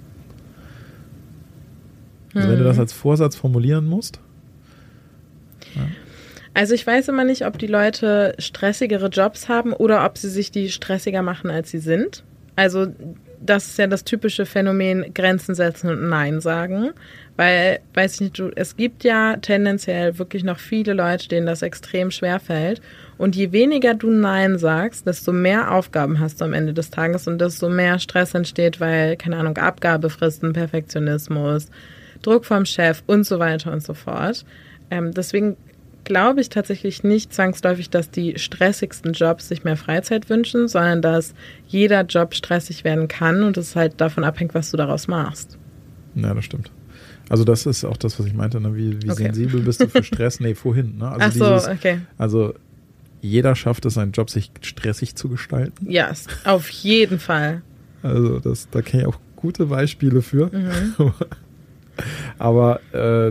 Also 2.34 2.48
wenn 2.48 2.58
du 2.58 2.64
das 2.64 2.76
mhm. 2.76 2.82
als 2.82 2.92
Vorsatz 2.92 3.34
formulieren 3.34 3.86
musst, 3.86 4.20
also 6.54 6.74
ich 6.74 6.86
weiß 6.86 7.08
immer 7.08 7.24
nicht, 7.24 7.46
ob 7.46 7.58
die 7.58 7.66
Leute 7.66 8.34
stressigere 8.38 9.08
Jobs 9.08 9.48
haben 9.48 9.72
oder 9.72 10.04
ob 10.04 10.18
sie 10.18 10.30
sich 10.30 10.50
die 10.50 10.70
stressiger 10.70 11.22
machen, 11.22 11.50
als 11.50 11.70
sie 11.70 11.78
sind. 11.78 12.24
Also 12.56 12.88
das 13.40 13.68
ist 13.68 13.78
ja 13.78 13.86
das 13.86 14.04
typische 14.04 14.44
Phänomen 14.44 15.14
Grenzen 15.14 15.54
setzen 15.54 15.90
und 15.90 16.08
Nein 16.08 16.40
sagen. 16.40 16.90
Weil, 17.36 17.80
weiß 17.94 18.16
ich 18.16 18.20
nicht, 18.20 18.42
es 18.56 18.76
gibt 18.76 19.02
ja 19.02 19.36
tendenziell 19.36 20.18
wirklich 20.18 20.44
noch 20.44 20.58
viele 20.58 20.92
Leute, 20.92 21.28
denen 21.28 21.46
das 21.46 21.62
extrem 21.62 22.10
schwer 22.10 22.38
fällt. 22.38 22.82
Und 23.16 23.34
je 23.34 23.52
weniger 23.52 23.94
du 23.94 24.10
Nein 24.10 24.58
sagst, 24.58 25.06
desto 25.06 25.32
mehr 25.32 25.72
Aufgaben 25.72 26.20
hast 26.20 26.40
du 26.40 26.44
am 26.44 26.52
Ende 26.52 26.74
des 26.74 26.90
Tages 26.90 27.26
und 27.26 27.40
desto 27.40 27.70
mehr 27.70 27.98
Stress 27.98 28.34
entsteht, 28.34 28.78
weil, 28.80 29.16
keine 29.16 29.38
Ahnung, 29.38 29.56
Abgabefristen, 29.56 30.52
Perfektionismus, 30.52 31.68
Druck 32.20 32.44
vom 32.44 32.66
Chef 32.66 33.02
und 33.06 33.24
so 33.24 33.38
weiter 33.38 33.72
und 33.72 33.82
so 33.82 33.94
fort. 33.94 34.44
Ähm, 34.90 35.12
deswegen 35.12 35.56
glaube 36.04 36.40
ich 36.40 36.48
tatsächlich 36.48 37.04
nicht 37.04 37.32
zwangsläufig, 37.32 37.90
dass 37.90 38.10
die 38.10 38.38
stressigsten 38.38 39.12
Jobs 39.12 39.48
sich 39.48 39.64
mehr 39.64 39.76
Freizeit 39.76 40.28
wünschen, 40.30 40.68
sondern 40.68 41.02
dass 41.02 41.34
jeder 41.66 42.02
Job 42.02 42.34
stressig 42.34 42.84
werden 42.84 43.08
kann 43.08 43.42
und 43.42 43.56
es 43.56 43.76
halt 43.76 44.00
davon 44.00 44.24
abhängt, 44.24 44.54
was 44.54 44.70
du 44.70 44.76
daraus 44.76 45.08
machst. 45.08 45.58
Ja, 46.14 46.34
das 46.34 46.44
stimmt. 46.44 46.70
Also 47.28 47.44
das 47.44 47.64
ist 47.66 47.84
auch 47.84 47.96
das, 47.96 48.18
was 48.18 48.26
ich 48.26 48.34
meinte, 48.34 48.60
ne? 48.60 48.74
wie, 48.74 49.00
wie 49.02 49.10
okay. 49.10 49.24
sensibel 49.24 49.60
bist 49.60 49.80
du 49.80 49.88
für 49.88 50.02
Stress? 50.02 50.40
nee, 50.40 50.54
vorhin. 50.54 50.98
Ne? 50.98 51.08
Also 51.08 51.20
Ach 51.20 51.32
so, 51.32 51.54
dieses, 51.54 51.68
okay. 51.68 52.00
Also 52.18 52.54
jeder 53.20 53.54
schafft 53.54 53.84
es, 53.84 53.94
seinen 53.94 54.12
Job 54.12 54.30
sich 54.30 54.50
stressig 54.62 55.14
zu 55.14 55.28
gestalten. 55.28 55.88
Ja, 55.88 56.08
yes, 56.08 56.26
auf 56.44 56.68
jeden 56.70 57.20
Fall. 57.20 57.62
Also 58.02 58.40
das, 58.40 58.68
da 58.70 58.82
kenne 58.82 59.04
ich 59.04 59.08
auch 59.08 59.20
gute 59.36 59.66
Beispiele 59.66 60.22
für. 60.22 60.50
Mhm. 60.52 60.94
Aber 62.38 62.80
äh, 62.92 63.30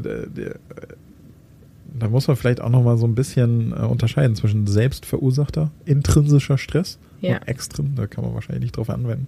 da 2.00 2.08
muss 2.08 2.28
man 2.28 2.38
vielleicht 2.38 2.62
auch 2.62 2.70
noch 2.70 2.84
mal 2.84 2.98
so 2.98 3.06
ein 3.06 3.16
bisschen 3.16 3.72
äh, 3.72 3.86
unterscheiden 3.86 4.36
zwischen 4.36 4.68
selbstverursachter, 4.68 5.72
intrinsischer 5.86 6.58
Stress 6.58 7.00
ja. 7.22 7.38
und 7.38 7.48
extrin. 7.48 7.94
Da 7.96 8.08
kann 8.08 8.24
man 8.24 8.34
wahrscheinlich 8.34 8.64
nicht 8.64 8.78
drauf 8.78 8.90
anwenden. 8.90 9.28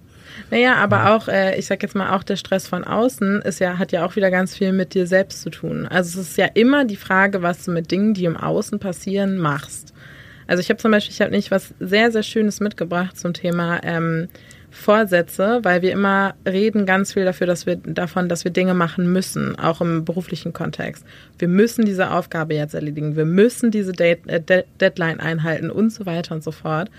Naja, 0.50 0.76
aber 0.76 0.96
ja. 0.96 1.16
auch, 1.16 1.28
äh, 1.28 1.58
ich 1.58 1.66
sag 1.66 1.82
jetzt 1.82 1.94
mal, 1.94 2.16
auch 2.16 2.22
der 2.22 2.36
Stress 2.36 2.66
von 2.66 2.84
außen 2.84 3.42
ist 3.42 3.60
ja, 3.60 3.78
hat 3.78 3.92
ja 3.92 4.04
auch 4.04 4.16
wieder 4.16 4.30
ganz 4.30 4.56
viel 4.56 4.72
mit 4.72 4.94
dir 4.94 5.06
selbst 5.06 5.42
zu 5.42 5.50
tun. 5.50 5.86
Also 5.86 6.20
es 6.20 6.30
ist 6.30 6.38
ja 6.38 6.46
immer 6.54 6.84
die 6.84 6.96
Frage, 6.96 7.42
was 7.42 7.64
du 7.64 7.70
mit 7.70 7.90
Dingen, 7.90 8.14
die 8.14 8.24
im 8.24 8.36
Außen 8.36 8.78
passieren, 8.78 9.38
machst. 9.38 9.92
Also 10.46 10.60
ich 10.60 10.68
habe 10.68 10.78
zum 10.78 10.90
Beispiel, 10.90 11.12
ich 11.12 11.20
habe 11.20 11.30
nicht 11.30 11.50
was 11.50 11.74
sehr, 11.80 12.10
sehr 12.10 12.22
Schönes 12.22 12.60
mitgebracht 12.60 13.18
zum 13.18 13.32
Thema 13.32 13.80
ähm, 13.84 14.28
Vorsätze, 14.72 15.60
weil 15.62 15.82
wir 15.82 15.92
immer 15.92 16.34
reden 16.48 16.86
ganz 16.86 17.12
viel 17.12 17.24
dafür, 17.26 17.46
dass 17.46 17.66
wir 17.66 17.76
davon, 17.76 18.28
dass 18.28 18.44
wir 18.44 18.50
Dinge 18.50 18.72
machen 18.72 19.12
müssen, 19.12 19.56
auch 19.58 19.80
im 19.82 20.04
beruflichen 20.04 20.52
Kontext. 20.52 21.04
Wir 21.38 21.48
müssen 21.48 21.84
diese 21.84 22.10
Aufgabe 22.10 22.54
jetzt 22.54 22.74
erledigen, 22.74 23.14
wir 23.14 23.26
müssen 23.26 23.70
diese 23.70 23.92
Date, 23.92 24.26
äh, 24.26 24.64
Deadline 24.80 25.20
einhalten 25.20 25.70
und 25.70 25.90
so 25.90 26.06
weiter 26.06 26.34
und 26.34 26.42
so 26.42 26.52
fort. 26.52 26.90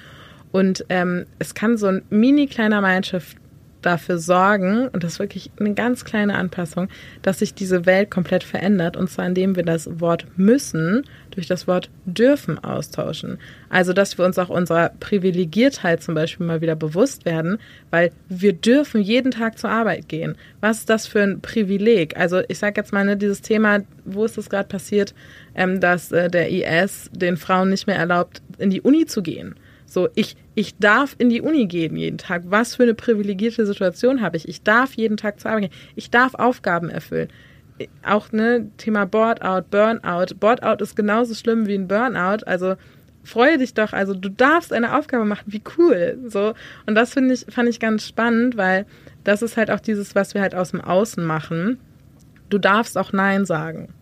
Und 0.51 0.85
ähm, 0.89 1.25
es 1.39 1.55
kann 1.55 1.77
so 1.77 1.87
ein 1.87 2.03
mini 2.11 2.45
kleiner 2.45 2.79
Mindshift 2.79 3.37
dafür 3.85 4.17
sorgen, 4.17 4.87
und 4.89 5.03
das 5.03 5.13
ist 5.13 5.19
wirklich 5.19 5.51
eine 5.59 5.73
ganz 5.73 6.05
kleine 6.05 6.35
Anpassung, 6.35 6.89
dass 7.21 7.39
sich 7.39 7.53
diese 7.53 7.85
Welt 7.85 8.09
komplett 8.09 8.43
verändert, 8.43 8.97
und 8.97 9.09
zwar 9.09 9.25
indem 9.25 9.55
wir 9.55 9.63
das 9.63 9.99
Wort 9.99 10.25
müssen 10.35 11.03
durch 11.31 11.47
das 11.47 11.67
Wort 11.67 11.89
dürfen 12.05 12.63
austauschen. 12.63 13.39
Also, 13.69 13.93
dass 13.93 14.17
wir 14.17 14.25
uns 14.25 14.37
auch 14.37 14.49
unserer 14.49 14.89
Privilegiertheit 14.99 16.03
zum 16.03 16.15
Beispiel 16.15 16.45
mal 16.45 16.61
wieder 16.61 16.75
bewusst 16.75 17.25
werden, 17.25 17.57
weil 17.89 18.11
wir 18.29 18.53
dürfen 18.53 19.01
jeden 19.01 19.31
Tag 19.31 19.57
zur 19.57 19.69
Arbeit 19.69 20.07
gehen. 20.09 20.35
Was 20.61 20.79
ist 20.79 20.89
das 20.89 21.07
für 21.07 21.21
ein 21.21 21.41
Privileg? 21.41 22.17
Also, 22.17 22.41
ich 22.47 22.59
sage 22.59 22.79
jetzt 22.79 22.93
mal, 22.93 23.05
ne, 23.05 23.17
dieses 23.17 23.41
Thema, 23.41 23.79
wo 24.05 24.25
ist 24.25 24.37
das 24.37 24.49
gerade 24.49 24.67
passiert, 24.67 25.13
ähm, 25.55 25.79
dass 25.79 26.11
äh, 26.11 26.29
der 26.29 26.49
IS 26.51 27.09
den 27.13 27.37
Frauen 27.37 27.69
nicht 27.69 27.87
mehr 27.87 27.97
erlaubt, 27.97 28.41
in 28.57 28.69
die 28.69 28.81
Uni 28.81 29.05
zu 29.05 29.21
gehen. 29.21 29.55
So, 29.93 30.09
ich, 30.15 30.35
ich 30.55 30.75
darf 30.79 31.15
in 31.19 31.29
die 31.29 31.41
Uni 31.41 31.67
gehen 31.67 31.95
jeden 31.95 32.17
Tag. 32.17 32.45
Was 32.47 32.75
für 32.75 32.81
eine 32.81 32.95
privilegierte 32.95 33.63
Situation 33.67 34.21
habe 34.21 34.37
ich? 34.37 34.47
Ich 34.47 34.63
darf 34.63 34.95
jeden 34.95 35.17
Tag 35.17 35.39
zur 35.39 35.51
Arbeit 35.51 35.69
gehen. 35.69 35.79
Ich 35.95 36.09
darf 36.09 36.33
Aufgaben 36.33 36.89
erfüllen. 36.89 37.27
Auch 38.03 38.31
ne 38.31 38.71
Thema 38.77 39.05
Boardout, 39.05 39.67
Burnout. 39.69 40.33
Boardout 40.39 40.81
ist 40.83 40.95
genauso 40.95 41.35
schlimm 41.35 41.67
wie 41.67 41.75
ein 41.75 41.87
Burnout. 41.87 42.43
Also 42.47 42.73
freue 43.23 43.59
dich 43.59 43.75
doch. 43.75 43.93
Also 43.93 44.15
du 44.15 44.29
darfst 44.29 44.73
eine 44.73 44.97
Aufgabe 44.97 45.25
machen. 45.25 45.45
Wie 45.45 45.61
cool. 45.77 46.17
So 46.25 46.55
und 46.87 46.95
das 46.95 47.13
finde 47.13 47.35
ich 47.35 47.45
fand 47.49 47.69
ich 47.69 47.79
ganz 47.79 48.07
spannend, 48.07 48.57
weil 48.57 48.87
das 49.23 49.43
ist 49.43 49.57
halt 49.57 49.69
auch 49.69 49.79
dieses, 49.79 50.15
was 50.15 50.33
wir 50.33 50.41
halt 50.41 50.55
aus 50.55 50.71
dem 50.71 50.81
Außen 50.81 51.23
machen. 51.23 51.77
Du 52.49 52.57
darfst 52.57 52.97
auch 52.97 53.13
Nein 53.13 53.45
sagen. 53.45 53.93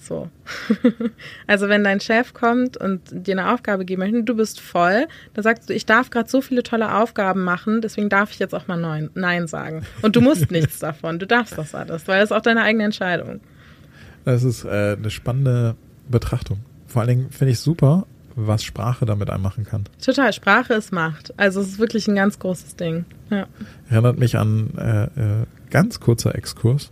So. 0.00 0.30
also 1.46 1.68
wenn 1.68 1.84
dein 1.84 2.00
Chef 2.00 2.32
kommt 2.32 2.76
und 2.78 3.02
dir 3.12 3.38
eine 3.38 3.52
Aufgabe 3.52 3.84
geben 3.84 4.00
möchte, 4.00 4.24
du 4.24 4.34
bist 4.34 4.60
voll, 4.60 5.06
dann 5.34 5.44
sagst 5.44 5.68
du, 5.68 5.74
ich 5.74 5.84
darf 5.84 6.10
gerade 6.10 6.28
so 6.28 6.40
viele 6.40 6.62
tolle 6.62 6.94
Aufgaben 6.96 7.44
machen, 7.44 7.82
deswegen 7.82 8.08
darf 8.08 8.32
ich 8.32 8.38
jetzt 8.38 8.54
auch 8.54 8.66
mal 8.66 8.78
Nein, 8.78 9.10
Nein 9.14 9.46
sagen. 9.46 9.84
Und 10.02 10.16
du 10.16 10.22
musst 10.22 10.50
nichts 10.50 10.78
davon, 10.78 11.18
du 11.18 11.26
darfst 11.26 11.58
das 11.58 11.74
alles, 11.74 12.08
weil 12.08 12.20
das 12.20 12.30
ist 12.30 12.36
auch 12.36 12.40
deine 12.40 12.62
eigene 12.62 12.84
Entscheidung. 12.84 13.40
Das 14.24 14.42
ist 14.42 14.64
äh, 14.64 14.96
eine 14.98 15.10
spannende 15.10 15.76
Betrachtung. 16.08 16.60
Vor 16.86 17.02
allen 17.02 17.08
Dingen 17.08 17.30
finde 17.30 17.52
ich 17.52 17.60
super, 17.60 18.06
was 18.36 18.64
Sprache 18.64 19.04
damit 19.06 19.28
einmachen 19.28 19.64
kann. 19.64 19.84
Total, 20.04 20.32
Sprache 20.32 20.74
ist 20.74 20.92
Macht. 20.92 21.34
Also 21.36 21.60
es 21.60 21.68
ist 21.68 21.78
wirklich 21.78 22.08
ein 22.08 22.14
ganz 22.14 22.38
großes 22.38 22.76
Ding. 22.76 23.04
Ja. 23.28 23.46
Erinnert 23.88 24.18
mich 24.18 24.38
an 24.38 24.70
äh, 24.76 25.04
äh, 25.04 25.46
ganz 25.70 26.00
kurzer 26.00 26.34
Exkurs. 26.34 26.90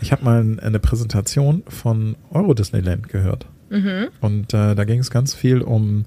Ich 0.00 0.12
habe 0.12 0.24
mal 0.24 0.58
eine 0.60 0.78
Präsentation 0.78 1.62
von 1.68 2.16
Euro 2.30 2.54
Disneyland 2.54 3.08
gehört. 3.08 3.46
Mhm. 3.70 4.08
Und 4.20 4.54
äh, 4.54 4.74
da 4.74 4.84
ging 4.84 5.00
es 5.00 5.10
ganz 5.10 5.34
viel 5.34 5.62
um 5.62 6.04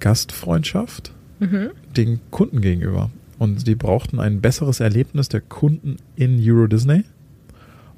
Gastfreundschaft 0.00 1.12
mhm. 1.40 1.70
den 1.96 2.20
Kunden 2.30 2.60
gegenüber. 2.60 3.10
Und 3.38 3.66
die 3.66 3.74
brauchten 3.74 4.20
ein 4.20 4.40
besseres 4.40 4.80
Erlebnis 4.80 5.28
der 5.28 5.40
Kunden 5.40 5.96
in 6.16 6.38
Euro 6.48 6.66
Disney 6.66 7.04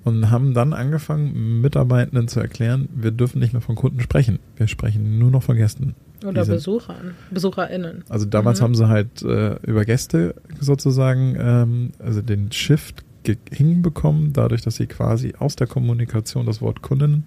und 0.05 0.31
haben 0.31 0.55
dann 0.55 0.73
angefangen, 0.73 1.61
Mitarbeitenden 1.61 2.29
zu 2.29 2.41
erklären, 2.41 2.89
wir 2.95 3.11
dürfen 3.11 3.39
nicht 3.39 3.53
mehr 3.53 3.63
von 3.63 3.77
Kunden 3.77 4.01
sprechen. 4.01 4.39
Wir 4.57 4.67
sprechen 4.67 5.19
nur 5.19 5.31
noch 5.31 5.43
von 5.43 5.57
Gästen. 5.57 5.95
Oder 6.27 6.45
Besuchern, 6.45 7.15
BesucherInnen. 7.31 8.05
Also 8.09 8.27
damals 8.27 8.61
mhm. 8.61 8.65
haben 8.65 8.75
sie 8.75 8.89
halt 8.89 9.23
äh, 9.23 9.57
über 9.65 9.85
Gäste 9.85 10.35
sozusagen, 10.59 11.37
ähm, 11.39 11.93
also 12.01 12.23
den 12.23 12.51
Shift 12.51 13.05
hinbekommen, 13.53 14.33
dadurch, 14.33 14.63
dass 14.63 14.77
sie 14.77 14.87
quasi 14.87 15.35
aus 15.39 15.57
der 15.57 15.67
Kommunikation 15.67 16.47
das 16.47 16.61
Wort 16.61 16.83
Kunden 16.83 17.25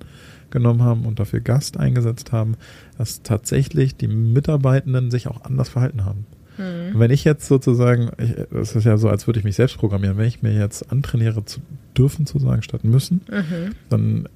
genommen 0.49 0.83
haben 0.83 1.05
und 1.05 1.19
dafür 1.19 1.39
Gast 1.39 1.77
eingesetzt 1.77 2.31
haben, 2.31 2.55
dass 2.97 3.23
tatsächlich 3.23 3.95
die 3.95 4.07
Mitarbeitenden 4.07 5.11
sich 5.11 5.27
auch 5.27 5.43
anders 5.43 5.69
verhalten 5.69 6.05
haben. 6.05 6.25
Mhm. 6.57 6.99
Wenn 6.99 7.11
ich 7.11 7.23
jetzt 7.23 7.47
sozusagen, 7.47 8.11
ich, 8.17 8.35
das 8.51 8.75
ist 8.75 8.83
ja 8.83 8.97
so, 8.97 9.09
als 9.09 9.27
würde 9.27 9.39
ich 9.39 9.45
mich 9.45 9.55
selbst 9.55 9.77
programmieren, 9.77 10.17
wenn 10.17 10.27
ich 10.27 10.41
mir 10.41 10.53
jetzt 10.53 10.91
antrainiere 10.91 11.45
zu 11.45 11.61
dürfen 11.97 12.25
zu 12.25 12.39
sagen 12.39 12.61
statt 12.61 12.83
müssen, 12.83 13.21
mhm. 13.29 13.75
dann 13.89 14.29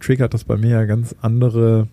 triggert 0.00 0.34
das 0.34 0.44
bei 0.44 0.56
mir 0.56 0.70
ja 0.70 0.84
ganz 0.84 1.14
andere 1.22 1.88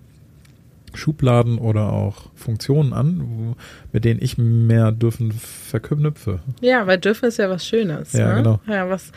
Schubladen 0.96 1.58
oder 1.58 1.92
auch 1.92 2.30
Funktionen 2.36 2.94
an, 2.94 3.24
wo, 3.26 3.56
mit 3.92 4.06
denen 4.06 4.22
ich 4.22 4.38
mehr 4.38 4.92
dürfen 4.92 5.32
verknüpfe. 5.32 6.40
Ja, 6.62 6.88
weil 6.88 6.98
dürfen 6.98 7.26
ist 7.26 7.38
ja 7.38 7.50
was 7.50 7.66
Schönes. 7.66 8.14
Ja, 8.14 8.30
ne? 8.30 8.36
genau. 8.36 8.60
Ja, 8.68 8.90
was, 8.90 9.12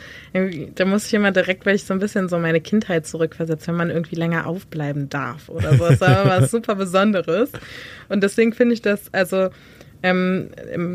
da 0.75 0.85
muss 0.85 1.07
ich 1.07 1.13
immer 1.13 1.31
direkt, 1.31 1.65
weil 1.65 1.75
ich 1.75 1.85
so 1.85 1.93
ein 1.93 1.99
bisschen 1.99 2.29
so 2.29 2.39
meine 2.39 2.61
Kindheit 2.61 3.05
zurückversetze, 3.05 3.67
wenn 3.67 3.75
man 3.75 3.89
irgendwie 3.89 4.15
länger 4.15 4.47
aufbleiben 4.47 5.09
darf 5.09 5.49
oder 5.49 5.73
so. 5.75 5.85
Das 5.85 5.93
ist 5.93 6.03
aber 6.03 6.29
was 6.29 6.51
super 6.51 6.75
Besonderes. 6.75 7.51
Und 8.09 8.23
deswegen 8.23 8.53
finde 8.53 8.73
ich 8.73 8.81
das, 8.81 9.13
also, 9.13 9.49
ähm, 10.03 10.49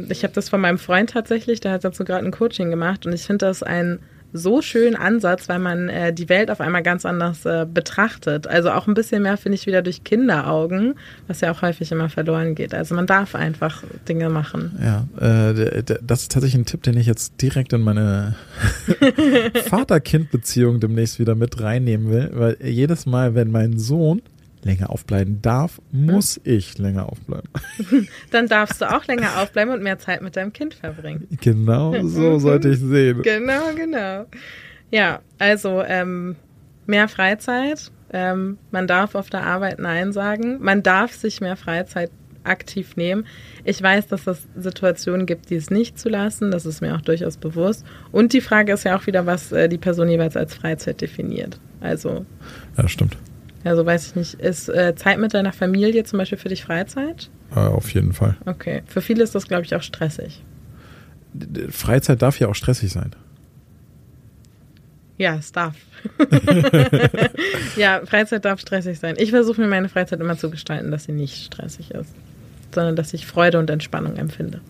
ich 0.08 0.22
habe 0.22 0.32
das 0.32 0.48
von 0.48 0.60
meinem 0.60 0.78
Freund 0.78 1.10
tatsächlich, 1.10 1.60
der 1.60 1.72
hat 1.72 1.84
dazu 1.84 2.04
gerade 2.04 2.24
ein 2.24 2.30
Coaching 2.30 2.70
gemacht 2.70 3.06
und 3.06 3.12
ich 3.12 3.22
finde 3.22 3.46
das 3.46 3.62
ein 3.62 4.00
so 4.32 4.62
schönen 4.62 4.96
Ansatz, 4.96 5.48
weil 5.48 5.58
man 5.58 5.88
äh, 5.88 6.12
die 6.12 6.28
Welt 6.28 6.50
auf 6.50 6.60
einmal 6.60 6.82
ganz 6.82 7.04
anders 7.04 7.44
äh, 7.44 7.66
betrachtet. 7.72 8.46
Also 8.46 8.70
auch 8.70 8.86
ein 8.86 8.94
bisschen 8.94 9.22
mehr, 9.22 9.36
finde 9.36 9.56
ich, 9.56 9.66
wieder 9.66 9.82
durch 9.82 10.04
Kinderaugen, 10.04 10.94
was 11.26 11.40
ja 11.40 11.52
auch 11.52 11.62
häufig 11.62 11.92
immer 11.92 12.08
verloren 12.08 12.54
geht. 12.54 12.74
Also 12.74 12.94
man 12.94 13.06
darf 13.06 13.34
einfach 13.34 13.82
Dinge 14.08 14.30
machen. 14.30 14.78
Ja, 14.82 15.06
äh, 15.20 15.82
das 16.02 16.22
ist 16.22 16.32
tatsächlich 16.32 16.60
ein 16.60 16.66
Tipp, 16.66 16.82
den 16.82 16.96
ich 16.96 17.06
jetzt 17.06 17.40
direkt 17.42 17.72
in 17.72 17.82
meine 17.82 18.36
Vater-Kind-Beziehung 19.66 20.80
demnächst 20.80 21.18
wieder 21.18 21.34
mit 21.34 21.60
reinnehmen 21.60 22.10
will, 22.10 22.30
weil 22.32 22.56
jedes 22.62 23.06
Mal, 23.06 23.34
wenn 23.34 23.50
mein 23.50 23.78
Sohn 23.78 24.22
länger 24.64 24.90
aufbleiben 24.90 25.42
darf, 25.42 25.80
muss 25.90 26.36
hm. 26.36 26.42
ich 26.44 26.78
länger 26.78 27.08
aufbleiben. 27.10 27.48
Dann 28.30 28.46
darfst 28.46 28.80
du 28.80 28.90
auch 28.90 29.06
länger 29.06 29.40
aufbleiben 29.40 29.74
und 29.74 29.82
mehr 29.82 29.98
Zeit 29.98 30.22
mit 30.22 30.36
deinem 30.36 30.52
Kind 30.52 30.74
verbringen. 30.74 31.26
Genau 31.40 31.94
so 32.06 32.38
sollte 32.38 32.70
ich 32.70 32.78
sehen. 32.78 33.22
Genau, 33.22 33.74
genau. 33.74 34.26
Ja, 34.90 35.20
also 35.38 35.82
ähm, 35.82 36.36
mehr 36.86 37.08
Freizeit. 37.08 37.90
Ähm, 38.12 38.58
man 38.70 38.86
darf 38.86 39.14
auf 39.14 39.30
der 39.30 39.44
Arbeit 39.44 39.78
Nein 39.78 40.12
sagen. 40.12 40.58
Man 40.60 40.82
darf 40.82 41.14
sich 41.14 41.40
mehr 41.40 41.56
Freizeit 41.56 42.10
aktiv 42.44 42.96
nehmen. 42.96 43.26
Ich 43.64 43.80
weiß, 43.80 44.08
dass 44.08 44.26
es 44.26 44.46
Situationen 44.56 45.26
gibt, 45.26 45.50
die 45.50 45.54
es 45.54 45.70
nicht 45.70 45.98
zulassen. 45.98 46.50
Das 46.50 46.66
ist 46.66 46.80
mir 46.80 46.94
auch 46.94 47.00
durchaus 47.00 47.36
bewusst. 47.36 47.86
Und 48.10 48.32
die 48.32 48.40
Frage 48.40 48.72
ist 48.72 48.84
ja 48.84 48.96
auch 48.96 49.06
wieder, 49.06 49.26
was 49.26 49.52
äh, 49.52 49.68
die 49.68 49.78
Person 49.78 50.08
jeweils 50.08 50.36
als 50.36 50.54
Freizeit 50.54 51.00
definiert. 51.00 51.58
Also. 51.80 52.26
Ja, 52.76 52.88
stimmt. 52.88 53.16
Also 53.64 53.86
weiß 53.86 54.08
ich 54.08 54.14
nicht. 54.16 54.34
Ist 54.34 54.68
äh, 54.68 54.94
Zeit 54.96 55.18
mit 55.18 55.34
deiner 55.34 55.52
Familie 55.52 56.04
zum 56.04 56.18
Beispiel 56.18 56.38
für 56.38 56.48
dich 56.48 56.64
Freizeit? 56.64 57.30
Äh, 57.54 57.60
auf 57.60 57.92
jeden 57.94 58.12
Fall. 58.12 58.36
Okay. 58.46 58.82
Für 58.86 59.00
viele 59.00 59.22
ist 59.22 59.34
das, 59.34 59.46
glaube 59.46 59.64
ich, 59.64 59.74
auch 59.74 59.82
stressig. 59.82 60.42
Freizeit 61.70 62.20
darf 62.22 62.38
ja 62.38 62.48
auch 62.48 62.54
stressig 62.54 62.92
sein. 62.92 63.14
Ja, 65.18 65.36
es 65.36 65.52
darf. 65.52 65.76
ja, 67.76 68.00
Freizeit 68.04 68.44
darf 68.44 68.60
stressig 68.60 68.98
sein. 68.98 69.14
Ich 69.18 69.30
versuche 69.30 69.60
mir 69.60 69.68
meine 69.68 69.88
Freizeit 69.88 70.20
immer 70.20 70.36
zu 70.36 70.50
gestalten, 70.50 70.90
dass 70.90 71.04
sie 71.04 71.12
nicht 71.12 71.44
stressig 71.44 71.92
ist, 71.92 72.12
sondern 72.74 72.96
dass 72.96 73.14
ich 73.14 73.26
Freude 73.26 73.58
und 73.58 73.70
Entspannung 73.70 74.16
empfinde. 74.16 74.60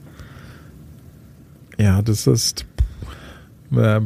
Ja, 1.79 2.03
das 2.03 2.27
ist 2.27 2.67
äh, 3.75 4.01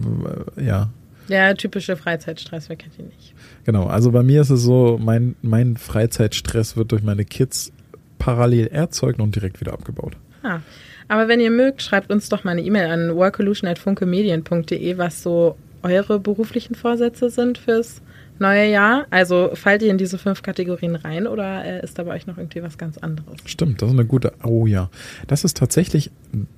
ja. 0.57 0.91
Ja, 1.29 1.55
typische 1.55 1.97
Freizeitstress, 1.97 2.69
wer 2.69 2.77
kennt 2.77 2.99
ihn 2.99 3.07
nicht? 3.07 3.35
Genau, 3.67 3.89
also 3.89 4.13
bei 4.13 4.23
mir 4.23 4.43
ist 4.43 4.51
es 4.51 4.63
so, 4.63 4.97
mein, 5.03 5.35
mein 5.43 5.77
Freizeitstress 5.77 6.77
wird 6.77 6.93
durch 6.93 7.03
meine 7.03 7.25
Kids 7.25 7.73
parallel 8.17 8.69
erzeugt 8.69 9.21
und 9.21 9.35
direkt 9.35 9.61
wieder 9.61 9.73
abgebaut. 9.73 10.17
Ah. 10.45 10.61
Aber 11.09 11.27
wenn 11.27 11.41
ihr 11.41 11.51
mögt, 11.51 11.83
schreibt 11.83 12.11
uns 12.13 12.29
doch 12.29 12.45
mal 12.45 12.53
eine 12.53 12.63
E-Mail 12.63 12.89
an 12.91 13.17
workolution.funkemedien.de, 13.17 14.99
was 14.99 15.23
so 15.23 15.57
eure 15.83 16.21
beruflichen 16.21 16.77
Vorsätze 16.77 17.29
sind 17.29 17.59
fürs 17.59 18.03
neue 18.41 18.71
Jahr. 18.71 19.07
Also 19.11 19.51
fallt 19.55 19.83
ihr 19.83 19.91
in 19.91 19.99
diese 19.99 20.19
fünf 20.19 20.43
Kategorien 20.43 20.97
rein 20.97 21.27
oder 21.27 21.65
äh, 21.65 21.85
ist 21.85 21.99
da 21.99 22.05
bei 22.05 22.15
euch 22.15 22.27
noch 22.27 22.39
irgendwie 22.39 22.63
was 22.63 22.79
ganz 22.79 22.99
anderes? 22.99 23.37
Stimmt, 23.45 23.83
das 23.83 23.89
ist 23.91 23.95
eine 23.95 24.07
gute. 24.07 24.33
Oh 24.43 24.67
ja, 24.67 24.91
das 25.27 25.45
ist 25.45 25.57
tatsächlich 25.57 26.11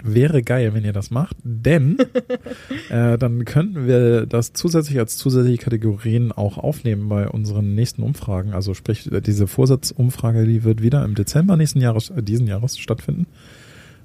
wäre 0.03 0.43
geil, 0.43 0.75
wenn 0.75 0.85
ihr 0.85 0.93
das 0.93 1.11
macht, 1.11 1.37
denn 1.43 1.99
äh, 2.91 3.19
dann 3.19 3.45
könnten 3.45 3.87
wir 3.87 4.27
das 4.27 4.53
zusätzlich 4.53 4.99
als 4.99 5.17
zusätzliche 5.17 5.59
Kategorien 5.59 6.33
auch 6.33 6.59
aufnehmen 6.59 7.09
bei 7.09 7.29
unseren 7.29 7.75
nächsten 7.75 8.03
Umfragen. 8.03 8.53
Also 8.53 8.75
sprich 8.75 9.09
diese 9.25 9.47
Vorsatzumfrage, 9.47 10.47
die 10.47 10.65
wird 10.65 10.83
wieder 10.83 11.05
im 11.05 11.15
Dezember 11.15 11.57
nächsten 11.57 11.81
Jahres, 11.81 12.11
äh, 12.11 12.23
diesen 12.23 12.47
Jahres 12.47 12.79
stattfinden. 12.79 13.27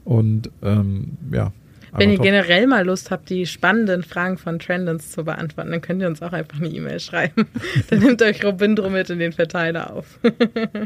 Und 0.04 0.52
ähm, 0.62 1.18
ja, 1.32 1.54
wenn 1.96 2.12
ihr 2.12 2.18
generell 2.18 2.68
mal 2.68 2.86
Lust 2.86 3.12
habt, 3.12 3.30
die 3.30 3.46
spannenden 3.46 4.04
Fragen 4.04 4.38
von 4.38 4.60
Trendens 4.60 5.12
zu 5.12 5.24
beantworten, 5.24 5.72
dann 5.72 5.82
könnt 5.82 6.02
ihr 6.02 6.08
uns 6.08 6.22
auch 6.22 6.34
einfach 6.34 6.60
eine 6.60 6.70
E-Mail 6.70 7.00
schreiben. 7.00 7.48
dann 7.90 8.00
nimmt 8.00 8.22
euch 8.22 8.44
Robindro 8.44 8.90
mit 8.90 9.10
in 9.10 9.20
den 9.20 9.32
Verteiler 9.32 9.94
auf. 9.94 10.20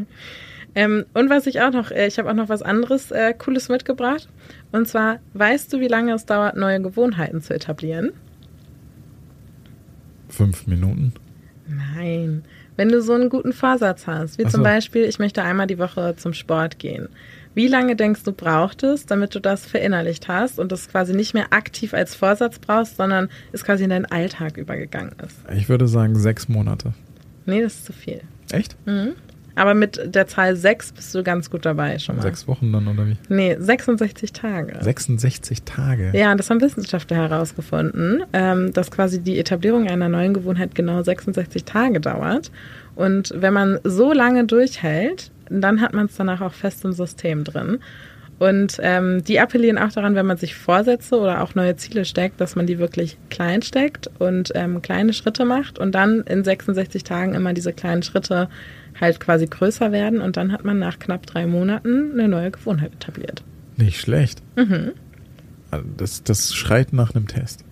ähm, 0.76 1.05
und 1.14 1.30
was 1.30 1.47
ich 1.47 1.62
auch 1.62 1.72
noch, 1.72 1.91
äh, 1.91 2.08
ich 2.08 2.18
habe 2.20 2.30
auch 2.30 2.36
noch 2.36 2.49
was 2.49 2.62
anderes 2.62 3.12
äh, 3.12 3.34
Cooles 3.34 3.70
mitgebracht. 3.70 4.28
Und 4.72 4.88
zwar, 4.88 5.20
weißt 5.34 5.72
du, 5.72 5.80
wie 5.80 5.88
lange 5.88 6.14
es 6.14 6.26
dauert, 6.26 6.58
neue 6.58 6.82
Gewohnheiten 6.82 7.41
zu 7.41 7.53
etablieren? 7.53 8.12
Fünf 10.30 10.68
Minuten. 10.68 11.14
Nein. 11.68 12.43
Wenn 12.76 12.89
du 12.89 13.01
so 13.01 13.14
einen 13.14 13.30
guten 13.30 13.53
Vorsatz 13.53 14.08
hast, 14.08 14.38
wie 14.38 14.43
so. 14.43 14.49
zum 14.49 14.64
Beispiel, 14.64 15.03
ich 15.05 15.20
möchte 15.20 15.41
einmal 15.41 15.68
die 15.68 15.80
Woche 15.80 16.16
zum 16.18 16.34
Sport 16.34 16.80
gehen 16.80 17.10
wie 17.58 17.68
lange 17.68 17.95
denkst 17.95 18.22
du 18.24 18.34
braucht 18.34 18.84
es, 18.84 19.08
damit 19.08 19.34
du 19.34 19.39
das 19.39 19.66
verinnerlicht 19.66 20.28
hast 20.28 20.60
und 20.60 20.72
das 20.72 20.89
quasi 20.89 21.16
nicht 21.16 21.34
mehr 21.34 21.47
aktiv 21.49 21.95
als 21.95 22.14
Vorsatz 22.14 22.60
brauchst, 22.60 22.97
sondern 22.97 23.30
es 23.51 23.64
quasi 23.64 23.84
in 23.84 23.89
deinen 23.89 24.05
Alltag 24.05 24.58
übergegangen 24.58 25.16
ist? 25.26 25.38
Ich 25.58 25.68
würde 25.68 25.88
sagen 25.88 26.16
sechs 26.16 26.47
Monate. 26.47 26.93
Nee, 27.47 27.64
das 27.64 27.74
ist 27.74 27.86
zu 27.86 27.93
viel. 27.93 28.22
Echt? 28.51 28.78
Mhm. 28.86 29.14
Aber 29.55 29.74
mit 29.74 29.99
der 30.14 30.28
Zahl 30.28 30.55
sechs 30.55 30.91
bist 30.91 31.16
du 31.16 31.24
ganz 31.24 31.49
gut 31.49 31.66
dabei 31.66 31.97
schon 31.97 32.18
mal. 32.18 32.22
Sechs 32.22 32.47
Wochen 32.47 32.72
dann, 32.72 32.88
oder 32.88 33.08
wie? 33.08 33.18
Nee, 33.28 33.55
66 33.58 34.34
Tage. 34.34 34.78
66 34.80 35.64
Tage? 35.64 36.12
Ja, 36.14 36.36
das 36.36 36.51
haben 36.51 36.62
Wissenschaftler 36.62 37.18
herausgefunden, 37.18 38.24
ähm, 38.34 38.72
dass 38.72 38.91
quasi 38.91 39.20
die 39.20 39.39
Etablierung 39.39 39.88
einer 39.88 40.10
neuen 40.10 40.36
Gewohnheit 40.36 40.76
genau 40.76 41.01
66 41.01 41.64
Tage 41.64 41.99
dauert. 41.99 42.51
Und 42.93 43.34
wenn 43.36 43.53
man 43.53 43.80
so 43.84 44.14
lange 44.14 44.45
durchhält, 44.45 45.32
dann 45.50 45.82
hat 45.82 45.93
man 45.93 46.08
es 46.08 46.16
danach 46.16 46.41
auch 46.41 46.54
fest 46.54 46.84
im 46.86 46.93
System 46.93 47.43
drin. 47.43 47.80
Und 48.39 48.78
ähm, 48.82 49.24
die 49.24 49.39
appellieren 49.39 49.80
auch 49.80 49.91
daran, 49.91 50.14
wenn 50.14 50.28
man 50.28 50.38
sich 50.38 50.56
Vorsätze 50.56 51.18
oder 51.20 51.41
auch 51.41 51.56
neue 51.56 51.76
Ziele 51.76 52.06
steckt, 52.06 52.39
dass 52.39 52.56
man 52.56 52.68
die 52.68 52.78
wirklich 52.78 53.18
klein 53.30 53.64
steckt 53.64 54.12
und 54.20 54.52
ähm, 54.54 54.82
kleine 54.84 55.14
Schritte 55.14 55.43
macht 55.43 55.80
und 55.80 55.93
dann 55.95 56.22
in 56.22 56.43
66 56.43 57.04
Tagen 57.04 57.34
immer 57.34 57.54
diese 57.54 57.74
kleinen 57.74 58.04
Schritte 58.04 58.48
halt 59.00 59.20
quasi 59.20 59.48
größer 59.48 59.91
werden 59.91 60.22
und 60.22 60.38
dann 60.38 60.52
hat 60.52 60.66
man 60.66 60.78
nach 60.78 61.00
knapp 61.00 61.26
drei 61.26 61.48
Monaten 61.48 62.12
eine 62.14 62.28
neue 62.28 62.52
Gewohnheit 62.52 62.93
etabliert. 62.93 63.43
Nicht 63.76 64.00
schlecht. 64.00 64.41
Mhm. 64.56 64.91
Also 65.72 65.86
das, 65.98 66.24
das 66.24 66.54
schreit 66.54 66.93
nach 66.93 67.16
einem 67.16 67.28
Test. 67.28 67.64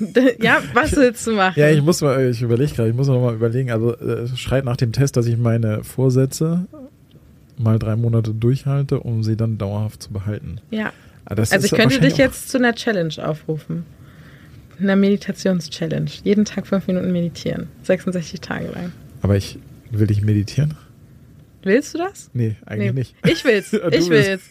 ja, 0.40 0.58
was 0.72 0.96
willst 0.96 1.26
du 1.26 1.32
machen? 1.32 1.58
Ja, 1.58 1.68
ich 1.68 1.82
muss 1.82 2.00
mal, 2.00 2.30
ich 2.30 2.42
überlege 2.42 2.72
gerade, 2.72 2.88
ich 2.88 2.96
muss 2.96 3.08
noch 3.08 3.20
mal 3.20 3.34
überlegen, 3.34 3.70
also 3.70 3.94
es 3.94 4.38
schreit 4.38 4.64
nach 4.64 4.76
dem 4.76 4.92
Test, 4.92 5.16
dass 5.16 5.26
ich 5.26 5.36
meine 5.36 5.84
Vorsätze 5.84 6.66
mal 7.60 7.78
drei 7.78 7.96
Monate 7.96 8.32
durchhalte, 8.34 9.00
um 9.00 9.22
sie 9.22 9.36
dann 9.36 9.58
dauerhaft 9.58 10.02
zu 10.02 10.12
behalten. 10.12 10.60
Ja. 10.70 10.92
Ah, 11.24 11.34
das 11.34 11.52
also 11.52 11.66
ich 11.66 11.72
könnte 11.72 12.00
dich 12.00 12.16
jetzt 12.16 12.48
zu 12.48 12.58
einer 12.58 12.74
Challenge 12.74 13.14
aufrufen. 13.18 13.84
Einer 14.78 14.96
Meditations-Challenge. 14.96 16.10
Jeden 16.24 16.44
Tag 16.44 16.66
fünf 16.66 16.86
Minuten 16.86 17.12
meditieren. 17.12 17.68
66 17.82 18.40
Tage 18.40 18.68
lang. 18.68 18.92
Aber 19.20 19.36
ich 19.36 19.58
will 19.90 20.06
dich 20.06 20.22
meditieren. 20.22 20.74
Willst 21.62 21.92
du 21.92 21.98
das? 21.98 22.30
Nee, 22.32 22.56
eigentlich 22.64 22.92
nee. 22.92 22.98
nicht. 23.00 23.14
Ich 23.26 23.44
will's. 23.44 23.72
ich 23.90 24.08
will's. 24.08 24.42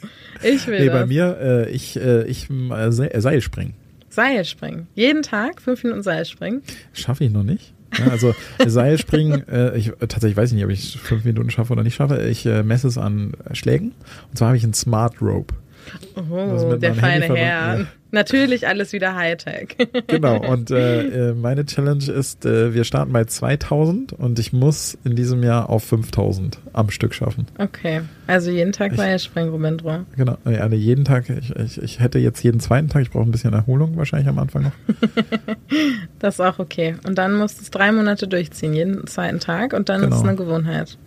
Ich 0.43 0.67
will 0.67 0.79
Nee, 0.79 0.85
das. 0.85 0.93
bei 0.93 1.05
mir, 1.07 1.37
äh, 1.41 1.69
ich, 1.71 1.99
äh, 1.99 2.23
ich 2.25 2.47
äh, 2.49 2.91
Seil 2.91 3.41
springen. 3.41 3.73
Seilspringen. 4.09 4.87
Jeden 4.95 5.21
Tag 5.21 5.61
fünf 5.61 5.83
Minuten 5.83 6.03
Seilspringen. 6.03 6.61
Schaffe 6.93 7.23
ich 7.23 7.31
noch 7.31 7.43
nicht. 7.43 7.73
Ja, 7.97 8.07
also 8.07 8.35
Seilspringen, 8.65 9.47
äh, 9.47 9.77
ich 9.77 9.91
tatsächlich 9.99 10.37
weiß 10.37 10.49
ich 10.49 10.55
nicht, 10.55 10.65
ob 10.65 10.71
ich 10.71 10.99
fünf 10.99 11.25
Minuten 11.25 11.49
schaffe 11.49 11.73
oder 11.73 11.83
nicht 11.83 11.95
schaffe. 11.95 12.21
Ich 12.27 12.45
äh, 12.45 12.63
messe 12.63 12.87
es 12.87 12.97
an 12.97 13.33
Schlägen. 13.53 13.93
Und 14.29 14.37
zwar 14.37 14.49
habe 14.49 14.57
ich 14.57 14.63
einen 14.63 14.73
Smart 14.73 15.21
Rope. 15.21 15.53
Oh, 16.15 16.75
der 16.75 16.95
feine 16.95 17.25
Herr. 17.25 17.79
Ja. 17.79 17.85
Natürlich 18.11 18.67
alles 18.67 18.91
wieder 18.91 19.15
Hightech. 19.15 19.75
genau, 20.07 20.37
und 20.41 20.71
äh, 20.71 21.29
äh, 21.29 21.33
meine 21.35 21.65
Challenge 21.65 22.03
ist, 22.11 22.43
äh, 22.43 22.73
wir 22.73 22.83
starten 22.83 23.13
bei 23.13 23.25
2000 23.25 24.13
und 24.13 24.39
ich 24.39 24.51
muss 24.51 24.97
in 25.03 25.15
diesem 25.15 25.43
Jahr 25.43 25.69
auf 25.69 25.83
5000 25.83 26.57
am 26.73 26.89
Stück 26.89 27.13
schaffen. 27.13 27.45
Okay, 27.59 28.01
also 28.25 28.49
jeden 28.49 28.71
Tag 28.71 28.95
Seilspringen, 28.95 29.51
Rumendro. 29.51 30.05
Genau, 30.17 30.37
ja, 30.45 30.67
jeden 30.69 31.05
Tag. 31.05 31.29
Ich, 31.29 31.55
ich, 31.55 31.81
ich 31.81 31.99
hätte 31.99 32.17
jetzt 32.17 32.43
jeden 32.43 32.59
zweiten 32.59 32.89
Tag, 32.89 33.03
ich 33.03 33.11
brauche 33.11 33.25
ein 33.25 33.31
bisschen 33.31 33.53
Erholung 33.53 33.95
wahrscheinlich 33.95 34.27
am 34.27 34.39
Anfang 34.39 34.63
noch. 34.63 34.95
das 36.19 36.35
ist 36.35 36.41
auch 36.41 36.57
okay. 36.57 36.95
Und 37.05 37.19
dann 37.19 37.35
musst 37.35 37.59
du 37.59 37.61
es 37.61 37.69
drei 37.69 37.91
Monate 37.91 38.27
durchziehen, 38.27 38.73
jeden 38.73 39.05
zweiten 39.05 39.39
Tag 39.39 39.73
und 39.73 39.87
dann 39.87 40.01
genau. 40.01 40.15
ist 40.15 40.21
es 40.23 40.27
eine 40.27 40.35
Gewohnheit. 40.35 40.97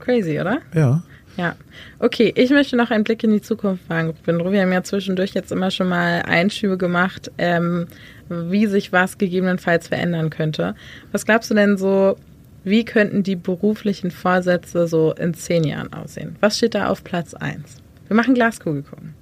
Crazy, 0.00 0.38
oder? 0.38 0.58
Ja. 0.74 1.02
Ja, 1.36 1.56
okay. 1.98 2.32
Ich 2.36 2.50
möchte 2.50 2.76
noch 2.76 2.90
einen 2.90 3.04
Blick 3.04 3.24
in 3.24 3.32
die 3.32 3.42
Zukunft 3.42 3.88
wagen. 3.88 4.14
Wir 4.24 4.62
haben 4.62 4.72
ja 4.72 4.82
zwischendurch 4.82 5.34
jetzt 5.34 5.50
immer 5.50 5.70
schon 5.70 5.88
mal 5.88 6.22
Einschübe 6.22 6.78
gemacht, 6.78 7.30
ähm, 7.38 7.86
wie 8.28 8.66
sich 8.66 8.92
was 8.92 9.18
gegebenenfalls 9.18 9.88
verändern 9.88 10.30
könnte. 10.30 10.74
Was 11.12 11.26
glaubst 11.26 11.50
du 11.50 11.54
denn 11.54 11.76
so, 11.76 12.16
wie 12.62 12.84
könnten 12.84 13.22
die 13.22 13.36
beruflichen 13.36 14.10
Vorsätze 14.10 14.86
so 14.86 15.12
in 15.12 15.34
zehn 15.34 15.64
Jahren 15.64 15.92
aussehen? 15.92 16.36
Was 16.40 16.56
steht 16.56 16.74
da 16.74 16.88
auf 16.88 17.04
Platz 17.04 17.34
eins? 17.34 17.76
Wir 18.08 18.16
machen 18.16 18.34
Glaskugel 18.34 18.82
gucken. 18.82 19.14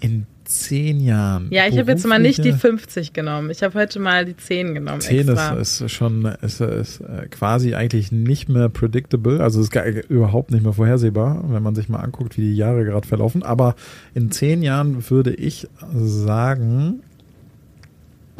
In 0.00 0.26
zehn 0.50 1.00
Jahren. 1.00 1.46
Ja, 1.50 1.66
ich 1.68 1.78
habe 1.78 1.92
jetzt 1.92 2.04
mal 2.06 2.18
nicht 2.18 2.44
die 2.44 2.52
50 2.52 3.12
genommen. 3.12 3.50
Ich 3.50 3.62
habe 3.62 3.78
heute 3.78 4.00
mal 4.00 4.24
die 4.24 4.36
10 4.36 4.74
genommen. 4.74 5.00
10 5.00 5.28
ist, 5.28 5.80
ist, 5.80 5.92
schon 5.92 6.24
ist, 6.24 6.60
ist 6.60 7.00
äh, 7.00 7.26
quasi 7.30 7.74
eigentlich 7.74 8.10
nicht 8.10 8.48
mehr 8.48 8.68
predictable, 8.68 9.40
also 9.40 9.60
ist 9.60 9.70
gar, 9.70 9.86
überhaupt 9.86 10.50
nicht 10.50 10.64
mehr 10.64 10.72
vorhersehbar, 10.72 11.44
wenn 11.48 11.62
man 11.62 11.76
sich 11.76 11.88
mal 11.88 12.00
anguckt, 12.00 12.36
wie 12.36 12.42
die 12.42 12.56
Jahre 12.56 12.84
gerade 12.84 13.06
verlaufen. 13.06 13.44
Aber 13.44 13.76
in 14.14 14.32
zehn 14.32 14.62
Jahren 14.62 15.08
würde 15.08 15.32
ich 15.32 15.68
sagen, 15.94 17.00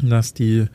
dass 0.01 0.33
die 0.33 0.65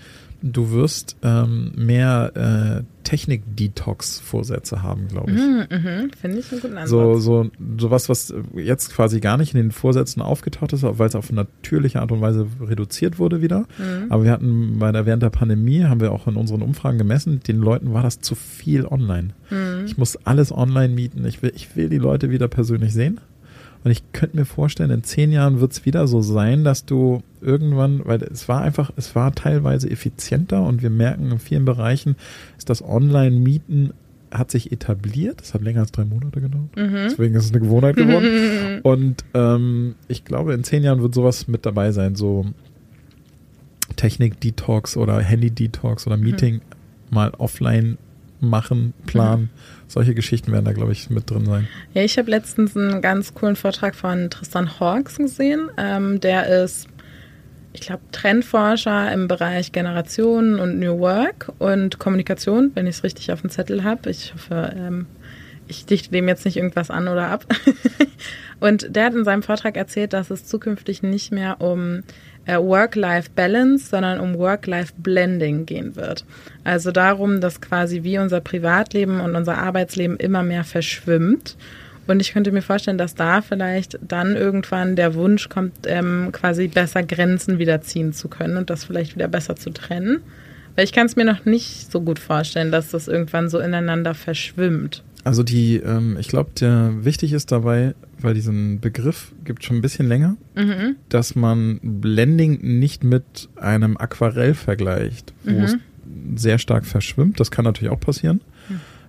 du 0.43 0.71
wirst 0.71 1.17
ähm, 1.23 1.73
mehr 1.77 2.33
äh, 2.35 2.83
Technik-Detox-Vorsätze 3.07 4.83
haben, 4.83 5.07
glaube 5.09 5.31
ich. 5.31 5.37
Mhm, 5.37 5.67
mhm. 5.71 6.11
Finde 6.21 6.39
ich 6.39 6.51
einen 6.51 6.61
guten 6.61 6.77
Ansatz. 6.77 6.91
So, 6.91 7.19
so, 7.19 7.51
so 7.79 7.91
was, 7.91 8.09
was 8.09 8.35
jetzt 8.57 8.93
quasi 8.93 9.21
gar 9.21 9.37
nicht 9.37 9.55
in 9.55 9.61
den 9.61 9.71
Vorsätzen 9.71 10.21
aufgetaucht 10.23 10.73
ist, 10.73 10.83
weil 10.83 11.07
es 11.07 11.15
auf 11.15 11.31
natürliche 11.31 12.01
Art 12.01 12.11
und 12.11 12.21
Weise 12.21 12.49
reduziert 12.61 13.19
wurde 13.19 13.43
wieder. 13.43 13.61
Mhm. 13.79 14.07
Aber 14.11 14.25
wir 14.25 14.33
hatten 14.33 14.79
bei 14.79 14.91
der, 14.91 15.07
während 15.07 15.23
der 15.23 15.31
Pandemie, 15.31 15.85
haben 15.85 16.01
wir 16.01 16.11
auch 16.11 16.27
in 16.27 16.35
unseren 16.35 16.63
Umfragen 16.63 16.99
gemessen, 16.99 17.41
den 17.47 17.59
Leuten 17.59 17.93
war 17.93 18.03
das 18.03 18.21
zu 18.21 18.35
viel 18.35 18.87
online. 18.87 19.35
Mhm. 19.51 19.87
Ich 19.87 19.97
muss 19.97 20.17
alles 20.27 20.51
online 20.51 20.93
mieten. 20.93 21.25
Ich 21.27 21.43
will, 21.43 21.53
ich 21.55 21.77
will 21.77 21.89
die 21.89 21.99
Leute 21.99 22.31
wieder 22.31 22.49
persönlich 22.49 22.93
sehen. 22.93 23.21
Und 23.87 23.93
ich 23.93 24.03
könnte 24.11 24.37
mir 24.37 24.45
vorstellen, 24.45 24.91
in 24.91 25.05
zehn 25.05 25.31
Jahren 25.31 25.61
wird 25.61 25.71
es 25.71 25.87
wieder 25.87 26.09
so 26.09 26.21
sein, 26.21 26.65
dass 26.65 26.87
du 26.87 27.23
irgendwann, 27.41 28.05
weil 28.05 28.21
es 28.21 28.49
war 28.49 28.61
einfach, 28.61 28.91
es 28.97 29.15
war 29.15 29.33
teilweise 29.33 29.89
effizienter 29.89 30.65
und 30.65 30.83
wir 30.83 30.91
merken 30.91 31.31
in 31.31 31.39
vielen 31.39 31.65
Bereichen 31.65 32.17
ist 32.59 32.69
das 32.69 32.83
Online-Mieten 32.83 33.93
hat 34.33 34.51
sich 34.51 34.73
etabliert. 34.73 35.41
Das 35.41 35.55
hat 35.55 35.63
länger 35.63 35.83
als 35.83 35.93
drei 35.93 36.05
Monate 36.05 36.41
gedauert. 36.41 36.75
Mhm. 36.75 36.95
Deswegen 37.11 37.37
ist 37.37 37.45
es 37.45 37.53
eine 37.53 37.61
Gewohnheit 37.61 37.95
geworden. 37.95 38.81
und 38.83 39.25
ähm, 39.35 39.95
ich 40.09 40.25
glaube, 40.25 40.55
in 40.55 40.65
zehn 40.65 40.83
Jahren 40.83 41.01
wird 41.01 41.15
sowas 41.15 41.47
mit 41.47 41.65
dabei 41.65 41.93
sein, 41.93 42.17
so 42.17 42.45
Technik-Detox 43.95 44.97
oder 44.97 45.21
Handy-Detox 45.21 46.09
oder 46.09 46.17
Meeting 46.17 46.55
mhm. 46.55 46.61
mal 47.11 47.31
offline 47.39 47.99
machen, 48.41 48.95
planen. 49.07 49.43
Mhm. 49.43 49.49
Solche 49.89 50.15
Geschichten 50.15 50.53
werden 50.53 50.65
da, 50.65 50.73
glaube 50.73 50.93
ich, 50.93 51.11
mit 51.11 51.31
drin 51.31 51.47
sein. 51.47 51.69
Ja, 51.95 52.03
ich 52.03 52.19
habe 52.19 52.31
letztens 52.31 52.77
einen 52.77 53.01
ganz 53.01 53.35
coolen 53.35 53.57
Vortrag 53.57 53.95
von 53.95 54.31
Tristan 54.31 54.79
Hawks 54.81 55.17
gesehen. 55.17 55.71
Ähm, 55.77 56.21
der 56.21 56.65
ist, 56.65 56.89
ich 57.73 57.83
glaube, 57.83 58.03
Trendforscher 58.13 59.13
im 59.13 59.29
Bereich 59.29 59.73
Generationen 59.73 60.59
und 60.59 60.79
New 60.79 60.99
Work 60.99 61.53
und 61.59 61.99
Kommunikation, 61.99 62.73
wenn 62.75 62.87
ich 62.87 62.97
es 62.97 63.05
richtig 63.05 63.33
auf 63.33 63.41
dem 63.41 63.51
Zettel 63.51 63.85
habe. 63.85 64.11
Ich 64.11 64.35
hoffe, 64.35 64.75
ähm, 64.77 65.07
ich 65.69 65.87
dichte 65.87 66.11
dem 66.11 66.29
jetzt 66.29 66.45
nicht 66.45 66.57
irgendwas 66.57 66.91
an 66.91 67.09
oder 67.09 67.29
ab. 67.29 67.47
und 68.61 68.95
der 68.95 69.07
hat 69.07 69.15
in 69.15 69.25
seinem 69.25 69.43
Vortrag 69.43 69.77
erzählt, 69.77 70.13
dass 70.13 70.31
es 70.31 70.47
zukünftig 70.47 71.03
nicht 71.03 71.33
mehr 71.33 71.61
um 71.61 72.03
Work-Life-Balance, 72.55 73.89
sondern 73.89 74.21
um 74.21 74.39
Work-Life-Blending 74.39 75.67
gehen 75.67 75.97
wird. 75.97 76.25
Also 76.65 76.93
darum, 76.93 77.41
dass 77.41 77.61
quasi 77.61 78.03
wie 78.03 78.19
unser 78.19 78.41
Privatleben 78.41 79.21
und 79.21 79.35
unser 79.35 79.59
Arbeitsleben 79.59 80.17
immer 80.17 80.43
mehr 80.43 80.65
verschwimmt. 80.65 81.57
Und 82.07 82.21
ich 82.21 82.33
könnte 82.33 82.53
mir 82.53 82.63
vorstellen, 82.63 82.99
dass 82.99 83.15
da 83.15 83.43
vielleicht 83.43 83.99
dann 84.01 84.37
irgendwann 84.37 84.95
der 84.95 85.15
Wunsch 85.15 85.49
kommt, 85.49 85.73
ähm, 85.87 86.29
quasi 86.31 86.69
besser 86.69 87.03
Grenzen 87.03 87.59
wieder 87.59 87.81
ziehen 87.83 88.13
zu 88.13 88.29
können 88.29 88.57
und 88.57 88.71
das 88.71 88.85
vielleicht 88.85 89.17
wieder 89.17 89.29
besser 89.29 89.57
zu 89.57 89.71
trennen. 89.71 90.23
Weil 90.77 90.85
ich 90.85 90.93
kann 90.93 91.07
es 91.07 91.17
mir 91.17 91.25
noch 91.25 91.45
nicht 91.45 91.91
so 91.91 92.01
gut 92.01 92.19
vorstellen, 92.19 92.71
dass 92.71 92.91
das 92.91 93.09
irgendwann 93.09 93.49
so 93.49 93.59
ineinander 93.59 94.15
verschwimmt. 94.15 95.03
Also 95.25 95.43
die, 95.43 95.79
ähm, 95.79 96.17
ich 96.21 96.29
glaube, 96.29 96.51
der 96.61 97.05
wichtig 97.05 97.33
ist 97.33 97.51
dabei, 97.51 97.95
weil 98.21 98.35
diesen 98.35 98.81
Begriff 98.81 99.33
gibt 99.45 99.65
schon 99.65 99.77
ein 99.77 99.83
bisschen 99.83 100.09
länger, 100.09 100.37
mhm. 100.55 100.97
dass 101.09 101.35
man 101.35 101.81
Blending 101.83 102.79
nicht 102.79 103.05
mit 103.05 103.49
einem 103.57 103.97
Aquarell 103.97 104.55
vergleicht, 104.55 105.33
wo 105.45 105.53
mhm. 105.53 105.65
es 105.65 105.77
sehr 106.37 106.59
stark 106.59 106.85
verschwimmt. 106.87 107.41
Das 107.41 107.51
kann 107.51 107.65
natürlich 107.65 107.93
auch 107.93 108.01
passieren. 108.01 108.41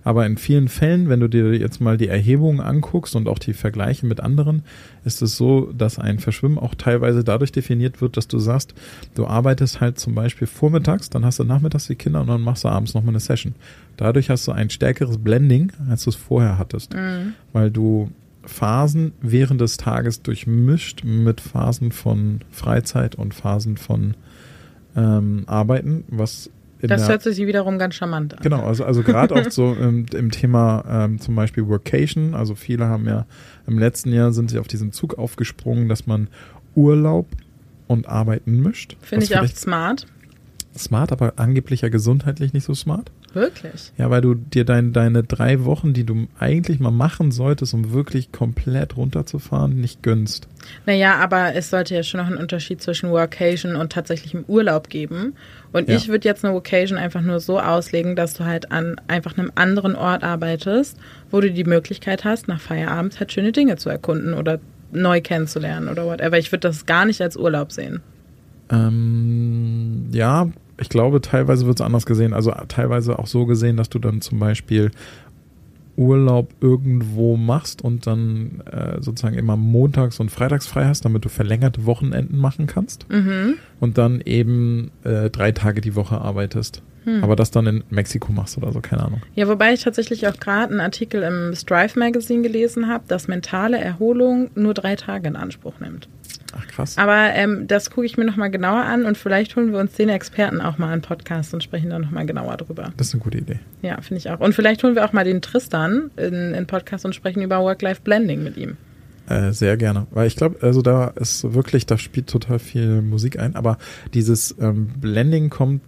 Aber 0.04 0.24
in 0.24 0.38
vielen 0.38 0.68
Fällen, 0.68 1.10
wenn 1.10 1.20
du 1.20 1.28
dir 1.28 1.54
jetzt 1.54 1.82
mal 1.82 1.98
die 1.98 2.08
Erhebungen 2.08 2.60
anguckst 2.60 3.14
und 3.14 3.28
auch 3.28 3.38
die 3.38 3.52
Vergleiche 3.52 4.06
mit 4.06 4.20
anderen, 4.20 4.62
ist 5.04 5.20
es 5.20 5.36
so, 5.36 5.70
dass 5.76 5.98
ein 5.98 6.18
Verschwimmen 6.18 6.56
auch 6.56 6.74
teilweise 6.74 7.24
dadurch 7.24 7.52
definiert 7.52 8.00
wird, 8.00 8.16
dass 8.16 8.26
du 8.26 8.38
sagst, 8.38 8.72
du 9.14 9.26
arbeitest 9.26 9.82
halt 9.82 9.98
zum 9.98 10.14
Beispiel 10.14 10.46
vormittags, 10.46 11.10
dann 11.10 11.26
hast 11.26 11.40
du 11.40 11.44
nachmittags 11.44 11.88
die 11.88 11.94
Kinder 11.94 12.22
und 12.22 12.28
dann 12.28 12.40
machst 12.40 12.64
du 12.64 12.68
abends 12.68 12.94
nochmal 12.94 13.10
eine 13.10 13.20
Session. 13.20 13.54
Dadurch 13.98 14.30
hast 14.30 14.46
du 14.48 14.52
ein 14.52 14.70
stärkeres 14.70 15.18
Blending, 15.18 15.72
als 15.90 16.04
du 16.04 16.10
es 16.10 16.16
vorher 16.16 16.56
hattest. 16.56 16.94
Mhm. 16.94 17.34
Weil 17.52 17.70
du 17.70 18.10
Phasen 18.48 19.12
während 19.20 19.60
des 19.60 19.76
Tages 19.76 20.22
durchmischt 20.22 21.04
mit 21.04 21.40
Phasen 21.40 21.92
von 21.92 22.40
Freizeit 22.50 23.14
und 23.14 23.34
Phasen 23.34 23.76
von 23.76 24.14
ähm, 24.96 25.44
Arbeiten, 25.46 26.04
was 26.08 26.50
das 26.80 27.08
hört 27.08 27.22
sich 27.22 27.38
wiederum 27.38 27.76
ganz 27.78 27.96
charmant 27.96 28.34
an. 28.34 28.40
Genau, 28.40 28.62
also, 28.62 28.84
also 28.84 29.02
gerade 29.02 29.34
auch 29.34 29.44
so 29.50 29.74
im, 29.74 30.06
im 30.14 30.30
Thema 30.30 30.84
ähm, 30.88 31.20
zum 31.20 31.34
Beispiel 31.34 31.66
Workation, 31.66 32.34
also 32.34 32.54
viele 32.54 32.86
haben 32.86 33.06
ja 33.06 33.26
im 33.66 33.78
letzten 33.78 34.12
Jahr 34.12 34.32
sind 34.32 34.50
sie 34.50 34.60
auf 34.60 34.68
diesen 34.68 34.92
Zug 34.92 35.18
aufgesprungen, 35.18 35.88
dass 35.88 36.06
man 36.06 36.28
Urlaub 36.76 37.26
und 37.88 38.08
Arbeiten 38.08 38.60
mischt. 38.62 38.96
Finde 39.00 39.24
ich 39.24 39.36
auch 39.36 39.46
smart. 39.46 40.06
Smart, 40.76 41.10
aber 41.10 41.32
angeblich 41.36 41.80
ja 41.80 41.88
gesundheitlich 41.88 42.52
nicht 42.52 42.64
so 42.64 42.74
smart. 42.74 43.10
Wirklich? 43.34 43.92
Ja, 43.98 44.08
weil 44.08 44.22
du 44.22 44.34
dir 44.34 44.64
dein, 44.64 44.92
deine 44.92 45.22
drei 45.22 45.64
Wochen, 45.64 45.92
die 45.92 46.04
du 46.04 46.28
eigentlich 46.38 46.80
mal 46.80 46.90
machen 46.90 47.30
solltest, 47.30 47.74
um 47.74 47.92
wirklich 47.92 48.32
komplett 48.32 48.96
runterzufahren, 48.96 49.78
nicht 49.80 50.02
gönnst. 50.02 50.48
Naja, 50.86 51.16
aber 51.16 51.54
es 51.54 51.70
sollte 51.70 51.94
ja 51.94 52.02
schon 52.02 52.20
noch 52.20 52.26
einen 52.26 52.38
Unterschied 52.38 52.80
zwischen 52.80 53.10
Workation 53.10 53.76
und 53.76 53.92
tatsächlichem 53.92 54.44
Urlaub 54.48 54.88
geben. 54.88 55.34
Und 55.72 55.88
ja. 55.88 55.96
ich 55.96 56.08
würde 56.08 56.26
jetzt 56.26 56.44
eine 56.44 56.54
Vocation 56.54 56.98
einfach 56.98 57.20
nur 57.20 57.40
so 57.40 57.60
auslegen, 57.60 58.16
dass 58.16 58.34
du 58.34 58.44
halt 58.44 58.72
an 58.72 58.96
einfach 59.08 59.36
einem 59.36 59.52
anderen 59.54 59.94
Ort 59.94 60.24
arbeitest, 60.24 60.96
wo 61.30 61.40
du 61.40 61.50
die 61.50 61.64
Möglichkeit 61.64 62.24
hast, 62.24 62.48
nach 62.48 62.60
Feierabend 62.60 63.20
halt 63.20 63.32
schöne 63.32 63.52
Dinge 63.52 63.76
zu 63.76 63.90
erkunden 63.90 64.32
oder 64.32 64.58
neu 64.90 65.20
kennenzulernen 65.20 65.88
oder 65.88 66.06
whatever. 66.06 66.38
Ich 66.38 66.50
würde 66.50 66.68
das 66.68 66.86
gar 66.86 67.04
nicht 67.04 67.20
als 67.20 67.36
Urlaub 67.36 67.72
sehen. 67.72 68.00
Ähm, 68.70 70.08
ja, 70.12 70.48
ich 70.80 70.88
glaube, 70.88 71.20
teilweise 71.20 71.66
wird 71.66 71.80
es 71.80 71.84
anders 71.84 72.06
gesehen. 72.06 72.32
Also 72.32 72.52
teilweise 72.68 73.18
auch 73.18 73.26
so 73.26 73.46
gesehen, 73.46 73.76
dass 73.76 73.88
du 73.88 73.98
dann 73.98 74.20
zum 74.20 74.38
Beispiel 74.38 74.90
Urlaub 75.96 76.54
irgendwo 76.60 77.36
machst 77.36 77.82
und 77.82 78.06
dann 78.06 78.62
äh, 78.70 79.02
sozusagen 79.02 79.36
immer 79.36 79.56
montags 79.56 80.20
und 80.20 80.30
freitags 80.30 80.66
frei 80.68 80.84
hast, 80.84 81.04
damit 81.04 81.24
du 81.24 81.28
verlängerte 81.28 81.86
Wochenenden 81.86 82.38
machen 82.38 82.68
kannst 82.68 83.10
mhm. 83.10 83.54
und 83.80 83.98
dann 83.98 84.20
eben 84.20 84.92
äh, 85.02 85.28
drei 85.28 85.50
Tage 85.50 85.80
die 85.80 85.96
Woche 85.96 86.20
arbeitest. 86.20 86.82
Hm. 87.04 87.24
Aber 87.24 87.36
das 87.36 87.50
dann 87.50 87.66
in 87.66 87.84
Mexiko 87.90 88.32
machst 88.32 88.58
oder 88.58 88.72
so, 88.72 88.80
keine 88.80 89.02
Ahnung. 89.04 89.22
Ja, 89.34 89.48
wobei 89.48 89.72
ich 89.72 89.82
tatsächlich 89.82 90.28
auch 90.28 90.38
gerade 90.38 90.72
einen 90.72 90.80
Artikel 90.80 91.22
im 91.22 91.54
Strive 91.54 91.98
Magazine 91.98 92.42
gelesen 92.42 92.88
habe, 92.88 93.04
dass 93.08 93.28
mentale 93.28 93.78
Erholung 93.78 94.50
nur 94.54 94.74
drei 94.74 94.94
Tage 94.94 95.28
in 95.28 95.36
Anspruch 95.36 95.80
nimmt. 95.80 96.08
Ach 96.56 96.66
krass. 96.66 96.96
Aber 96.96 97.34
ähm, 97.34 97.66
das 97.66 97.90
gucke 97.90 98.06
ich 98.06 98.16
mir 98.16 98.24
nochmal 98.24 98.50
genauer 98.50 98.82
an 98.84 99.04
und 99.04 99.18
vielleicht 99.18 99.54
holen 99.56 99.72
wir 99.72 99.78
uns 99.78 99.92
den 99.92 100.08
Experten 100.08 100.60
auch 100.60 100.78
mal 100.78 100.92
einen 100.92 101.02
Podcast 101.02 101.52
und 101.52 101.62
sprechen 101.62 101.90
da 101.90 101.98
nochmal 101.98 102.26
genauer 102.26 102.56
drüber. 102.56 102.92
Das 102.96 103.08
ist 103.08 103.14
eine 103.14 103.22
gute 103.22 103.38
Idee. 103.38 103.58
Ja, 103.82 104.00
finde 104.00 104.18
ich 104.18 104.30
auch. 104.30 104.40
Und 104.40 104.54
vielleicht 104.54 104.82
holen 104.82 104.94
wir 104.94 105.04
auch 105.04 105.12
mal 105.12 105.24
den 105.24 105.42
Tristan 105.42 106.10
in, 106.16 106.54
in 106.54 106.66
Podcast 106.66 107.04
und 107.04 107.14
sprechen 107.14 107.42
über 107.42 107.60
Work-Life-Blending 107.60 108.42
mit 108.42 108.56
ihm. 108.56 108.76
Äh, 109.28 109.52
sehr 109.52 109.76
gerne. 109.76 110.06
Weil 110.10 110.26
ich 110.26 110.36
glaube, 110.36 110.58
also 110.62 110.80
da 110.80 111.08
ist 111.08 111.52
wirklich, 111.52 111.84
da 111.84 111.98
spielt 111.98 112.28
total 112.28 112.58
viel 112.58 113.02
Musik 113.02 113.38
ein, 113.38 113.54
aber 113.56 113.76
dieses 114.14 114.56
ähm, 114.58 114.88
Blending 115.00 115.50
kommt, 115.50 115.82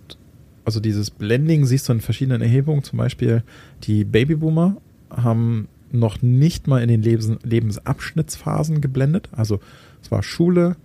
also 0.66 0.78
dieses 0.78 1.11
Blending 1.11 1.64
siehst 1.64 1.88
du 1.88 1.94
in 1.94 2.00
verschiedenen 2.02 2.42
Erhebungen, 2.42 2.82
zum 2.82 2.98
Beispiel 2.98 3.42
die 3.84 4.04
Babyboomer 4.04 4.76
haben 5.11 5.68
noch 5.90 6.22
nicht 6.22 6.68
mal 6.68 6.82
in 6.82 6.88
den 6.88 7.02
Lebens 7.02 7.32
Lebensabschnittsphasen 7.42 8.80
geblendet. 8.80 9.28
Also 9.32 9.58
es 10.11 10.12
war 10.12 10.24
Schule, 10.24 10.76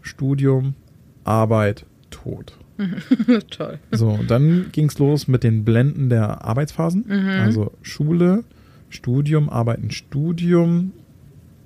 Studium, 0.00 0.74
Arbeit, 1.22 1.86
Tod. 2.10 2.58
Toll. 3.50 3.78
So, 3.92 4.18
dann 4.26 4.70
ging 4.72 4.88
es 4.88 4.98
los 4.98 5.28
mit 5.28 5.44
den 5.44 5.64
Blenden 5.64 6.08
der 6.08 6.44
Arbeitsphasen. 6.44 7.04
Mhm. 7.06 7.28
Also 7.28 7.70
Schule, 7.82 8.42
Studium, 8.88 9.48
Arbeiten, 9.50 9.92
Studium, 9.92 10.92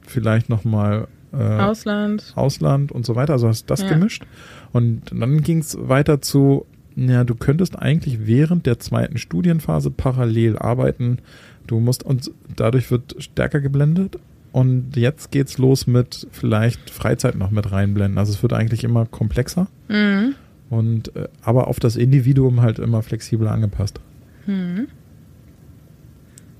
vielleicht 0.03 0.51
nochmal 0.51 1.09
äh, 1.33 1.37
Ausland. 1.37 2.35
Ausland 2.37 2.93
und 2.93 3.07
so 3.07 3.17
weiter. 3.17 3.33
Also 3.33 3.49
hast 3.49 3.71
das 3.71 3.81
ja. 3.81 3.89
gemischt. 3.89 4.27
Und 4.75 5.05
dann 5.11 5.41
ging 5.41 5.61
es 5.61 5.79
weiter 5.81 6.21
zu, 6.21 6.67
ja, 6.97 7.25
du 7.25 7.35
könntest 7.35 7.79
eigentlich 7.79 8.27
während 8.27 8.67
der 8.67 8.79
zweiten 8.79 9.17
Studienphase 9.17 9.91
parallel 9.91 10.59
arbeiten. 10.59 11.21
Du 11.67 11.81
musst, 11.81 12.03
und 12.03 12.31
dadurch 12.55 12.91
wird 12.91 13.17
stärker 13.21 13.63
geblendet. 13.63 14.19
Und 14.57 14.97
jetzt 14.97 15.33
geht's 15.33 15.59
los 15.59 15.87
mit 15.87 16.29
vielleicht 16.33 16.89
Freizeit 16.89 17.35
noch 17.35 17.51
mit 17.51 17.71
reinblenden. 17.73 18.17
Also 18.17 18.33
es 18.33 18.43
wird 18.43 18.55
eigentlich 18.55 18.85
immer 18.85 19.05
komplexer. 19.05 19.67
Mhm. 19.89 20.35
Und 20.71 21.15
äh, 21.15 21.29
aber 21.43 21.67
auf 21.67 21.79
das 21.79 21.95
Individuum 21.95 22.63
halt 22.63 22.79
immer 22.79 23.03
flexibler 23.03 23.51
angepasst. 23.51 24.01
Mhm. 24.47 24.89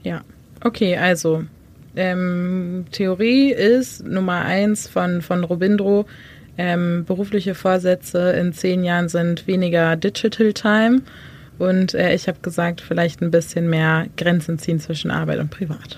Ja. 0.03 0.21
Okay, 0.63 0.99
also 0.99 1.45
ähm, 1.97 2.85
Theorie 2.93 3.51
ist 3.51 4.07
Nummer 4.07 4.43
eins 4.43 4.87
von, 4.89 5.23
von 5.23 5.43
Robindro. 5.43 6.05
Ähm, 6.59 7.07
berufliche 7.07 7.55
Vorsätze 7.55 8.33
in 8.33 8.53
zehn 8.53 8.85
Jahren 8.85 9.09
sind 9.09 9.47
weniger 9.47 9.97
Digital 9.97 10.53
Time. 10.53 11.01
Und 11.59 11.95
äh, 11.95 12.15
ich 12.15 12.29
habe 12.29 12.41
gesagt, 12.43 12.83
vielleicht 12.83 13.23
ein 13.23 13.31
bisschen 13.31 13.71
mehr 13.71 14.05
Grenzen 14.19 14.59
ziehen 14.59 14.81
zwischen 14.81 15.11
Arbeit 15.11 15.39
und 15.39 15.51
Privat. 15.51 15.97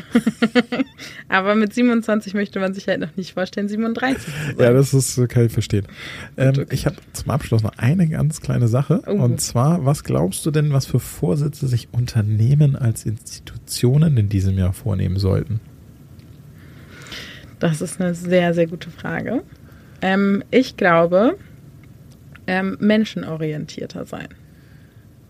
Aber 1.29 1.55
mit 1.55 1.73
27 1.73 2.33
möchte 2.33 2.59
man 2.59 2.73
sich 2.73 2.87
halt 2.87 2.99
noch 2.99 3.15
nicht 3.15 3.33
vorstellen, 3.33 3.67
37 3.67 4.33
Ja, 4.57 4.73
das 4.73 4.93
ist, 4.93 5.27
kann 5.29 5.45
ich 5.45 5.51
verstehen. 5.51 5.87
Ähm, 6.37 6.49
okay. 6.49 6.65
Ich 6.71 6.85
habe 6.85 6.97
zum 7.13 7.31
Abschluss 7.31 7.63
noch 7.63 7.77
eine 7.77 8.07
ganz 8.07 8.41
kleine 8.41 8.67
Sache. 8.67 9.01
Oh. 9.07 9.11
Und 9.11 9.41
zwar, 9.41 9.85
was 9.85 10.03
glaubst 10.03 10.45
du 10.45 10.51
denn, 10.51 10.73
was 10.73 10.85
für 10.85 10.99
Vorsätze 10.99 11.67
sich 11.67 11.89
Unternehmen 11.91 12.75
als 12.75 13.05
Institutionen 13.05 14.17
in 14.17 14.29
diesem 14.29 14.57
Jahr 14.57 14.73
vornehmen 14.73 15.17
sollten? 15.17 15.59
Das 17.59 17.81
ist 17.81 18.01
eine 18.01 18.13
sehr, 18.13 18.53
sehr 18.53 18.67
gute 18.67 18.89
Frage. 18.89 19.43
Ähm, 20.01 20.43
ich 20.51 20.77
glaube, 20.77 21.37
ähm, 22.47 22.77
menschenorientierter 22.79 24.05
sein. 24.05 24.29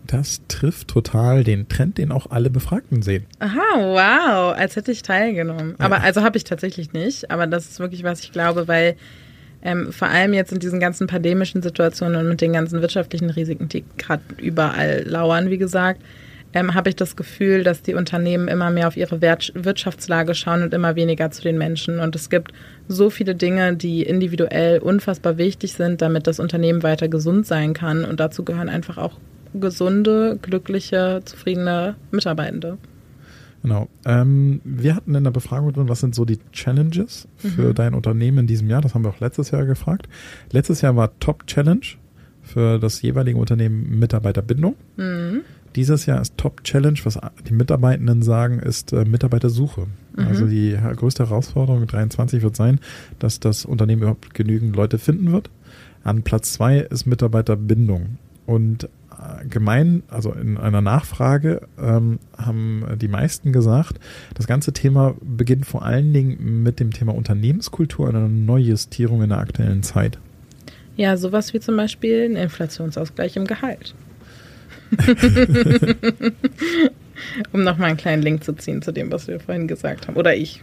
Das 0.06 0.40
trifft 0.48 0.88
total 0.88 1.44
den 1.44 1.68
Trend, 1.68 1.98
den 1.98 2.12
auch 2.12 2.30
alle 2.30 2.50
Befragten 2.50 3.02
sehen. 3.02 3.24
Aha, 3.38 3.56
wow, 3.76 4.58
als 4.58 4.76
hätte 4.76 4.92
ich 4.92 5.02
teilgenommen. 5.02 5.74
Aber 5.78 6.02
also 6.02 6.22
habe 6.22 6.36
ich 6.36 6.44
tatsächlich 6.44 6.92
nicht. 6.92 7.30
Aber 7.30 7.46
das 7.46 7.66
ist 7.66 7.80
wirklich, 7.80 8.02
was 8.04 8.20
ich 8.20 8.32
glaube, 8.32 8.68
weil 8.68 8.96
Ähm, 9.62 9.90
vor 9.90 10.08
allem 10.08 10.32
jetzt 10.34 10.52
in 10.52 10.60
diesen 10.60 10.78
ganzen 10.78 11.08
pandemischen 11.08 11.60
Situationen 11.60 12.20
und 12.20 12.28
mit 12.28 12.40
den 12.40 12.52
ganzen 12.52 12.82
wirtschaftlichen 12.82 13.30
Risiken, 13.30 13.68
die 13.68 13.84
gerade 13.96 14.22
überall 14.36 15.02
lauern, 15.04 15.50
wie 15.50 15.58
gesagt, 15.58 16.02
ähm, 16.52 16.74
habe 16.74 16.90
ich 16.90 16.94
das 16.96 17.16
Gefühl, 17.16 17.64
dass 17.64 17.82
die 17.82 17.94
Unternehmen 17.94 18.46
immer 18.48 18.70
mehr 18.70 18.86
auf 18.86 18.96
ihre 18.96 19.20
Wert 19.22 19.52
Wirtschaftslage 19.54 20.34
schauen 20.34 20.62
und 20.62 20.72
immer 20.72 20.94
weniger 20.94 21.30
zu 21.32 21.42
den 21.42 21.58
Menschen. 21.58 21.98
Und 21.98 22.14
es 22.14 22.30
gibt 22.30 22.52
so 22.86 23.10
viele 23.10 23.34
Dinge, 23.34 23.74
die 23.74 24.02
individuell 24.04 24.78
unfassbar 24.78 25.36
wichtig 25.36 25.72
sind, 25.72 26.00
damit 26.00 26.26
das 26.28 26.38
Unternehmen 26.38 26.82
weiter 26.84 27.08
gesund 27.08 27.46
sein 27.46 27.72
kann. 27.72 28.04
Und 28.04 28.20
dazu 28.20 28.44
gehören 28.44 28.68
einfach 28.68 28.98
auch 28.98 29.18
gesunde, 29.54 30.38
glückliche, 30.40 31.22
zufriedene 31.24 31.96
Mitarbeitende. 32.10 32.78
Genau. 33.62 33.88
Ähm, 34.04 34.60
wir 34.64 34.94
hatten 34.94 35.14
in 35.14 35.24
der 35.24 35.32
Befragung 35.32 35.72
drin, 35.72 35.88
was 35.88 36.00
sind 36.00 36.14
so 36.14 36.24
die 36.24 36.38
Challenges 36.52 37.26
für 37.36 37.70
mhm. 37.70 37.74
dein 37.74 37.94
Unternehmen 37.94 38.38
in 38.38 38.46
diesem 38.46 38.70
Jahr? 38.70 38.80
Das 38.80 38.94
haben 38.94 39.02
wir 39.02 39.10
auch 39.10 39.20
letztes 39.20 39.50
Jahr 39.50 39.64
gefragt. 39.64 40.08
Letztes 40.52 40.82
Jahr 40.82 40.94
war 40.94 41.18
Top 41.18 41.46
Challenge 41.48 41.86
für 42.42 42.78
das 42.78 43.02
jeweilige 43.02 43.38
Unternehmen 43.38 43.98
Mitarbeiterbindung. 43.98 44.76
Mhm. 44.96 45.40
Dieses 45.74 46.06
Jahr 46.06 46.20
ist 46.20 46.38
Top 46.38 46.62
Challenge, 46.62 46.98
was 47.02 47.18
die 47.48 47.52
Mitarbeitenden 47.52 48.22
sagen, 48.22 48.60
ist 48.60 48.92
äh, 48.92 49.04
Mitarbeitersuche. 49.04 49.88
Mhm. 50.16 50.26
Also 50.26 50.46
die 50.46 50.78
größte 50.96 51.28
Herausforderung 51.28 51.86
23 51.86 52.42
wird 52.42 52.54
sein, 52.54 52.78
dass 53.18 53.40
das 53.40 53.64
Unternehmen 53.64 54.02
überhaupt 54.02 54.32
genügend 54.32 54.76
Leute 54.76 54.98
finden 54.98 55.32
wird. 55.32 55.50
An 56.04 56.22
Platz 56.22 56.52
zwei 56.52 56.78
ist 56.78 57.04
Mitarbeiterbindung. 57.04 58.18
Und 58.46 58.88
gemein, 59.48 60.02
also 60.08 60.32
in 60.32 60.58
einer 60.58 60.80
Nachfrage 60.80 61.62
ähm, 61.78 62.18
haben 62.36 62.84
die 62.96 63.08
meisten 63.08 63.52
gesagt, 63.52 63.98
das 64.34 64.46
ganze 64.46 64.72
Thema 64.72 65.14
beginnt 65.22 65.66
vor 65.66 65.84
allen 65.84 66.12
Dingen 66.12 66.62
mit 66.62 66.80
dem 66.80 66.92
Thema 66.92 67.14
Unternehmenskultur 67.14 68.08
und 68.08 68.16
einer 68.16 68.28
Neujustierung 68.28 69.22
in 69.22 69.30
der 69.30 69.38
aktuellen 69.38 69.82
Zeit. 69.82 70.18
Ja, 70.96 71.16
sowas 71.16 71.52
wie 71.52 71.60
zum 71.60 71.76
Beispiel 71.76 72.24
ein 72.24 72.36
Inflationsausgleich 72.36 73.36
im 73.36 73.46
Gehalt. 73.46 73.94
um 77.52 77.64
nochmal 77.64 77.90
einen 77.90 77.98
kleinen 77.98 78.22
Link 78.22 78.44
zu 78.44 78.54
ziehen 78.54 78.82
zu 78.82 78.92
dem, 78.92 79.10
was 79.10 79.26
wir 79.28 79.40
vorhin 79.40 79.68
gesagt 79.68 80.08
haben. 80.08 80.16
Oder 80.16 80.36
ich. 80.36 80.62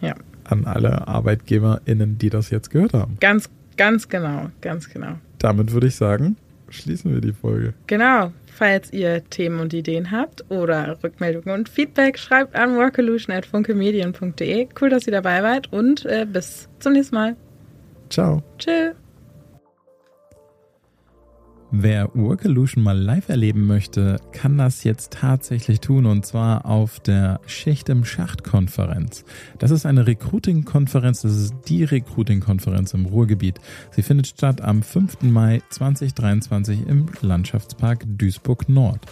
Ja. 0.00 0.14
An 0.44 0.64
alle 0.64 1.06
ArbeitgeberInnen, 1.06 2.18
die 2.18 2.30
das 2.30 2.50
jetzt 2.50 2.70
gehört 2.70 2.94
haben. 2.94 3.16
Ganz, 3.20 3.48
ganz 3.76 4.08
genau, 4.08 4.50
ganz 4.60 4.88
genau. 4.88 5.14
Damit 5.38 5.72
würde 5.72 5.88
ich 5.88 5.96
sagen, 5.96 6.36
schließen 6.72 7.12
wir 7.12 7.20
die 7.20 7.32
Folge. 7.32 7.74
Genau. 7.86 8.32
Falls 8.54 8.92
ihr 8.92 9.24
Themen 9.30 9.60
und 9.60 9.72
Ideen 9.72 10.10
habt 10.10 10.44
oder 10.50 10.98
Rückmeldungen 11.02 11.54
und 11.54 11.68
Feedback, 11.68 12.18
schreibt 12.18 12.54
an 12.54 12.76
workolution.funkemedien.de. 12.76 14.68
Cool, 14.80 14.90
dass 14.90 15.06
ihr 15.06 15.12
dabei 15.12 15.42
wart 15.42 15.72
und 15.72 16.04
äh, 16.04 16.26
bis 16.30 16.68
zum 16.78 16.92
nächsten 16.92 17.14
Mal. 17.14 17.36
Ciao. 18.10 18.42
Tschüss. 18.58 19.01
Wer 21.74 22.10
Workolution 22.12 22.84
mal 22.84 22.98
live 22.98 23.30
erleben 23.30 23.66
möchte, 23.66 24.20
kann 24.32 24.58
das 24.58 24.84
jetzt 24.84 25.10
tatsächlich 25.10 25.80
tun 25.80 26.04
und 26.04 26.26
zwar 26.26 26.66
auf 26.66 27.00
der 27.00 27.40
Schicht 27.46 27.88
im 27.88 28.04
Schacht 28.04 28.44
Konferenz. 28.44 29.24
Das 29.58 29.70
ist 29.70 29.86
eine 29.86 30.06
Recruiting-Konferenz, 30.06 31.22
das 31.22 31.34
ist 31.34 31.54
die 31.68 31.84
Recruiting-Konferenz 31.84 32.92
im 32.92 33.06
Ruhrgebiet. 33.06 33.58
Sie 33.90 34.02
findet 34.02 34.26
statt 34.26 34.60
am 34.60 34.82
5. 34.82 35.22
Mai 35.22 35.62
2023 35.70 36.86
im 36.86 37.06
Landschaftspark 37.22 38.04
Duisburg 38.18 38.68
Nord. 38.68 39.06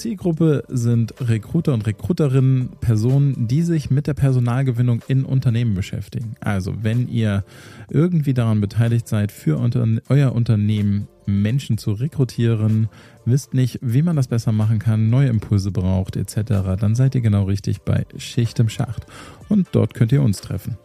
Zielgruppe 0.00 0.64
sind 0.68 1.14
Recruiter 1.20 1.74
und 1.74 1.86
Recruiterinnen, 1.86 2.70
Personen, 2.80 3.48
die 3.48 3.60
sich 3.60 3.90
mit 3.90 4.06
der 4.06 4.14
Personalgewinnung 4.14 5.02
in 5.08 5.26
Unternehmen 5.26 5.74
beschäftigen. 5.74 6.36
Also 6.40 6.82
wenn 6.82 7.06
ihr 7.06 7.44
irgendwie 7.90 8.32
daran 8.32 8.62
beteiligt 8.62 9.06
seid, 9.06 9.30
für 9.30 9.60
euer 10.08 10.32
Unternehmen 10.32 11.06
Menschen 11.26 11.76
zu 11.76 11.92
rekrutieren, 11.92 12.88
wisst 13.26 13.52
nicht, 13.52 13.78
wie 13.82 14.00
man 14.00 14.16
das 14.16 14.28
besser 14.28 14.52
machen 14.52 14.78
kann, 14.78 15.10
neue 15.10 15.28
Impulse 15.28 15.70
braucht 15.70 16.16
etc., 16.16 16.78
dann 16.80 16.94
seid 16.94 17.14
ihr 17.14 17.20
genau 17.20 17.44
richtig 17.44 17.82
bei 17.82 18.06
Schicht 18.16 18.58
im 18.58 18.70
Schacht. 18.70 19.04
Und 19.50 19.68
dort 19.72 19.92
könnt 19.92 20.12
ihr 20.12 20.22
uns 20.22 20.40
treffen. 20.40 20.78